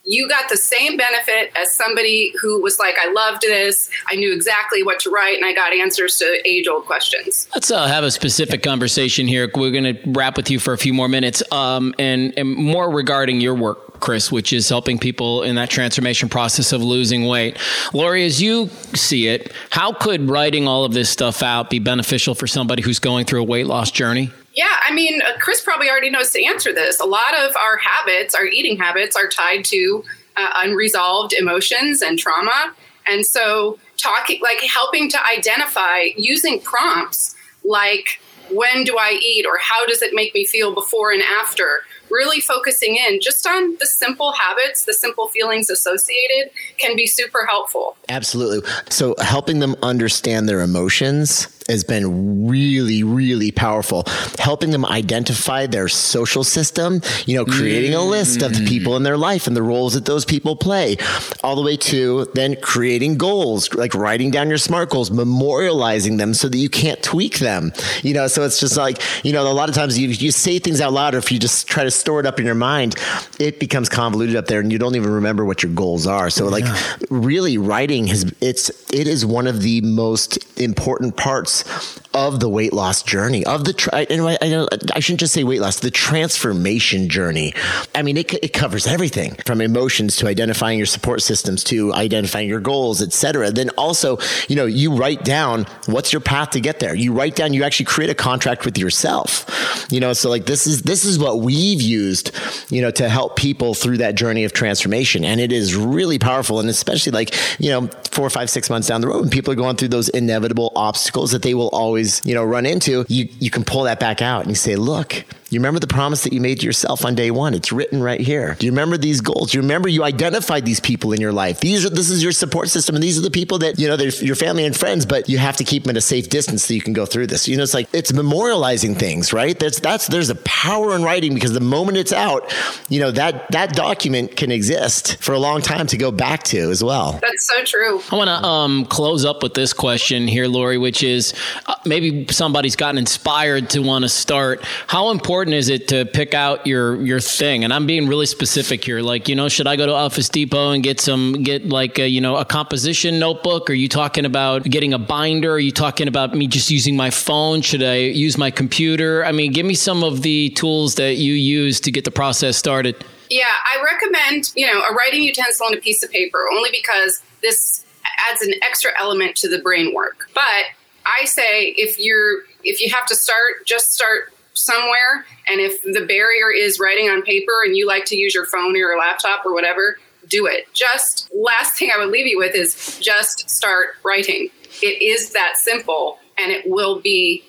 you 0.06 0.28
got 0.28 0.48
the 0.48 0.56
same 0.56 0.96
benefit 0.96 1.50
as 1.56 1.74
somebody 1.74 2.32
who 2.40 2.62
was 2.62 2.78
like, 2.78 2.94
I 2.98 3.10
loved 3.10 3.42
this. 3.42 3.90
I 4.08 4.14
knew 4.14 4.32
exactly 4.32 4.84
what 4.84 5.00
to 5.00 5.10
write 5.10 5.36
and 5.36 5.44
I 5.44 5.52
got 5.52 5.72
answers 5.72 6.16
to 6.18 6.40
age 6.44 6.68
old 6.68 6.86
questions. 6.86 7.48
Let's 7.54 7.72
uh, 7.72 7.86
have 7.86 8.04
a 8.04 8.10
specific 8.12 8.62
conversation 8.62 9.26
here. 9.26 9.50
We're 9.52 9.72
going 9.72 9.96
to 9.96 9.98
wrap 10.06 10.36
with 10.36 10.48
you 10.48 10.60
for 10.60 10.72
a 10.72 10.78
few 10.78 10.94
more 10.94 11.08
minutes 11.08 11.42
um, 11.52 11.92
and, 11.98 12.32
and 12.38 12.54
more 12.54 12.88
regarding 12.88 13.40
your 13.40 13.56
work, 13.56 13.98
Chris, 13.98 14.30
which 14.30 14.52
is 14.52 14.68
helping 14.68 14.98
people 14.98 15.42
in 15.42 15.56
that 15.56 15.70
transformation 15.70 16.28
process 16.28 16.72
of 16.72 16.82
losing 16.82 17.26
weight. 17.26 17.58
Lori, 17.92 18.24
as 18.24 18.40
you 18.40 18.68
see 18.94 19.26
it, 19.26 19.52
how 19.70 19.92
could 19.92 20.30
writing 20.30 20.68
all 20.68 20.84
of 20.84 20.92
this 20.94 21.10
stuff 21.10 21.42
out 21.42 21.68
be 21.68 21.80
beneficial 21.80 22.36
for 22.36 22.46
somebody 22.46 22.82
who's 22.82 23.00
going 23.00 23.26
through 23.26 23.40
a 23.40 23.44
weight 23.44 23.66
loss 23.66 23.90
journey? 23.90 24.30
Yeah, 24.56 24.74
I 24.82 24.92
mean, 24.92 25.20
uh, 25.20 25.38
Chris 25.38 25.62
probably 25.62 25.90
already 25.90 26.08
knows 26.08 26.30
to 26.30 26.42
answer 26.42 26.72
this. 26.72 26.98
A 26.98 27.04
lot 27.04 27.38
of 27.38 27.54
our 27.56 27.76
habits, 27.76 28.34
our 28.34 28.46
eating 28.46 28.78
habits, 28.78 29.14
are 29.14 29.28
tied 29.28 29.66
to 29.66 30.02
uh, 30.36 30.50
unresolved 30.56 31.34
emotions 31.34 32.00
and 32.00 32.18
trauma. 32.18 32.74
And 33.06 33.24
so, 33.24 33.78
talking, 33.98 34.40
like 34.42 34.60
helping 34.60 35.10
to 35.10 35.18
identify 35.26 36.08
using 36.16 36.60
prompts 36.60 37.36
like, 37.64 38.20
when 38.50 38.84
do 38.84 38.96
I 38.98 39.18
eat, 39.22 39.44
or 39.44 39.58
how 39.58 39.86
does 39.86 40.00
it 40.00 40.14
make 40.14 40.32
me 40.32 40.46
feel 40.46 40.74
before 40.74 41.12
and 41.12 41.22
after? 41.22 41.82
Really 42.08 42.40
focusing 42.40 42.96
in 42.96 43.20
just 43.20 43.46
on 43.46 43.76
the 43.78 43.86
simple 43.86 44.32
habits, 44.32 44.84
the 44.84 44.94
simple 44.94 45.28
feelings 45.28 45.68
associated 45.68 46.50
can 46.78 46.96
be 46.96 47.06
super 47.06 47.44
helpful. 47.44 47.96
Absolutely. 48.08 48.66
So, 48.88 49.16
helping 49.18 49.58
them 49.58 49.76
understand 49.82 50.48
their 50.48 50.62
emotions 50.62 51.55
has 51.68 51.84
been 51.84 52.46
really, 52.46 53.02
really 53.02 53.50
powerful. 53.50 54.04
Helping 54.38 54.70
them 54.70 54.84
identify 54.86 55.66
their 55.66 55.88
social 55.88 56.44
system, 56.44 57.00
you 57.26 57.36
know, 57.36 57.44
creating 57.44 57.94
a 57.94 58.02
list 58.02 58.42
of 58.42 58.54
the 58.54 58.60
mm. 58.60 58.68
people 58.68 58.96
in 58.96 59.02
their 59.02 59.16
life 59.16 59.46
and 59.46 59.56
the 59.56 59.62
roles 59.62 59.94
that 59.94 60.04
those 60.04 60.24
people 60.24 60.56
play, 60.56 60.96
all 61.42 61.56
the 61.56 61.62
way 61.62 61.76
to 61.76 62.26
then 62.34 62.56
creating 62.60 63.16
goals, 63.16 63.72
like 63.74 63.94
writing 63.94 64.30
down 64.30 64.48
your 64.48 64.58
SMART 64.58 64.90
goals, 64.90 65.10
memorializing 65.10 66.18
them 66.18 66.34
so 66.34 66.48
that 66.48 66.58
you 66.58 66.68
can't 66.68 67.02
tweak 67.02 67.38
them. 67.38 67.72
You 68.02 68.14
know, 68.14 68.26
so 68.26 68.44
it's 68.44 68.60
just 68.60 68.76
like, 68.76 69.02
you 69.24 69.32
know, 69.32 69.50
a 69.50 69.52
lot 69.52 69.68
of 69.68 69.74
times 69.74 69.98
you, 69.98 70.08
you 70.08 70.30
say 70.30 70.58
things 70.58 70.80
out 70.80 70.92
loud, 70.92 71.14
or 71.14 71.18
if 71.18 71.32
you 71.32 71.38
just 71.38 71.66
try 71.66 71.84
to 71.84 71.90
store 71.90 72.20
it 72.20 72.26
up 72.26 72.38
in 72.38 72.46
your 72.46 72.54
mind, 72.54 72.94
it 73.40 73.58
becomes 73.58 73.88
convoluted 73.88 74.36
up 74.36 74.46
there 74.46 74.60
and 74.60 74.70
you 74.70 74.78
don't 74.78 74.96
even 74.96 75.10
remember 75.10 75.44
what 75.44 75.62
your 75.62 75.72
goals 75.72 76.06
are. 76.06 76.30
So, 76.30 76.46
like, 76.46 76.64
really 77.10 77.58
writing 77.58 78.06
has, 78.06 78.32
it's, 78.40 78.70
it 78.92 79.06
is 79.08 79.26
one 79.26 79.46
of 79.46 79.62
the 79.62 79.80
most 79.80 80.38
important 80.58 81.16
parts 81.16 81.55
us 81.64 82.05
of 82.16 82.40
the 82.40 82.48
weight 82.48 82.72
loss 82.72 83.02
journey 83.02 83.44
of 83.44 83.64
the 83.64 83.90
I, 83.92 84.06
I, 84.10 84.96
I, 84.96 85.00
shouldn't 85.00 85.20
just 85.20 85.34
say 85.34 85.44
weight 85.44 85.60
loss 85.60 85.80
the 85.80 85.90
transformation 85.90 87.10
journey. 87.10 87.52
I 87.94 88.00
mean 88.00 88.16
it, 88.16 88.32
it 88.42 88.54
covers 88.54 88.86
everything 88.86 89.34
from 89.44 89.60
emotions 89.60 90.16
to 90.16 90.26
identifying 90.26 90.78
your 90.78 90.86
support 90.86 91.20
systems 91.20 91.62
to 91.64 91.92
identifying 91.92 92.48
your 92.48 92.60
goals 92.60 93.02
etc 93.02 93.50
then 93.50 93.68
also 93.70 94.18
you 94.48 94.56
know 94.56 94.64
you 94.64 94.94
write 94.94 95.24
down 95.24 95.66
what's 95.86 96.12
your 96.12 96.20
path 96.20 96.50
to 96.50 96.60
get 96.60 96.80
there. 96.80 96.94
You 96.94 97.12
write 97.12 97.36
down 97.36 97.52
you 97.52 97.64
actually 97.64 97.86
create 97.86 98.10
a 98.10 98.14
contract 98.14 98.64
with 98.64 98.78
yourself. 98.78 99.86
You 99.90 100.00
know 100.00 100.14
so 100.14 100.30
like 100.30 100.46
this 100.46 100.66
is 100.66 100.82
this 100.82 101.04
is 101.04 101.18
what 101.18 101.40
we've 101.40 101.82
used 101.82 102.32
you 102.70 102.80
know 102.80 102.90
to 102.92 103.08
help 103.10 103.36
people 103.36 103.74
through 103.74 103.98
that 103.98 104.14
journey 104.14 104.44
of 104.44 104.52
transformation. 104.52 105.24
And 105.24 105.40
it 105.40 105.52
is 105.52 105.76
really 105.76 106.18
powerful. 106.18 106.60
And 106.60 106.68
especially 106.70 107.12
like 107.12 107.34
you 107.60 107.70
know 107.70 107.88
four 108.10 108.30
five 108.30 108.48
six 108.48 108.70
months 108.70 108.88
down 108.88 109.02
the 109.02 109.08
road 109.08 109.20
when 109.20 109.30
people 109.30 109.52
are 109.52 109.56
going 109.56 109.76
through 109.76 109.88
those 109.88 110.08
inevitable 110.08 110.72
obstacles 110.74 111.32
that 111.32 111.42
they 111.42 111.54
will 111.54 111.68
always, 111.68 112.05
you 112.24 112.34
know, 112.34 112.44
run 112.44 112.66
into, 112.66 113.04
you, 113.08 113.28
you 113.38 113.50
can 113.50 113.64
pull 113.64 113.84
that 113.84 114.00
back 114.00 114.22
out 114.22 114.42
and 114.42 114.50
you 114.50 114.54
say, 114.54 114.76
look, 114.76 115.24
you 115.50 115.60
remember 115.60 115.78
the 115.78 115.86
promise 115.86 116.24
that 116.24 116.32
you 116.32 116.40
made 116.40 116.60
to 116.60 116.66
yourself 116.66 117.04
on 117.04 117.14
day 117.14 117.30
one? 117.30 117.54
It's 117.54 117.70
written 117.70 118.02
right 118.02 118.20
here. 118.20 118.56
Do 118.58 118.66
you 118.66 118.72
remember 118.72 118.96
these 118.96 119.20
goals? 119.20 119.52
Do 119.52 119.58
you 119.58 119.62
remember 119.62 119.88
you 119.88 120.02
identified 120.02 120.64
these 120.64 120.80
people 120.80 121.12
in 121.12 121.20
your 121.20 121.32
life? 121.32 121.60
These 121.60 121.86
are 121.86 121.90
this 121.90 122.10
is 122.10 122.20
your 122.20 122.32
support 122.32 122.68
system, 122.68 122.96
and 122.96 123.02
these 123.02 123.16
are 123.16 123.22
the 123.22 123.30
people 123.30 123.58
that 123.60 123.78
you 123.78 123.86
know 123.86 123.96
they're 123.96 124.08
your 124.08 124.34
family 124.34 124.64
and 124.64 124.76
friends. 124.76 125.06
But 125.06 125.28
you 125.28 125.38
have 125.38 125.56
to 125.58 125.64
keep 125.64 125.84
them 125.84 125.90
at 125.90 125.96
a 125.96 126.00
safe 126.00 126.28
distance 126.28 126.64
so 126.64 126.74
you 126.74 126.80
can 126.80 126.92
go 126.92 127.06
through 127.06 127.28
this. 127.28 127.46
You 127.46 127.56
know, 127.56 127.62
it's 127.62 127.74
like 127.74 127.88
it's 127.92 128.10
memorializing 128.10 128.98
things, 128.98 129.32
right? 129.32 129.56
That's 129.56 129.78
that's 129.78 130.08
there's 130.08 130.30
a 130.30 130.34
power 130.34 130.96
in 130.96 131.04
writing 131.04 131.32
because 131.32 131.52
the 131.52 131.60
moment 131.60 131.96
it's 131.96 132.12
out, 132.12 132.52
you 132.88 132.98
know 132.98 133.12
that 133.12 133.48
that 133.52 133.72
document 133.72 134.36
can 134.36 134.50
exist 134.50 135.22
for 135.22 135.32
a 135.32 135.38
long 135.38 135.60
time 135.60 135.86
to 135.88 135.96
go 135.96 136.10
back 136.10 136.42
to 136.44 136.58
as 136.70 136.82
well. 136.82 137.20
That's 137.22 137.46
so 137.46 137.62
true. 137.62 138.00
I 138.10 138.16
want 138.16 138.28
to 138.28 138.44
um, 138.44 138.84
close 138.86 139.24
up 139.24 139.44
with 139.44 139.54
this 139.54 139.72
question 139.72 140.26
here, 140.26 140.48
Lori, 140.48 140.78
which 140.78 141.04
is 141.04 141.34
uh, 141.66 141.76
maybe 141.84 142.26
somebody's 142.30 142.74
gotten 142.74 142.98
inspired 142.98 143.70
to 143.70 143.80
want 143.80 144.02
to 144.02 144.08
start. 144.08 144.64
How 144.88 145.10
important 145.10 145.35
important 145.36 145.54
is 145.54 145.68
it 145.68 145.88
to 145.88 146.06
pick 146.06 146.32
out 146.32 146.66
your 146.66 146.96
your 147.02 147.20
thing? 147.20 147.62
And 147.62 147.70
I'm 147.70 147.86
being 147.86 148.08
really 148.08 148.24
specific 148.24 148.82
here. 148.82 149.02
Like, 149.02 149.28
you 149.28 149.34
know, 149.34 149.48
should 149.50 149.66
I 149.66 149.76
go 149.76 149.84
to 149.84 149.92
Office 149.92 150.30
Depot 150.30 150.70
and 150.70 150.82
get 150.82 150.98
some 150.98 151.42
get 151.42 151.68
like 151.68 151.98
a, 151.98 152.08
you 152.08 152.22
know 152.22 152.36
a 152.36 152.44
composition 152.46 153.18
notebook? 153.18 153.68
Are 153.68 153.74
you 153.74 153.86
talking 153.86 154.24
about 154.24 154.64
getting 154.64 154.94
a 154.94 154.98
binder? 154.98 155.52
Are 155.52 155.58
you 155.58 155.72
talking 155.72 156.08
about 156.08 156.34
me 156.34 156.46
just 156.46 156.70
using 156.70 156.96
my 156.96 157.10
phone? 157.10 157.60
Should 157.60 157.82
I 157.82 157.96
use 157.96 158.38
my 158.38 158.50
computer? 158.50 159.26
I 159.26 159.32
mean, 159.32 159.52
give 159.52 159.66
me 159.66 159.74
some 159.74 160.02
of 160.02 160.22
the 160.22 160.48
tools 160.50 160.94
that 160.94 161.16
you 161.16 161.34
use 161.34 161.80
to 161.80 161.92
get 161.92 162.04
the 162.04 162.10
process 162.10 162.56
started. 162.56 162.96
Yeah, 163.28 163.44
I 163.44 163.82
recommend, 163.84 164.52
you 164.56 164.66
know, 164.66 164.80
a 164.80 164.94
writing 164.94 165.22
utensil 165.22 165.66
and 165.66 165.76
a 165.76 165.80
piece 165.80 166.02
of 166.02 166.10
paper 166.10 166.46
only 166.50 166.70
because 166.70 167.20
this 167.42 167.84
adds 168.30 168.40
an 168.40 168.54
extra 168.62 168.92
element 168.98 169.36
to 169.36 169.50
the 169.50 169.58
brain 169.58 169.92
work. 169.92 170.30
But 170.32 170.64
I 171.04 171.26
say 171.26 171.74
if 171.76 171.98
you're 171.98 172.44
if 172.64 172.80
you 172.80 172.90
have 172.90 173.04
to 173.06 173.14
start, 173.14 173.66
just 173.66 173.92
start 173.92 174.32
somewhere 174.66 175.24
and 175.48 175.60
if 175.60 175.82
the 175.82 176.04
barrier 176.06 176.50
is 176.50 176.80
writing 176.80 177.08
on 177.08 177.22
paper 177.22 177.62
and 177.64 177.76
you 177.76 177.86
like 177.86 178.04
to 178.06 178.16
use 178.16 178.34
your 178.34 178.46
phone 178.46 178.74
or 178.74 178.78
your 178.78 178.98
laptop 178.98 179.46
or 179.46 179.54
whatever 179.54 179.96
do 180.28 180.46
it. 180.46 180.66
Just 180.72 181.30
last 181.34 181.78
thing 181.78 181.90
i 181.94 181.98
would 181.98 182.10
leave 182.10 182.26
you 182.26 182.38
with 182.38 182.54
is 182.54 182.98
just 183.00 183.48
start 183.48 183.90
writing. 184.04 184.50
It 184.82 185.02
is 185.02 185.30
that 185.30 185.56
simple 185.56 186.18
and 186.38 186.50
it 186.50 186.68
will 186.68 187.00
be 187.00 187.44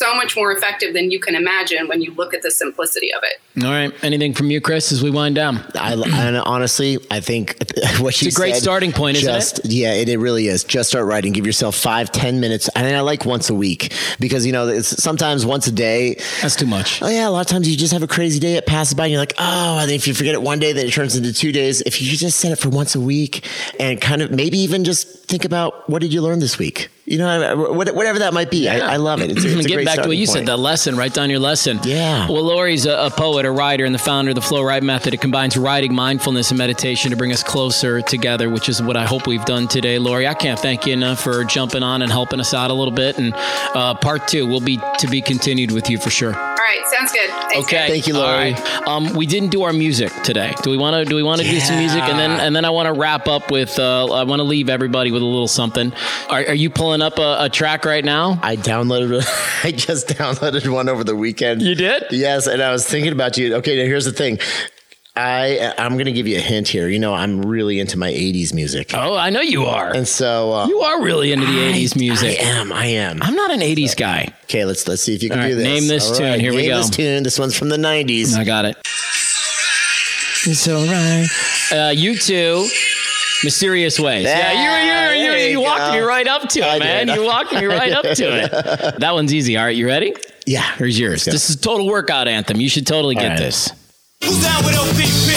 so 0.00 0.14
much 0.14 0.34
more 0.34 0.50
effective 0.50 0.94
than 0.94 1.10
you 1.10 1.20
can 1.20 1.34
imagine 1.34 1.86
when 1.86 2.00
you 2.00 2.10
look 2.14 2.32
at 2.32 2.40
the 2.40 2.50
simplicity 2.50 3.12
of 3.12 3.22
it. 3.22 3.64
All 3.64 3.70
right. 3.70 3.92
Anything 4.02 4.32
from 4.32 4.50
you, 4.50 4.58
Chris, 4.58 4.92
as 4.92 5.02
we 5.02 5.10
wind 5.10 5.34
down? 5.34 5.58
I, 5.74 5.92
and 5.92 6.36
honestly, 6.38 6.98
I 7.10 7.20
think 7.20 7.56
what 7.98 8.20
you 8.22 8.28
it's 8.28 8.36
a 8.36 8.40
great 8.40 8.54
said, 8.54 8.62
starting 8.62 8.92
point, 8.92 9.18
just, 9.18 9.58
isn't 9.58 9.70
it? 9.70 9.74
Yeah, 9.74 9.92
it, 9.92 10.08
it 10.08 10.18
really 10.18 10.46
is. 10.46 10.64
Just 10.64 10.88
start 10.88 11.04
writing. 11.04 11.32
Give 11.32 11.44
yourself 11.44 11.76
five, 11.76 12.10
ten 12.12 12.40
minutes. 12.40 12.70
And 12.74 12.86
I 12.86 13.00
like 13.02 13.26
once 13.26 13.50
a 13.50 13.54
week 13.54 13.92
because, 14.18 14.46
you 14.46 14.52
know, 14.52 14.68
it's 14.68 15.02
sometimes 15.02 15.44
once 15.44 15.66
a 15.66 15.72
day. 15.72 16.14
That's 16.40 16.56
too 16.56 16.66
much. 16.66 17.02
Oh, 17.02 17.08
yeah. 17.08 17.28
A 17.28 17.30
lot 17.30 17.42
of 17.42 17.46
times 17.48 17.68
you 17.68 17.76
just 17.76 17.92
have 17.92 18.02
a 18.02 18.08
crazy 18.08 18.40
day. 18.40 18.54
It 18.54 18.64
passes 18.66 18.94
by 18.94 19.04
and 19.04 19.12
you're 19.12 19.20
like, 19.20 19.34
oh, 19.38 19.80
and 19.80 19.90
if 19.90 20.08
you 20.08 20.14
forget 20.14 20.32
it 20.32 20.40
one 20.40 20.60
day, 20.60 20.72
then 20.72 20.86
it 20.86 20.92
turns 20.92 21.14
into 21.14 21.34
two 21.34 21.52
days. 21.52 21.82
If 21.82 22.00
you 22.00 22.16
just 22.16 22.40
set 22.40 22.52
it 22.52 22.56
for 22.56 22.70
once 22.70 22.94
a 22.94 23.00
week 23.00 23.46
and 23.78 24.00
kind 24.00 24.22
of 24.22 24.30
maybe 24.30 24.58
even 24.60 24.84
just 24.84 25.26
think 25.26 25.44
about 25.44 25.90
what 25.90 26.00
did 26.00 26.10
you 26.10 26.22
learn 26.22 26.38
this 26.38 26.58
week? 26.58 26.88
You 27.10 27.18
know, 27.18 27.56
whatever 27.72 28.20
that 28.20 28.32
might 28.32 28.52
be. 28.52 28.66
Yeah. 28.66 28.86
I, 28.86 28.92
I, 28.92 28.96
love 28.98 29.20
it. 29.20 29.32
It's, 29.32 29.42
it's 29.42 29.66
Get 29.70 29.84
back 29.84 30.00
to 30.02 30.06
what 30.06 30.16
you 30.16 30.28
point. 30.28 30.38
said, 30.38 30.46
the 30.46 30.56
lesson. 30.56 30.96
Write 30.96 31.12
down 31.12 31.28
your 31.28 31.40
lesson. 31.40 31.80
Yeah. 31.82 32.28
Well, 32.28 32.44
Lori's 32.44 32.86
a, 32.86 33.06
a, 33.06 33.10
poet, 33.10 33.44
a 33.44 33.50
writer, 33.50 33.84
and 33.84 33.92
the 33.92 33.98
founder 33.98 34.30
of 34.30 34.36
the 34.36 34.40
Flow 34.40 34.62
Write 34.62 34.84
Method. 34.84 35.12
It 35.12 35.20
combines 35.20 35.56
writing, 35.56 35.92
mindfulness, 35.92 36.52
and 36.52 36.58
meditation 36.58 37.10
to 37.10 37.16
bring 37.16 37.32
us 37.32 37.42
closer 37.42 38.00
together, 38.00 38.48
which 38.48 38.68
is 38.68 38.80
what 38.80 38.96
I 38.96 39.06
hope 39.06 39.26
we've 39.26 39.44
done 39.44 39.66
today. 39.66 39.98
Lori, 39.98 40.28
I 40.28 40.34
can't 40.34 40.56
thank 40.60 40.86
you 40.86 40.92
enough 40.92 41.20
for 41.20 41.42
jumping 41.42 41.82
on 41.82 42.02
and 42.02 42.12
helping 42.12 42.38
us 42.38 42.54
out 42.54 42.70
a 42.70 42.74
little 42.74 42.94
bit. 42.94 43.18
And 43.18 43.34
uh, 43.34 43.94
part 43.94 44.28
two 44.28 44.46
will 44.46 44.60
be 44.60 44.78
to 45.00 45.08
be 45.08 45.20
continued 45.20 45.72
with 45.72 45.90
you 45.90 45.98
for 45.98 46.10
sure. 46.10 46.34
All 46.60 46.66
right, 46.66 46.86
sounds 46.88 47.10
good. 47.12 47.30
Thanks, 47.30 47.56
okay, 47.66 47.88
thank 47.88 48.06
you, 48.06 48.14
Lori. 48.14 48.52
Um, 48.86 49.14
we 49.14 49.24
didn't 49.24 49.48
do 49.48 49.62
our 49.62 49.72
music 49.72 50.12
today. 50.22 50.52
Do 50.62 50.68
we 50.70 50.76
want 50.76 50.94
to? 50.94 51.08
Do 51.08 51.16
we 51.16 51.22
want 51.22 51.40
to 51.40 51.46
yeah. 51.46 51.54
do 51.54 51.60
some 51.60 51.78
music? 51.78 52.02
And 52.02 52.18
then 52.18 52.32
and 52.32 52.54
then 52.54 52.66
I 52.66 52.70
want 52.70 52.86
to 52.86 52.92
wrap 52.92 53.26
up 53.28 53.50
with. 53.50 53.78
Uh, 53.78 54.12
I 54.12 54.24
want 54.24 54.40
to 54.40 54.44
leave 54.44 54.68
everybody 54.68 55.10
with 55.10 55.22
a 55.22 55.24
little 55.24 55.48
something. 55.48 55.94
Are, 56.28 56.40
are 56.40 56.54
you 56.54 56.68
pulling 56.68 57.00
up 57.00 57.18
a, 57.18 57.44
a 57.44 57.48
track? 57.48 57.70
track 57.70 57.84
right 57.84 58.04
now? 58.04 58.38
I 58.42 58.56
downloaded. 58.56 59.24
I 59.64 59.72
just 59.72 60.08
downloaded 60.08 60.70
one 60.72 60.88
over 60.88 61.04
the 61.04 61.16
weekend. 61.16 61.62
You 61.62 61.74
did? 61.74 62.04
Yes, 62.10 62.46
and 62.46 62.62
I 62.62 62.72
was 62.72 62.86
thinking 62.86 63.12
about 63.12 63.38
you. 63.38 63.54
Okay, 63.56 63.76
now 63.76 63.84
here's 63.84 64.04
the 64.04 64.12
thing. 64.12 64.38
I 65.20 65.74
I'm 65.76 65.92
going 65.92 66.06
to 66.06 66.12
give 66.12 66.26
you 66.26 66.38
a 66.38 66.40
hint 66.40 66.68
here. 66.68 66.88
You 66.88 66.98
know, 66.98 67.12
I'm 67.12 67.42
really 67.42 67.78
into 67.78 67.98
my 67.98 68.10
80s 68.10 68.54
music. 68.54 68.92
Oh, 68.94 69.16
I 69.16 69.30
know 69.30 69.40
you 69.40 69.66
are. 69.66 69.94
And 69.94 70.08
so 70.08 70.52
uh, 70.52 70.66
you 70.66 70.80
are 70.80 71.02
really 71.02 71.32
into 71.32 71.46
the 71.46 71.68
I, 71.68 71.72
80s 71.72 71.96
music. 71.96 72.38
I 72.40 72.42
am. 72.42 72.72
I 72.72 72.86
am. 72.86 73.22
I'm 73.22 73.34
not 73.34 73.50
an 73.50 73.60
80s 73.60 73.96
guy. 73.96 74.34
Okay, 74.44 74.64
let's 74.64 74.88
let's 74.88 75.02
see 75.02 75.14
if 75.14 75.22
you 75.22 75.28
can 75.28 75.40
do 75.46 75.54
this. 75.54 75.64
Name 75.64 75.88
this 75.88 76.08
All 76.08 76.16
tune. 76.16 76.26
Right, 76.26 76.40
Here 76.40 76.52
we 76.52 76.66
go. 76.66 76.74
Name 76.74 76.76
this 76.78 76.90
tune. 76.90 77.22
This 77.22 77.38
one's 77.38 77.56
from 77.56 77.68
the 77.68 77.76
90s. 77.76 78.36
I 78.36 78.44
got 78.44 78.64
it. 78.64 78.76
It's 80.46 80.66
all 80.68 80.86
right. 80.86 81.26
Uh, 81.70 81.94
U2. 81.94 83.44
Mysterious 83.44 83.98
ways. 83.98 84.24
Yeah, 84.24 84.52
yeah 84.52 85.12
you, 85.12 85.22
you, 85.22 85.32
you, 85.32 85.48
you 85.52 85.60
walked 85.60 85.92
me 85.92 86.00
right 86.00 86.26
up 86.26 86.48
to 86.48 86.60
it, 86.60 86.64
I 86.64 86.78
man. 86.78 87.06
Did. 87.06 87.16
You 87.16 87.24
walked 87.24 87.52
me 87.52 87.64
right 87.64 87.92
up 87.92 88.04
to 88.04 88.24
it. 88.24 88.50
That 89.00 89.14
one's 89.14 89.32
easy. 89.32 89.56
All 89.56 89.64
right, 89.64 89.76
you 89.76 89.86
ready? 89.86 90.14
Yeah. 90.46 90.74
Here's 90.76 90.98
yours. 90.98 91.24
This 91.24 91.48
is 91.48 91.56
total 91.56 91.86
workout 91.86 92.28
anthem. 92.28 92.60
You 92.60 92.68
should 92.68 92.86
totally 92.86 93.14
get 93.14 93.28
right. 93.28 93.38
this. 93.38 93.72
Who's 94.22 94.42
down 94.42 94.64
with 94.64 94.74
OPP? 94.76 95.30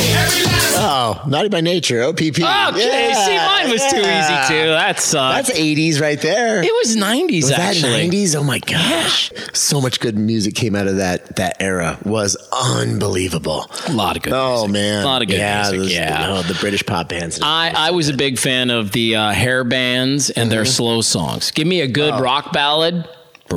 Oh, 0.86 1.24
naughty 1.26 1.48
by 1.48 1.62
nature, 1.62 2.04
OPP. 2.04 2.20
Okay, 2.20 2.42
yeah, 2.42 3.14
see, 3.14 3.38
mine 3.38 3.72
was 3.72 3.82
yeah. 3.82 3.90
too 3.90 4.00
easy 4.00 4.48
too. 4.48 4.70
That's 4.72 5.14
uh, 5.14 5.32
that's 5.32 5.52
'80s 5.52 6.02
right 6.02 6.20
there. 6.20 6.62
It 6.62 6.74
was 6.74 6.98
'90s. 6.98 7.44
Was 7.44 7.52
actually. 7.52 8.10
that 8.10 8.14
'90s? 8.14 8.36
Oh 8.36 8.44
my 8.44 8.60
gosh, 8.60 9.32
so 9.54 9.80
much 9.80 10.02
good 10.02 10.18
music 10.18 10.56
came 10.56 10.76
out 10.76 10.88
of 10.88 10.98
that 10.98 11.38
that 11.38 11.62
era. 11.62 11.98
Was 12.04 12.36
unbelievable. 12.52 13.68
A 13.88 13.94
lot 13.94 14.18
of 14.18 14.24
good. 14.24 14.34
Oh 14.34 14.68
music. 14.68 14.74
man, 14.74 15.04
a 15.04 15.06
lot 15.06 15.22
of 15.22 15.30
good 15.30 15.38
yeah, 15.38 15.62
music. 15.62 15.80
Those, 15.80 15.94
yeah, 15.94 16.28
oh, 16.30 16.42
the 16.42 16.56
British 16.56 16.86
pop 16.86 17.08
bands. 17.08 17.40
I 17.42 17.72
I 17.74 17.92
was 17.92 18.10
a 18.10 18.18
big 18.18 18.38
fan 18.38 18.70
of 18.70 18.92
the 18.92 19.16
uh, 19.16 19.32
hair 19.32 19.64
bands 19.64 20.30
and 20.30 20.44
mm-hmm. 20.44 20.50
their 20.50 20.66
slow 20.66 21.00
songs. 21.00 21.52
Give 21.52 21.68
me 21.68 21.80
a 21.80 21.88
good 21.88 22.16
oh. 22.16 22.20
rock 22.20 22.52
ballad 22.52 23.08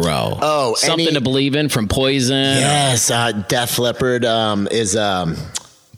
bro. 0.02 0.38
Oh, 0.40 0.74
something 0.74 1.06
any, 1.06 1.14
to 1.14 1.20
believe 1.20 1.54
in 1.54 1.68
from 1.68 1.88
Poison. 1.88 2.36
Yes, 2.36 3.10
uh, 3.10 3.32
Def 3.32 3.78
Leppard 3.78 4.24
um, 4.24 4.68
is 4.70 4.96
um, 4.96 5.36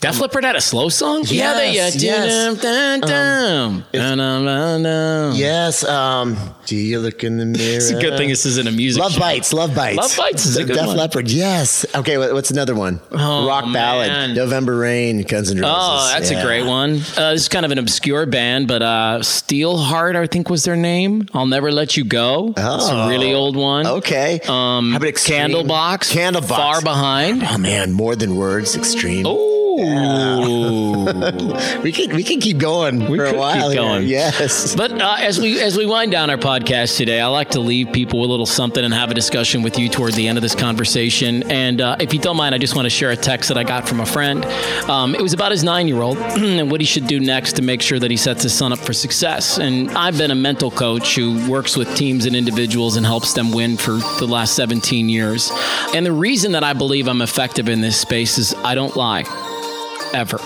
Def 0.01 0.21
Leppard 0.21 0.45
had 0.45 0.55
a 0.55 0.61
slow 0.61 0.89
song? 0.89 1.23
Yes, 1.23 1.33
yeah, 1.33 1.55
they, 1.55 1.75
yeah. 1.75 1.91
Yes. 1.93 2.63
Dun, 2.63 3.01
dun, 3.01 4.87
um, 4.87 5.35
yes. 5.35 5.85
Um, 5.85 6.37
do 6.67 6.77
you 6.77 7.01
look 7.01 7.25
in 7.25 7.39
the 7.39 7.47
mirror? 7.47 7.59
It's 7.79 7.91
a 7.91 8.01
good 8.01 8.17
thing 8.17 8.29
this 8.29 8.47
isn't 8.47 8.67
a 8.69 8.73
music 8.73 9.03
Love 9.03 9.13
show. 9.13 9.21
Bites. 9.21 9.53
Love 9.53 9.75
Bites. 9.75 9.97
Love 9.97 10.17
Bites 10.17 10.47
is 10.47 10.57
a 10.57 10.65
good 10.65 10.75
Def 10.75 10.87
one. 10.87 10.97
Leppard. 10.97 11.29
Yes. 11.31 11.85
Okay, 11.95 12.17
what's 12.19 12.51
another 12.51 12.75
one? 12.75 13.01
Oh, 13.11 13.47
Rock 13.47 13.65
man. 13.65 13.73
ballad. 13.73 14.37
November 14.37 14.77
Rain, 14.77 15.23
Guns 15.23 15.51
N' 15.51 15.59
Roses. 15.59 15.75
Oh, 15.77 16.11
that's 16.13 16.31
yeah. 16.31 16.41
a 16.41 16.45
great 16.45 16.65
one. 16.65 16.97
Uh, 17.17 17.33
this 17.33 17.43
is 17.43 17.49
kind 17.49 17.65
of 17.67 17.73
an 17.73 17.79
obscure 17.79 18.27
band, 18.27 18.69
but 18.69 18.83
uh, 18.83 19.19
Steelheart, 19.21 20.17
I 20.17 20.27
think, 20.27 20.49
was 20.49 20.65
their 20.65 20.77
name. 20.77 21.27
I'll 21.35 21.47
Never 21.47 21.73
Let 21.73 21.97
You 21.97 22.05
Go. 22.05 22.55
Oh. 22.57 22.77
It's 22.77 22.89
a 22.89 23.09
really 23.09 23.35
old 23.35 23.57
one. 23.57 23.87
Okay. 23.87 24.41
Um, 24.47 24.93
How 24.93 24.99
about? 24.99 25.15
Candlebox. 25.15 26.13
Candlebox. 26.13 26.49
Far 26.49 26.83
Behind. 26.83 27.43
Oh, 27.43 27.59
man. 27.59 27.93
More 27.93 28.15
Than 28.15 28.37
Words, 28.37 28.77
Extreme. 28.77 29.27
Oh. 29.27 29.48
we 31.83 31.93
can 31.93 32.15
we 32.17 32.25
can 32.25 32.41
keep 32.41 32.59
going 32.59 33.09
We 33.11 33.19
for 33.19 33.27
a 33.27 33.37
while. 33.37 33.71
keep 33.71 33.79
here. 33.79 33.83
going. 33.83 34.07
Yes. 34.09 34.75
But 34.75 34.93
uh, 34.93 35.17
as 35.21 35.41
we 35.41 35.61
as 35.61 35.77
we 35.77 35.87
wind 35.87 36.13
down 36.13 36.31
our 36.31 36.37
podcast 36.37 36.97
today, 36.97 37.21
I 37.21 37.27
like 37.27 37.51
to 37.51 37.61
leave 37.61 37.93
people 37.93 38.21
with 38.21 38.29
a 38.29 38.31
little 38.31 38.47
something 38.47 38.85
and 38.85 38.93
have 38.93 39.11
a 39.11 39.15
discussion 39.15 39.63
with 39.63 39.79
you 39.79 39.89
toward 39.89 40.15
the 40.15 40.29
end 40.29 40.39
of 40.39 40.43
this 40.43 40.55
conversation. 40.55 41.51
And 41.51 41.81
uh, 41.81 41.97
if 42.01 42.13
you 42.13 42.19
don't 42.19 42.37
mind, 42.37 42.55
I 42.55 42.59
just 42.59 42.75
want 42.75 42.87
to 42.87 42.91
share 42.91 43.11
a 43.11 43.17
text 43.17 43.49
that 43.49 43.59
I 43.59 43.65
got 43.65 43.89
from 43.89 44.01
a 44.01 44.07
friend. 44.07 44.45
Um, 44.91 45.15
it 45.15 45.23
was 45.23 45.33
about 45.33 45.53
his 45.53 45.63
nine 45.63 45.89
year 45.89 46.03
old 46.03 46.19
and 46.19 46.71
what 46.71 46.81
he 46.81 46.87
should 46.87 47.07
do 47.07 47.21
next 47.21 47.55
to 47.55 47.63
make 47.63 47.81
sure 47.81 47.99
that 47.99 48.11
he 48.11 48.17
sets 48.17 48.43
his 48.43 48.53
son 48.53 48.73
up 48.73 48.79
for 48.81 48.93
success. 48.93 49.59
And 49.59 49.91
I've 49.93 50.19
been 50.19 50.31
a 50.31 50.35
mental 50.37 50.71
coach 50.71 51.15
who 51.15 51.49
works 51.49 51.77
with 51.77 51.95
teams 51.97 52.27
and 52.27 52.35
individuals 52.35 52.97
and 52.97 53.07
helps 53.07 53.35
them 53.35 53.53
win 53.53 53.77
for 53.77 53.93
the 54.19 54.27
last 54.27 54.55
17 54.57 55.09
years. 55.09 55.51
And 55.95 56.05
the 56.05 56.13
reason 56.13 56.53
that 56.53 56.65
I 56.65 56.73
believe 56.73 57.09
I'm 57.09 57.23
effective 57.23 57.69
in 57.69 57.81
this 57.81 58.01
space 58.01 58.39
is 58.39 58.55
I 58.65 58.75
don't 58.75 58.97
lie 58.97 59.25
ever. 60.15 60.39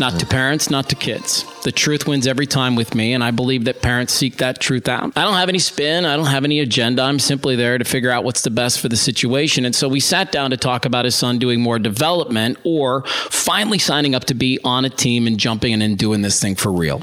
Not 0.00 0.20
to 0.20 0.26
parents, 0.26 0.70
not 0.70 0.88
to 0.90 0.94
kids. 0.94 1.44
The 1.64 1.72
truth 1.72 2.06
wins 2.06 2.28
every 2.28 2.46
time 2.46 2.76
with 2.76 2.94
me, 2.94 3.14
and 3.14 3.24
I 3.24 3.32
believe 3.32 3.64
that 3.64 3.82
parents 3.82 4.12
seek 4.12 4.36
that 4.36 4.60
truth 4.60 4.86
out. 4.86 5.12
I 5.16 5.24
don't 5.24 5.34
have 5.34 5.48
any 5.48 5.58
spin, 5.58 6.04
I 6.04 6.16
don't 6.16 6.26
have 6.26 6.44
any 6.44 6.60
agenda. 6.60 7.02
I'm 7.02 7.18
simply 7.18 7.56
there 7.56 7.76
to 7.78 7.84
figure 7.84 8.10
out 8.10 8.22
what's 8.22 8.42
the 8.42 8.50
best 8.50 8.78
for 8.78 8.88
the 8.88 8.96
situation. 8.96 9.64
And 9.64 9.74
so 9.74 9.88
we 9.88 9.98
sat 9.98 10.30
down 10.30 10.50
to 10.50 10.56
talk 10.56 10.84
about 10.84 11.04
his 11.04 11.16
son 11.16 11.38
doing 11.38 11.60
more 11.60 11.80
development 11.80 12.58
or 12.62 13.02
finally 13.06 13.78
signing 13.78 14.14
up 14.14 14.26
to 14.26 14.34
be 14.34 14.60
on 14.62 14.84
a 14.84 14.90
team 14.90 15.26
and 15.26 15.36
jumping 15.36 15.72
in 15.72 15.82
and 15.82 15.98
doing 15.98 16.22
this 16.22 16.40
thing 16.40 16.54
for 16.54 16.72
real. 16.72 17.02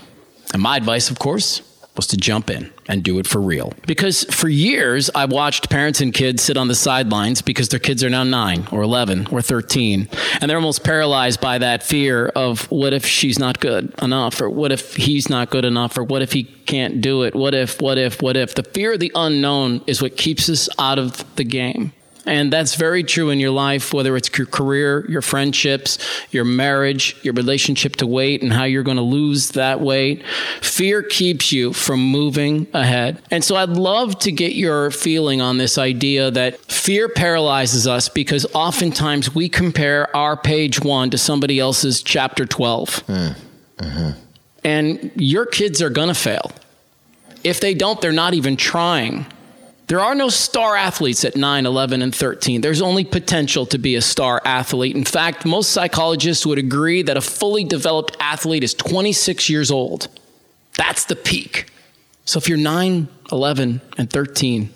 And 0.53 0.61
my 0.61 0.77
advice, 0.77 1.09
of 1.09 1.19
course, 1.19 1.61
was 1.95 2.07
to 2.07 2.17
jump 2.17 2.49
in 2.49 2.71
and 2.87 3.03
do 3.03 3.19
it 3.19 3.27
for 3.27 3.41
real. 3.41 3.73
Because 3.87 4.23
for 4.25 4.47
years, 4.47 5.09
I 5.15 5.25
watched 5.25 5.69
parents 5.69 6.01
and 6.01 6.13
kids 6.13 6.43
sit 6.43 6.57
on 6.57 6.67
the 6.67 6.75
sidelines 6.75 7.41
because 7.41 7.69
their 7.69 7.79
kids 7.79 8.03
are 8.03 8.09
now 8.09 8.23
nine 8.23 8.67
or 8.71 8.81
11 8.81 9.27
or 9.31 9.41
13. 9.41 10.09
And 10.41 10.49
they're 10.49 10.57
almost 10.57 10.83
paralyzed 10.83 11.41
by 11.41 11.57
that 11.59 11.83
fear 11.83 12.27
of 12.27 12.69
what 12.71 12.93
if 12.93 13.05
she's 13.05 13.39
not 13.39 13.59
good 13.59 13.93
enough? 14.01 14.41
Or 14.41 14.49
what 14.49 14.71
if 14.71 14.95
he's 14.95 15.29
not 15.29 15.49
good 15.49 15.65
enough? 15.65 15.97
Or 15.97 16.03
what 16.03 16.21
if 16.21 16.33
he 16.33 16.43
can't 16.43 17.01
do 17.01 17.23
it? 17.23 17.35
What 17.35 17.53
if, 17.53 17.81
what 17.81 17.97
if, 17.97 18.21
what 18.21 18.37
if? 18.37 18.55
The 18.55 18.63
fear 18.63 18.93
of 18.93 18.99
the 18.99 19.11
unknown 19.15 19.81
is 19.87 20.01
what 20.01 20.17
keeps 20.17 20.49
us 20.49 20.69
out 20.79 20.99
of 20.99 21.35
the 21.35 21.43
game. 21.43 21.93
And 22.25 22.51
that's 22.51 22.75
very 22.75 23.03
true 23.03 23.29
in 23.29 23.39
your 23.39 23.51
life, 23.51 23.93
whether 23.93 24.15
it's 24.17 24.35
your 24.37 24.47
career, 24.47 25.05
your 25.09 25.21
friendships, 25.21 25.97
your 26.31 26.43
marriage, 26.45 27.15
your 27.23 27.33
relationship 27.33 27.97
to 27.97 28.07
weight, 28.07 28.41
and 28.41 28.51
how 28.51 28.63
you're 28.63 28.83
going 28.83 28.97
to 28.97 29.03
lose 29.03 29.51
that 29.51 29.79
weight. 29.79 30.23
Fear 30.61 31.03
keeps 31.03 31.51
you 31.51 31.71
from 31.71 31.99
moving 31.99 32.67
ahead. 32.73 33.21
And 33.29 33.43
so 33.43 33.55
I'd 33.55 33.69
love 33.69 34.17
to 34.19 34.31
get 34.31 34.53
your 34.53 34.89
feeling 34.91 35.39
on 35.41 35.57
this 35.57 35.77
idea 35.77 36.31
that 36.31 36.59
fear 36.71 37.09
paralyzes 37.09 37.87
us 37.87 38.09
because 38.09 38.45
oftentimes 38.53 39.35
we 39.35 39.47
compare 39.47 40.15
our 40.15 40.35
page 40.35 40.81
one 40.81 41.11
to 41.11 41.17
somebody 41.17 41.59
else's 41.59 42.01
chapter 42.01 42.45
12. 42.45 42.89
Mm. 43.07 43.35
Mm-hmm. 43.77 44.09
And 44.63 45.11
your 45.15 45.45
kids 45.45 45.81
are 45.81 45.91
going 45.91 46.07
to 46.07 46.15
fail. 46.15 46.51
If 47.43 47.59
they 47.59 47.75
don't, 47.75 48.01
they're 48.01 48.11
not 48.11 48.33
even 48.33 48.57
trying. 48.57 49.27
There 49.87 49.99
are 49.99 50.15
no 50.15 50.29
star 50.29 50.75
athletes 50.75 51.23
at 51.25 51.35
9, 51.35 51.65
11, 51.65 52.01
and 52.01 52.13
13. 52.13 52.61
There's 52.61 52.81
only 52.81 53.03
potential 53.03 53.67
to 53.67 53.77
be 53.77 53.95
a 53.95 54.01
star 54.01 54.41
athlete. 54.43 54.95
In 54.95 55.05
fact, 55.05 55.45
most 55.45 55.71
psychologists 55.71 56.45
would 56.45 56.57
agree 56.57 57.03
that 57.03 57.17
a 57.17 57.21
fully 57.21 57.63
developed 57.63 58.17
athlete 58.19 58.63
is 58.63 58.73
26 58.73 59.47
years 59.49 59.69
old. 59.69 60.07
That's 60.75 61.05
the 61.05 61.15
peak. 61.15 61.69
So 62.25 62.39
if 62.39 62.49
you're 62.49 62.57
9, 62.57 63.07
11, 63.31 63.81
and 63.97 64.09
13, 64.09 64.73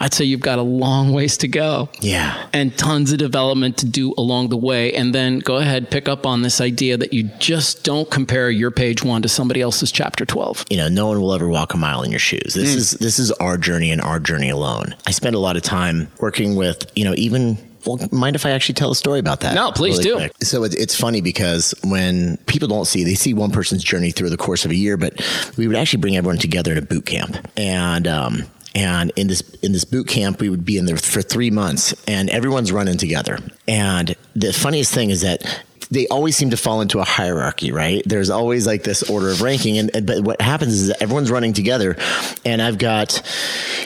I'd 0.00 0.12
say 0.12 0.24
you've 0.24 0.40
got 0.40 0.58
a 0.58 0.62
long 0.62 1.12
ways 1.12 1.36
to 1.38 1.48
go. 1.48 1.88
Yeah. 2.00 2.46
And 2.52 2.76
tons 2.76 3.12
of 3.12 3.18
development 3.18 3.78
to 3.78 3.86
do 3.86 4.12
along 4.18 4.48
the 4.48 4.56
way. 4.56 4.92
And 4.92 5.14
then 5.14 5.38
go 5.38 5.56
ahead, 5.56 5.90
pick 5.90 6.08
up 6.08 6.26
on 6.26 6.42
this 6.42 6.60
idea 6.60 6.96
that 6.96 7.12
you 7.12 7.24
just 7.38 7.84
don't 7.84 8.10
compare 8.10 8.50
your 8.50 8.70
page 8.70 9.04
one 9.04 9.22
to 9.22 9.28
somebody 9.28 9.60
else's 9.60 9.92
chapter 9.92 10.24
12. 10.26 10.64
You 10.70 10.78
know, 10.78 10.88
no 10.88 11.06
one 11.06 11.20
will 11.20 11.32
ever 11.32 11.48
walk 11.48 11.74
a 11.74 11.76
mile 11.76 12.02
in 12.02 12.10
your 12.10 12.18
shoes. 12.20 12.54
This 12.54 12.74
Mm. 12.74 12.76
is 12.76 12.90
this 12.92 13.18
is 13.18 13.30
our 13.32 13.56
journey 13.56 13.90
and 13.92 14.00
our 14.00 14.18
journey 14.18 14.50
alone. 14.50 14.94
I 15.06 15.12
spend 15.12 15.36
a 15.36 15.38
lot 15.38 15.56
of 15.56 15.62
time 15.62 16.08
working 16.18 16.56
with, 16.56 16.90
you 16.96 17.04
know, 17.04 17.14
even 17.16 17.56
well, 17.86 18.00
mind 18.10 18.34
if 18.34 18.46
I 18.46 18.50
actually 18.50 18.76
tell 18.76 18.90
a 18.90 18.94
story 18.96 19.18
about 19.20 19.40
that? 19.40 19.54
No, 19.54 19.70
please 19.70 19.98
do. 19.98 20.16
quick? 20.16 20.32
So 20.42 20.64
it, 20.64 20.74
it's 20.74 20.94
funny 20.98 21.20
because 21.20 21.74
when 21.84 22.38
people 22.46 22.66
don't 22.66 22.86
see, 22.86 23.04
they 23.04 23.14
see 23.14 23.34
one 23.34 23.50
person's 23.50 23.84
journey 23.84 24.10
through 24.10 24.30
the 24.30 24.38
course 24.38 24.64
of 24.64 24.70
a 24.70 24.74
year, 24.74 24.96
but 24.96 25.20
we 25.58 25.66
would 25.68 25.76
actually 25.76 26.00
bring 26.00 26.16
everyone 26.16 26.38
together 26.38 26.72
in 26.72 26.78
a 26.78 26.82
boot 26.82 27.04
camp. 27.04 27.36
And, 27.58 28.08
um, 28.08 28.44
and 28.74 29.12
in 29.16 29.28
this 29.28 29.42
in 29.62 29.72
this 29.72 29.84
boot 29.84 30.08
camp, 30.08 30.40
we 30.40 30.48
would 30.48 30.64
be 30.64 30.78
in 30.78 30.86
there 30.86 30.96
for 30.96 31.22
three 31.22 31.50
months, 31.50 31.94
and 32.06 32.30
everyone's 32.30 32.72
running 32.72 32.98
together. 32.98 33.38
And 33.68 34.14
the 34.34 34.52
funniest 34.52 34.92
thing 34.92 35.10
is 35.10 35.22
that 35.22 35.64
they 35.90 36.08
always 36.08 36.36
seem 36.36 36.50
to 36.50 36.56
fall 36.56 36.80
into 36.80 36.98
a 36.98 37.04
hierarchy, 37.04 37.70
right? 37.70 38.02
There's 38.04 38.30
always 38.30 38.66
like 38.66 38.82
this 38.82 39.02
order 39.08 39.30
of 39.30 39.42
ranking, 39.42 39.78
and, 39.78 39.94
and 39.94 40.06
but 40.06 40.20
what 40.20 40.40
happens 40.40 40.72
is 40.74 40.88
that 40.88 41.00
everyone's 41.00 41.30
running 41.30 41.52
together, 41.52 41.96
and 42.44 42.60
I've 42.60 42.78
got, 42.78 43.22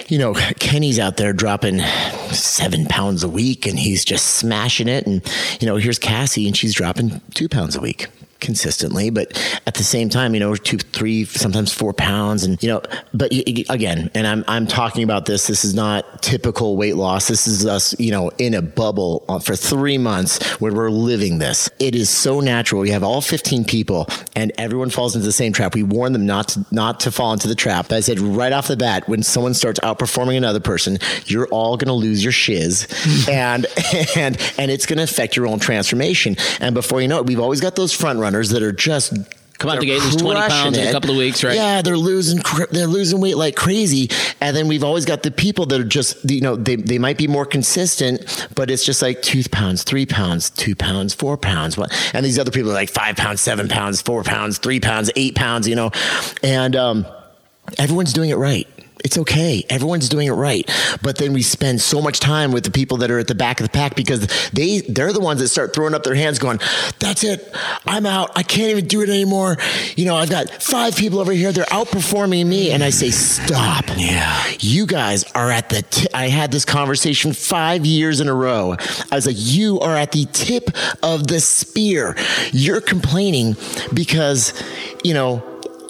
you 0.08 0.18
know, 0.18 0.34
Kenny's 0.58 0.98
out 0.98 1.16
there 1.16 1.32
dropping 1.32 1.80
seven 2.30 2.86
pounds 2.86 3.22
a 3.24 3.28
week, 3.28 3.66
and 3.66 3.78
he's 3.78 4.04
just 4.04 4.36
smashing 4.36 4.88
it, 4.88 5.06
and 5.06 5.22
you 5.60 5.66
know, 5.66 5.76
here's 5.76 5.98
Cassie, 5.98 6.46
and 6.46 6.56
she's 6.56 6.74
dropping 6.74 7.20
two 7.34 7.48
pounds 7.48 7.76
a 7.76 7.80
week 7.80 8.08
consistently, 8.40 9.10
but 9.10 9.32
at 9.66 9.74
the 9.74 9.84
same 9.84 10.08
time, 10.08 10.34
you 10.34 10.40
know, 10.40 10.54
two, 10.54 10.78
three, 10.78 11.24
sometimes 11.24 11.72
four 11.72 11.92
pounds, 11.92 12.44
and 12.44 12.62
you 12.62 12.68
know, 12.68 12.82
but 13.12 13.32
again, 13.68 14.10
and 14.14 14.26
I'm 14.26 14.44
I'm 14.48 14.66
talking 14.66 15.02
about 15.02 15.26
this. 15.26 15.46
This 15.46 15.64
is 15.64 15.74
not 15.74 16.22
typical 16.22 16.76
weight 16.76 16.96
loss. 16.96 17.28
This 17.28 17.46
is 17.46 17.66
us, 17.66 17.98
you 17.98 18.10
know, 18.10 18.30
in 18.38 18.54
a 18.54 18.62
bubble 18.62 19.24
uh, 19.28 19.38
for 19.38 19.56
three 19.56 19.98
months 19.98 20.42
where 20.60 20.72
we're 20.72 20.90
living 20.90 21.38
this. 21.38 21.68
It 21.78 21.94
is 21.94 22.08
so 22.10 22.40
natural. 22.40 22.86
You 22.86 22.92
have 22.92 23.02
all 23.02 23.20
15 23.20 23.64
people, 23.64 24.06
and 24.36 24.52
everyone 24.58 24.90
falls 24.90 25.14
into 25.14 25.26
the 25.26 25.32
same 25.32 25.52
trap. 25.52 25.74
We 25.74 25.82
warn 25.82 26.12
them 26.12 26.26
not 26.26 26.48
to 26.48 26.64
not 26.70 27.00
to 27.00 27.10
fall 27.10 27.32
into 27.32 27.48
the 27.48 27.54
trap. 27.54 27.90
I 27.92 28.00
said 28.00 28.20
right 28.20 28.52
off 28.52 28.68
the 28.68 28.76
bat, 28.76 29.08
when 29.08 29.22
someone 29.22 29.54
starts 29.54 29.80
outperforming 29.80 30.36
another 30.36 30.60
person, 30.60 30.98
you're 31.26 31.48
all 31.48 31.76
going 31.76 31.88
to 31.88 31.94
lose 31.94 32.22
your 32.22 32.32
shiz, 32.32 32.86
and 33.28 33.66
and 34.16 34.36
and 34.58 34.70
it's 34.70 34.86
going 34.86 34.98
to 34.98 35.04
affect 35.04 35.36
your 35.36 35.46
own 35.46 35.58
transformation. 35.58 36.36
And 36.60 36.74
before 36.74 37.00
you 37.00 37.08
know 37.08 37.18
it, 37.18 37.26
we've 37.26 37.40
always 37.40 37.60
got 37.60 37.74
those 37.76 37.92
front 37.92 38.18
runners 38.18 38.27
that 38.32 38.62
are 38.62 38.72
just 38.72 39.12
Come 39.58 39.70
out 39.70 39.80
the 39.80 39.86
gate, 39.86 40.00
lose 40.00 40.14
20 40.14 40.38
crushing 40.38 40.50
pounds 40.50 40.78
in 40.78 40.86
a 40.86 40.92
couple 40.92 41.10
of 41.10 41.16
weeks, 41.16 41.42
right? 41.42 41.56
Yeah, 41.56 41.82
they're 41.82 41.96
losing 41.96 42.40
they're 42.70 42.86
losing 42.86 43.20
weight 43.20 43.36
like 43.36 43.56
crazy, 43.56 44.08
and 44.40 44.56
then 44.56 44.68
we've 44.68 44.84
always 44.84 45.04
got 45.04 45.24
the 45.24 45.32
people 45.32 45.66
that 45.66 45.80
are 45.80 45.84
just 45.84 46.30
you 46.30 46.40
know 46.40 46.54
they 46.54 46.76
they 46.76 46.96
might 46.96 47.18
be 47.18 47.26
more 47.26 47.44
consistent, 47.44 48.48
but 48.54 48.70
it's 48.70 48.84
just 48.84 49.02
like 49.02 49.20
two 49.20 49.42
pounds, 49.50 49.82
three 49.82 50.06
pounds, 50.06 50.50
two 50.50 50.76
pounds, 50.76 51.12
four 51.12 51.36
pounds, 51.36 51.76
what? 51.76 51.92
And 52.14 52.24
these 52.24 52.38
other 52.38 52.52
people 52.52 52.70
are 52.70 52.74
like 52.74 52.88
five 52.88 53.16
pounds, 53.16 53.40
seven 53.40 53.68
pounds, 53.68 54.00
four 54.00 54.22
pounds, 54.22 54.58
three 54.58 54.78
pounds, 54.78 55.10
eight 55.16 55.34
pounds, 55.34 55.66
you 55.66 55.74
know, 55.74 55.90
and 56.44 56.76
um, 56.76 57.04
everyone's 57.78 58.12
doing 58.12 58.30
it 58.30 58.36
right. 58.36 58.68
It's 59.04 59.18
okay. 59.18 59.64
Everyone's 59.70 60.08
doing 60.08 60.26
it 60.26 60.32
right. 60.32 60.68
But 61.02 61.18
then 61.18 61.32
we 61.32 61.42
spend 61.42 61.80
so 61.80 62.00
much 62.00 62.20
time 62.20 62.52
with 62.52 62.64
the 62.64 62.70
people 62.70 62.98
that 62.98 63.10
are 63.10 63.18
at 63.18 63.26
the 63.26 63.34
back 63.34 63.60
of 63.60 63.66
the 63.66 63.70
pack 63.70 63.94
because 63.94 64.26
they 64.52 64.80
they're 64.80 65.12
the 65.12 65.20
ones 65.20 65.40
that 65.40 65.48
start 65.48 65.74
throwing 65.74 65.94
up 65.94 66.02
their 66.02 66.14
hands 66.14 66.38
going, 66.38 66.60
"That's 66.98 67.24
it. 67.24 67.54
I'm 67.86 68.06
out. 68.06 68.30
I 68.36 68.42
can't 68.42 68.70
even 68.70 68.86
do 68.86 69.02
it 69.02 69.08
anymore." 69.08 69.56
You 69.96 70.04
know, 70.06 70.16
I've 70.16 70.30
got 70.30 70.50
5 70.50 70.96
people 70.96 71.20
over 71.20 71.32
here. 71.32 71.52
They're 71.52 71.64
outperforming 71.66 72.46
me 72.46 72.70
and 72.70 72.82
I 72.82 72.90
say, 72.90 73.10
"Stop." 73.10 73.84
Yeah. 73.96 74.42
You 74.60 74.86
guys 74.86 75.24
are 75.34 75.50
at 75.50 75.68
the 75.68 75.82
t- 75.82 76.08
I 76.12 76.28
had 76.28 76.50
this 76.50 76.64
conversation 76.64 77.32
5 77.32 77.86
years 77.86 78.20
in 78.20 78.28
a 78.28 78.34
row. 78.34 78.76
I 79.10 79.14
was 79.14 79.26
like, 79.26 79.36
"You 79.38 79.80
are 79.80 79.96
at 79.96 80.12
the 80.12 80.26
tip 80.32 80.70
of 81.02 81.26
the 81.26 81.40
spear. 81.40 82.16
You're 82.52 82.80
complaining 82.80 83.56
because, 83.94 84.52
you 85.04 85.14
know, 85.14 85.42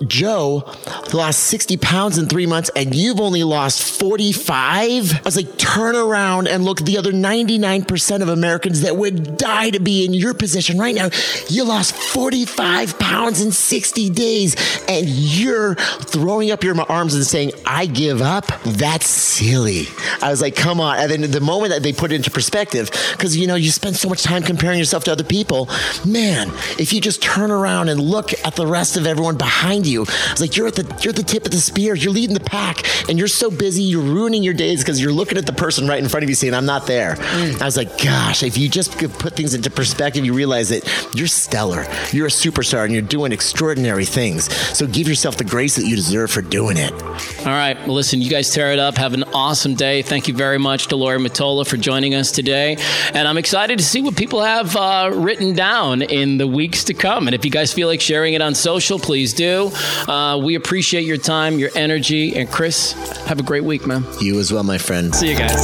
Joe 0.07 0.65
lost 1.13 1.41
60 1.45 1.77
pounds 1.79 2.19
in 2.19 2.27
three 2.27 2.47
months 2.47 2.71
and 2.77 2.95
you've 2.95 3.21
only 3.21 3.43
lost 3.45 3.99
45. 3.99 4.69
I 4.69 5.21
was 5.25 5.37
like, 5.37 5.59
turn 5.59 5.97
around 5.97 6.49
and 6.49 6.65
look 6.65 6.81
at 6.81 6.87
the 6.87 6.99
other 6.99 7.13
99% 7.13 8.23
of 8.23 8.29
Americans 8.29 8.83
that 8.83 8.97
would 8.97 9.37
die 9.37 9.71
to 9.71 9.81
be 9.81 10.05
in 10.05 10.15
your 10.15 10.35
position 10.35 10.79
right 10.79 10.95
now. 10.95 11.11
You 11.49 11.65
lost 11.65 11.95
45 11.95 12.99
pounds 12.99 13.41
in 13.41 13.53
60 13.53 14.11
days 14.11 14.57
and 14.89 15.07
you're 15.09 15.75
throwing 15.75 16.51
up 16.51 16.63
your 16.63 16.79
arms 16.91 17.15
and 17.15 17.25
saying, 17.25 17.53
I 17.67 17.87
give 17.87 18.23
up. 18.23 18.47
That's 18.65 19.09
silly. 19.09 19.87
I 20.23 20.31
was 20.31 20.41
like, 20.41 20.55
come 20.55 20.81
on. 20.81 20.99
And 20.99 21.11
then 21.11 21.31
the 21.31 21.41
moment 21.41 21.73
that 21.73 21.83
they 21.83 21.93
put 21.93 22.13
it 22.13 22.17
into 22.17 22.31
perspective, 22.31 22.91
because 23.13 23.37
you 23.37 23.47
know, 23.47 23.57
you 23.57 23.71
spend 23.71 23.97
so 23.97 24.09
much 24.09 24.23
time 24.23 24.43
comparing 24.43 24.79
yourself 24.79 25.05
to 25.05 25.13
other 25.13 25.25
people, 25.25 25.69
man, 26.07 26.49
if 26.79 26.93
you 26.93 27.01
just 27.01 27.23
turn 27.23 27.51
around 27.51 27.89
and 27.89 28.01
look 28.01 28.33
at 28.45 28.55
the 28.55 28.67
rest 28.67 28.97
of 28.97 29.07
everyone 29.07 29.37
behind 29.37 29.87
you, 29.87 29.88
it's 29.97 30.41
like 30.41 30.57
you're 30.57 30.67
at 30.67 30.75
the 30.75 30.85
you're 31.03 31.11
at 31.11 31.17
the 31.17 31.23
tip 31.23 31.45
of 31.45 31.51
the 31.51 31.59
spear. 31.59 31.95
You're 31.95 32.13
leading 32.13 32.35
the 32.35 32.41
pack, 32.41 32.83
and 33.09 33.19
you're 33.19 33.29
so 33.29 33.51
busy, 33.51 33.83
you're 33.83 34.03
ruining 34.03 34.43
your 34.43 34.55
days 34.55 34.83
because 34.83 35.01
you're 35.01 35.13
looking 35.13 35.39
at 35.39 35.47
the 35.47 35.53
person 35.53 35.87
right 35.89 36.03
in 36.03 36.09
front 36.09 36.25
of 36.25 36.29
you 36.29 36.35
saying, 36.35 36.55
"I'm 36.55 36.67
not 36.67 36.87
there." 36.87 37.17
Mm. 37.17 37.61
I 37.61 37.65
was 37.65 37.77
like, 37.77 38.03
gosh, 38.03 38.43
if 38.43 38.57
you 38.57 38.69
just 38.69 38.99
could 38.99 39.13
put 39.13 39.35
things 39.35 39.55
into 39.55 39.71
perspective, 39.71 40.25
you 40.25 40.35
realize 40.35 40.69
that 40.71 40.85
you're 41.15 41.27
stellar, 41.27 41.87
you're 42.13 42.27
a 42.27 42.31
superstar, 42.31 42.85
and 42.85 42.93
you're 42.93 43.03
doing 43.03 43.33
extraordinary 43.33 44.05
things. 44.05 44.53
So 44.77 44.87
give 44.87 45.09
yourself 45.09 45.37
the 45.37 45.45
grace 45.45 45.77
that 45.77 45.85
you 45.85 45.97
deserve 45.97 46.31
for 46.31 46.43
doing 46.43 46.77
it. 46.77 46.93
All 46.93 47.47
right, 47.47 47.77
well, 47.87 47.95
listen, 47.95 48.21
you 48.21 48.31
guys 48.31 48.53
tear 48.53 48.73
it 48.73 48.79
up. 48.79 48.97
Have 48.97 49.15
an 49.15 49.25
awesome 49.35 49.75
day. 49.75 50.03
Thank 50.03 50.29
you 50.29 50.35
very 50.35 50.59
much 50.59 50.89
to 50.89 50.97
Lori 50.97 51.19
Motola 51.19 51.67
for 51.67 51.77
joining 51.77 52.15
us 52.15 52.33
today, 52.33 52.77
and 53.13 53.29
I'm 53.29 53.39
excited 53.39 53.79
to 53.79 53.85
see 53.85 54.03
what 54.03 54.17
people 54.17 54.43
have 54.43 54.75
uh, 54.77 55.11
written 55.15 55.55
down 55.55 56.03
in 56.03 56.39
the 56.39 56.47
weeks 56.47 56.85
to 56.85 56.95
come. 56.95 57.29
And 57.29 57.35
if 57.35 57.45
you 57.45 57.51
guys 57.51 57.73
feel 57.73 57.89
like 57.89 58.01
sharing 58.01 58.35
it 58.35 58.43
on 58.43 58.55
social, 58.55 58.99
please 58.99 59.33
do. 59.33 59.71
Uh, 60.09 60.39
we 60.43 60.55
appreciate 60.55 61.05
your 61.05 61.17
time, 61.17 61.59
your 61.59 61.71
energy, 61.75 62.37
and 62.37 62.51
Chris, 62.51 62.93
have 63.27 63.39
a 63.39 63.43
great 63.43 63.65
week, 63.65 63.87
man. 63.87 64.05
You 64.21 64.39
as 64.39 64.53
well, 64.53 64.63
my 64.65 64.79
friend. 64.79 65.15
See 65.15 65.31
you 65.31 65.37
guys. 65.39 65.59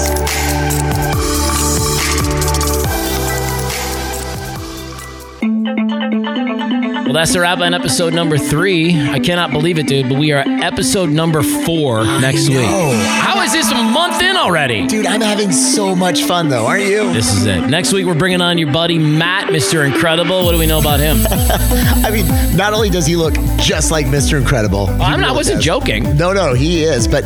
Well, 7.04 7.12
that's 7.12 7.34
a 7.34 7.40
wrap 7.40 7.58
on 7.60 7.74
episode 7.74 8.14
number 8.14 8.38
three. 8.38 8.98
I 9.10 9.20
cannot 9.20 9.52
believe 9.52 9.78
it, 9.78 9.86
dude, 9.86 10.08
but 10.08 10.18
we 10.18 10.32
are 10.32 10.42
episode 10.46 11.10
number 11.10 11.42
four 11.42 12.02
next 12.04 12.48
week. 12.48 12.66
How 12.66 13.40
is 13.42 13.52
this 13.52 13.63
month 14.08 14.22
in 14.22 14.36
already? 14.36 14.86
Dude, 14.86 15.06
I'm 15.06 15.22
having 15.22 15.50
so 15.50 15.94
much 15.96 16.24
fun 16.24 16.48
though, 16.48 16.66
aren't 16.66 16.84
you? 16.84 17.10
This 17.12 17.32
is 17.32 17.46
it. 17.46 17.68
Next 17.68 17.92
week, 17.92 18.04
we're 18.04 18.18
bringing 18.18 18.42
on 18.42 18.58
your 18.58 18.70
buddy 18.70 18.98
Matt, 18.98 19.48
Mr. 19.48 19.86
Incredible. 19.86 20.44
What 20.44 20.52
do 20.52 20.58
we 20.58 20.66
know 20.66 20.78
about 20.78 21.00
him? 21.00 21.16
I 21.30 22.10
mean, 22.12 22.26
not 22.56 22.74
only 22.74 22.90
does 22.90 23.06
he 23.06 23.16
look 23.16 23.34
just 23.56 23.90
like 23.90 24.06
Mr. 24.06 24.38
Incredible, 24.38 24.88
oh, 24.90 24.98
I'm 25.00 25.20
not, 25.20 25.30
I 25.30 25.32
wasn't 25.32 25.56
does. 25.56 25.64
joking. 25.64 26.16
No, 26.16 26.34
no, 26.34 26.52
he 26.52 26.84
is. 26.84 27.08
But 27.08 27.24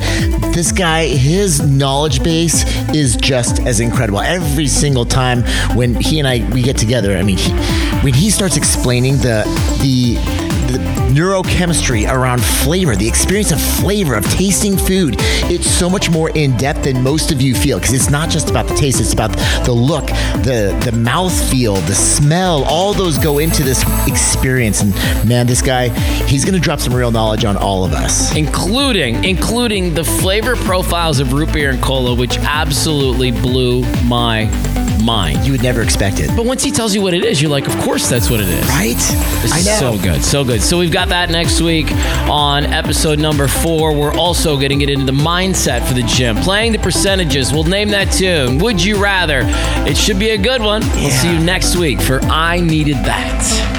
this 0.54 0.70
guy, 0.70 1.06
his 1.06 1.60
knowledge 1.68 2.22
base 2.22 2.64
is 2.94 3.16
just 3.16 3.60
as 3.60 3.80
incredible. 3.80 4.20
Every 4.20 4.68
single 4.68 5.04
time 5.04 5.42
when 5.76 5.96
he 5.96 6.20
and 6.20 6.28
I 6.28 6.48
we 6.52 6.62
get 6.62 6.76
together, 6.76 7.16
I 7.16 7.24
mean, 7.24 7.38
he, 7.38 7.50
when 8.02 8.14
he 8.14 8.30
starts 8.30 8.56
explaining 8.56 9.16
the 9.16 9.42
the 9.82 10.47
neurochemistry 11.08 12.10
around 12.10 12.42
flavor, 12.42 12.94
the 12.94 13.08
experience 13.08 13.50
of 13.50 13.60
flavor, 13.60 14.14
of 14.14 14.24
tasting 14.30 14.76
food. 14.76 15.16
It's 15.50 15.68
so 15.68 15.88
much 15.88 16.10
more 16.10 16.30
in 16.30 16.56
depth 16.56 16.84
than 16.84 17.02
most 17.02 17.32
of 17.32 17.40
you 17.40 17.54
feel 17.54 17.78
because 17.78 17.94
it's 17.94 18.10
not 18.10 18.30
just 18.30 18.50
about 18.50 18.68
the 18.68 18.74
taste, 18.74 19.00
it's 19.00 19.12
about 19.12 19.32
the 19.64 19.72
look, 19.72 20.06
the, 20.44 20.78
the 20.84 20.92
mouth 20.92 21.32
feel, 21.50 21.74
the 21.74 21.94
smell. 21.94 22.64
All 22.64 22.92
those 22.92 23.18
go 23.18 23.38
into 23.38 23.62
this 23.62 23.82
experience. 24.06 24.80
And 24.82 24.94
man, 25.28 25.46
this 25.46 25.62
guy, 25.62 25.88
he's 26.26 26.44
going 26.44 26.54
to 26.54 26.60
drop 26.60 26.80
some 26.80 26.94
real 26.94 27.10
knowledge 27.10 27.44
on 27.44 27.56
all 27.56 27.84
of 27.84 27.92
us. 27.92 28.34
Including, 28.36 29.24
including 29.24 29.94
the 29.94 30.04
flavor 30.04 30.56
profiles 30.56 31.20
of 31.20 31.32
root 31.32 31.52
beer 31.52 31.70
and 31.70 31.82
cola, 31.82 32.14
which 32.14 32.38
absolutely 32.38 33.30
blew 33.30 33.82
my 34.04 34.44
mind. 35.04 35.44
You 35.44 35.52
would 35.52 35.62
never 35.62 35.82
expect 35.82 36.20
it. 36.20 36.28
But 36.36 36.44
once 36.44 36.62
he 36.62 36.70
tells 36.70 36.94
you 36.94 37.02
what 37.02 37.14
it 37.14 37.24
is, 37.24 37.40
you're 37.40 37.50
like, 37.50 37.66
of 37.66 37.76
course 37.78 38.08
that's 38.08 38.30
what 38.30 38.40
it 38.40 38.48
is. 38.48 38.66
Right? 38.66 38.96
This 39.42 39.52
I 39.52 39.62
know. 39.62 39.96
so 39.96 40.02
good. 40.02 40.24
So 40.24 40.44
good. 40.44 40.60
So 40.60 40.78
we've 40.78 40.92
got 40.92 40.97
that 41.06 41.30
next 41.30 41.60
week 41.60 41.90
on 42.28 42.64
episode 42.64 43.20
number 43.20 43.46
four. 43.46 43.94
We're 43.94 44.14
also 44.14 44.58
getting 44.58 44.80
it 44.80 44.90
into 44.90 45.06
the 45.06 45.12
mindset 45.12 45.86
for 45.86 45.94
the 45.94 46.02
gym. 46.02 46.34
Playing 46.36 46.72
the 46.72 46.78
percentages. 46.80 47.52
We'll 47.52 47.62
name 47.64 47.90
that 47.90 48.12
tune. 48.12 48.58
Would 48.58 48.84
you 48.84 49.00
rather? 49.00 49.42
It 49.88 49.96
should 49.96 50.18
be 50.18 50.30
a 50.30 50.38
good 50.38 50.60
one. 50.60 50.82
Yeah. 50.82 50.94
We'll 50.96 51.10
see 51.10 51.32
you 51.32 51.38
next 51.38 51.76
week 51.76 52.00
for 52.00 52.20
I 52.24 52.58
Needed 52.58 52.96
That. 52.96 53.77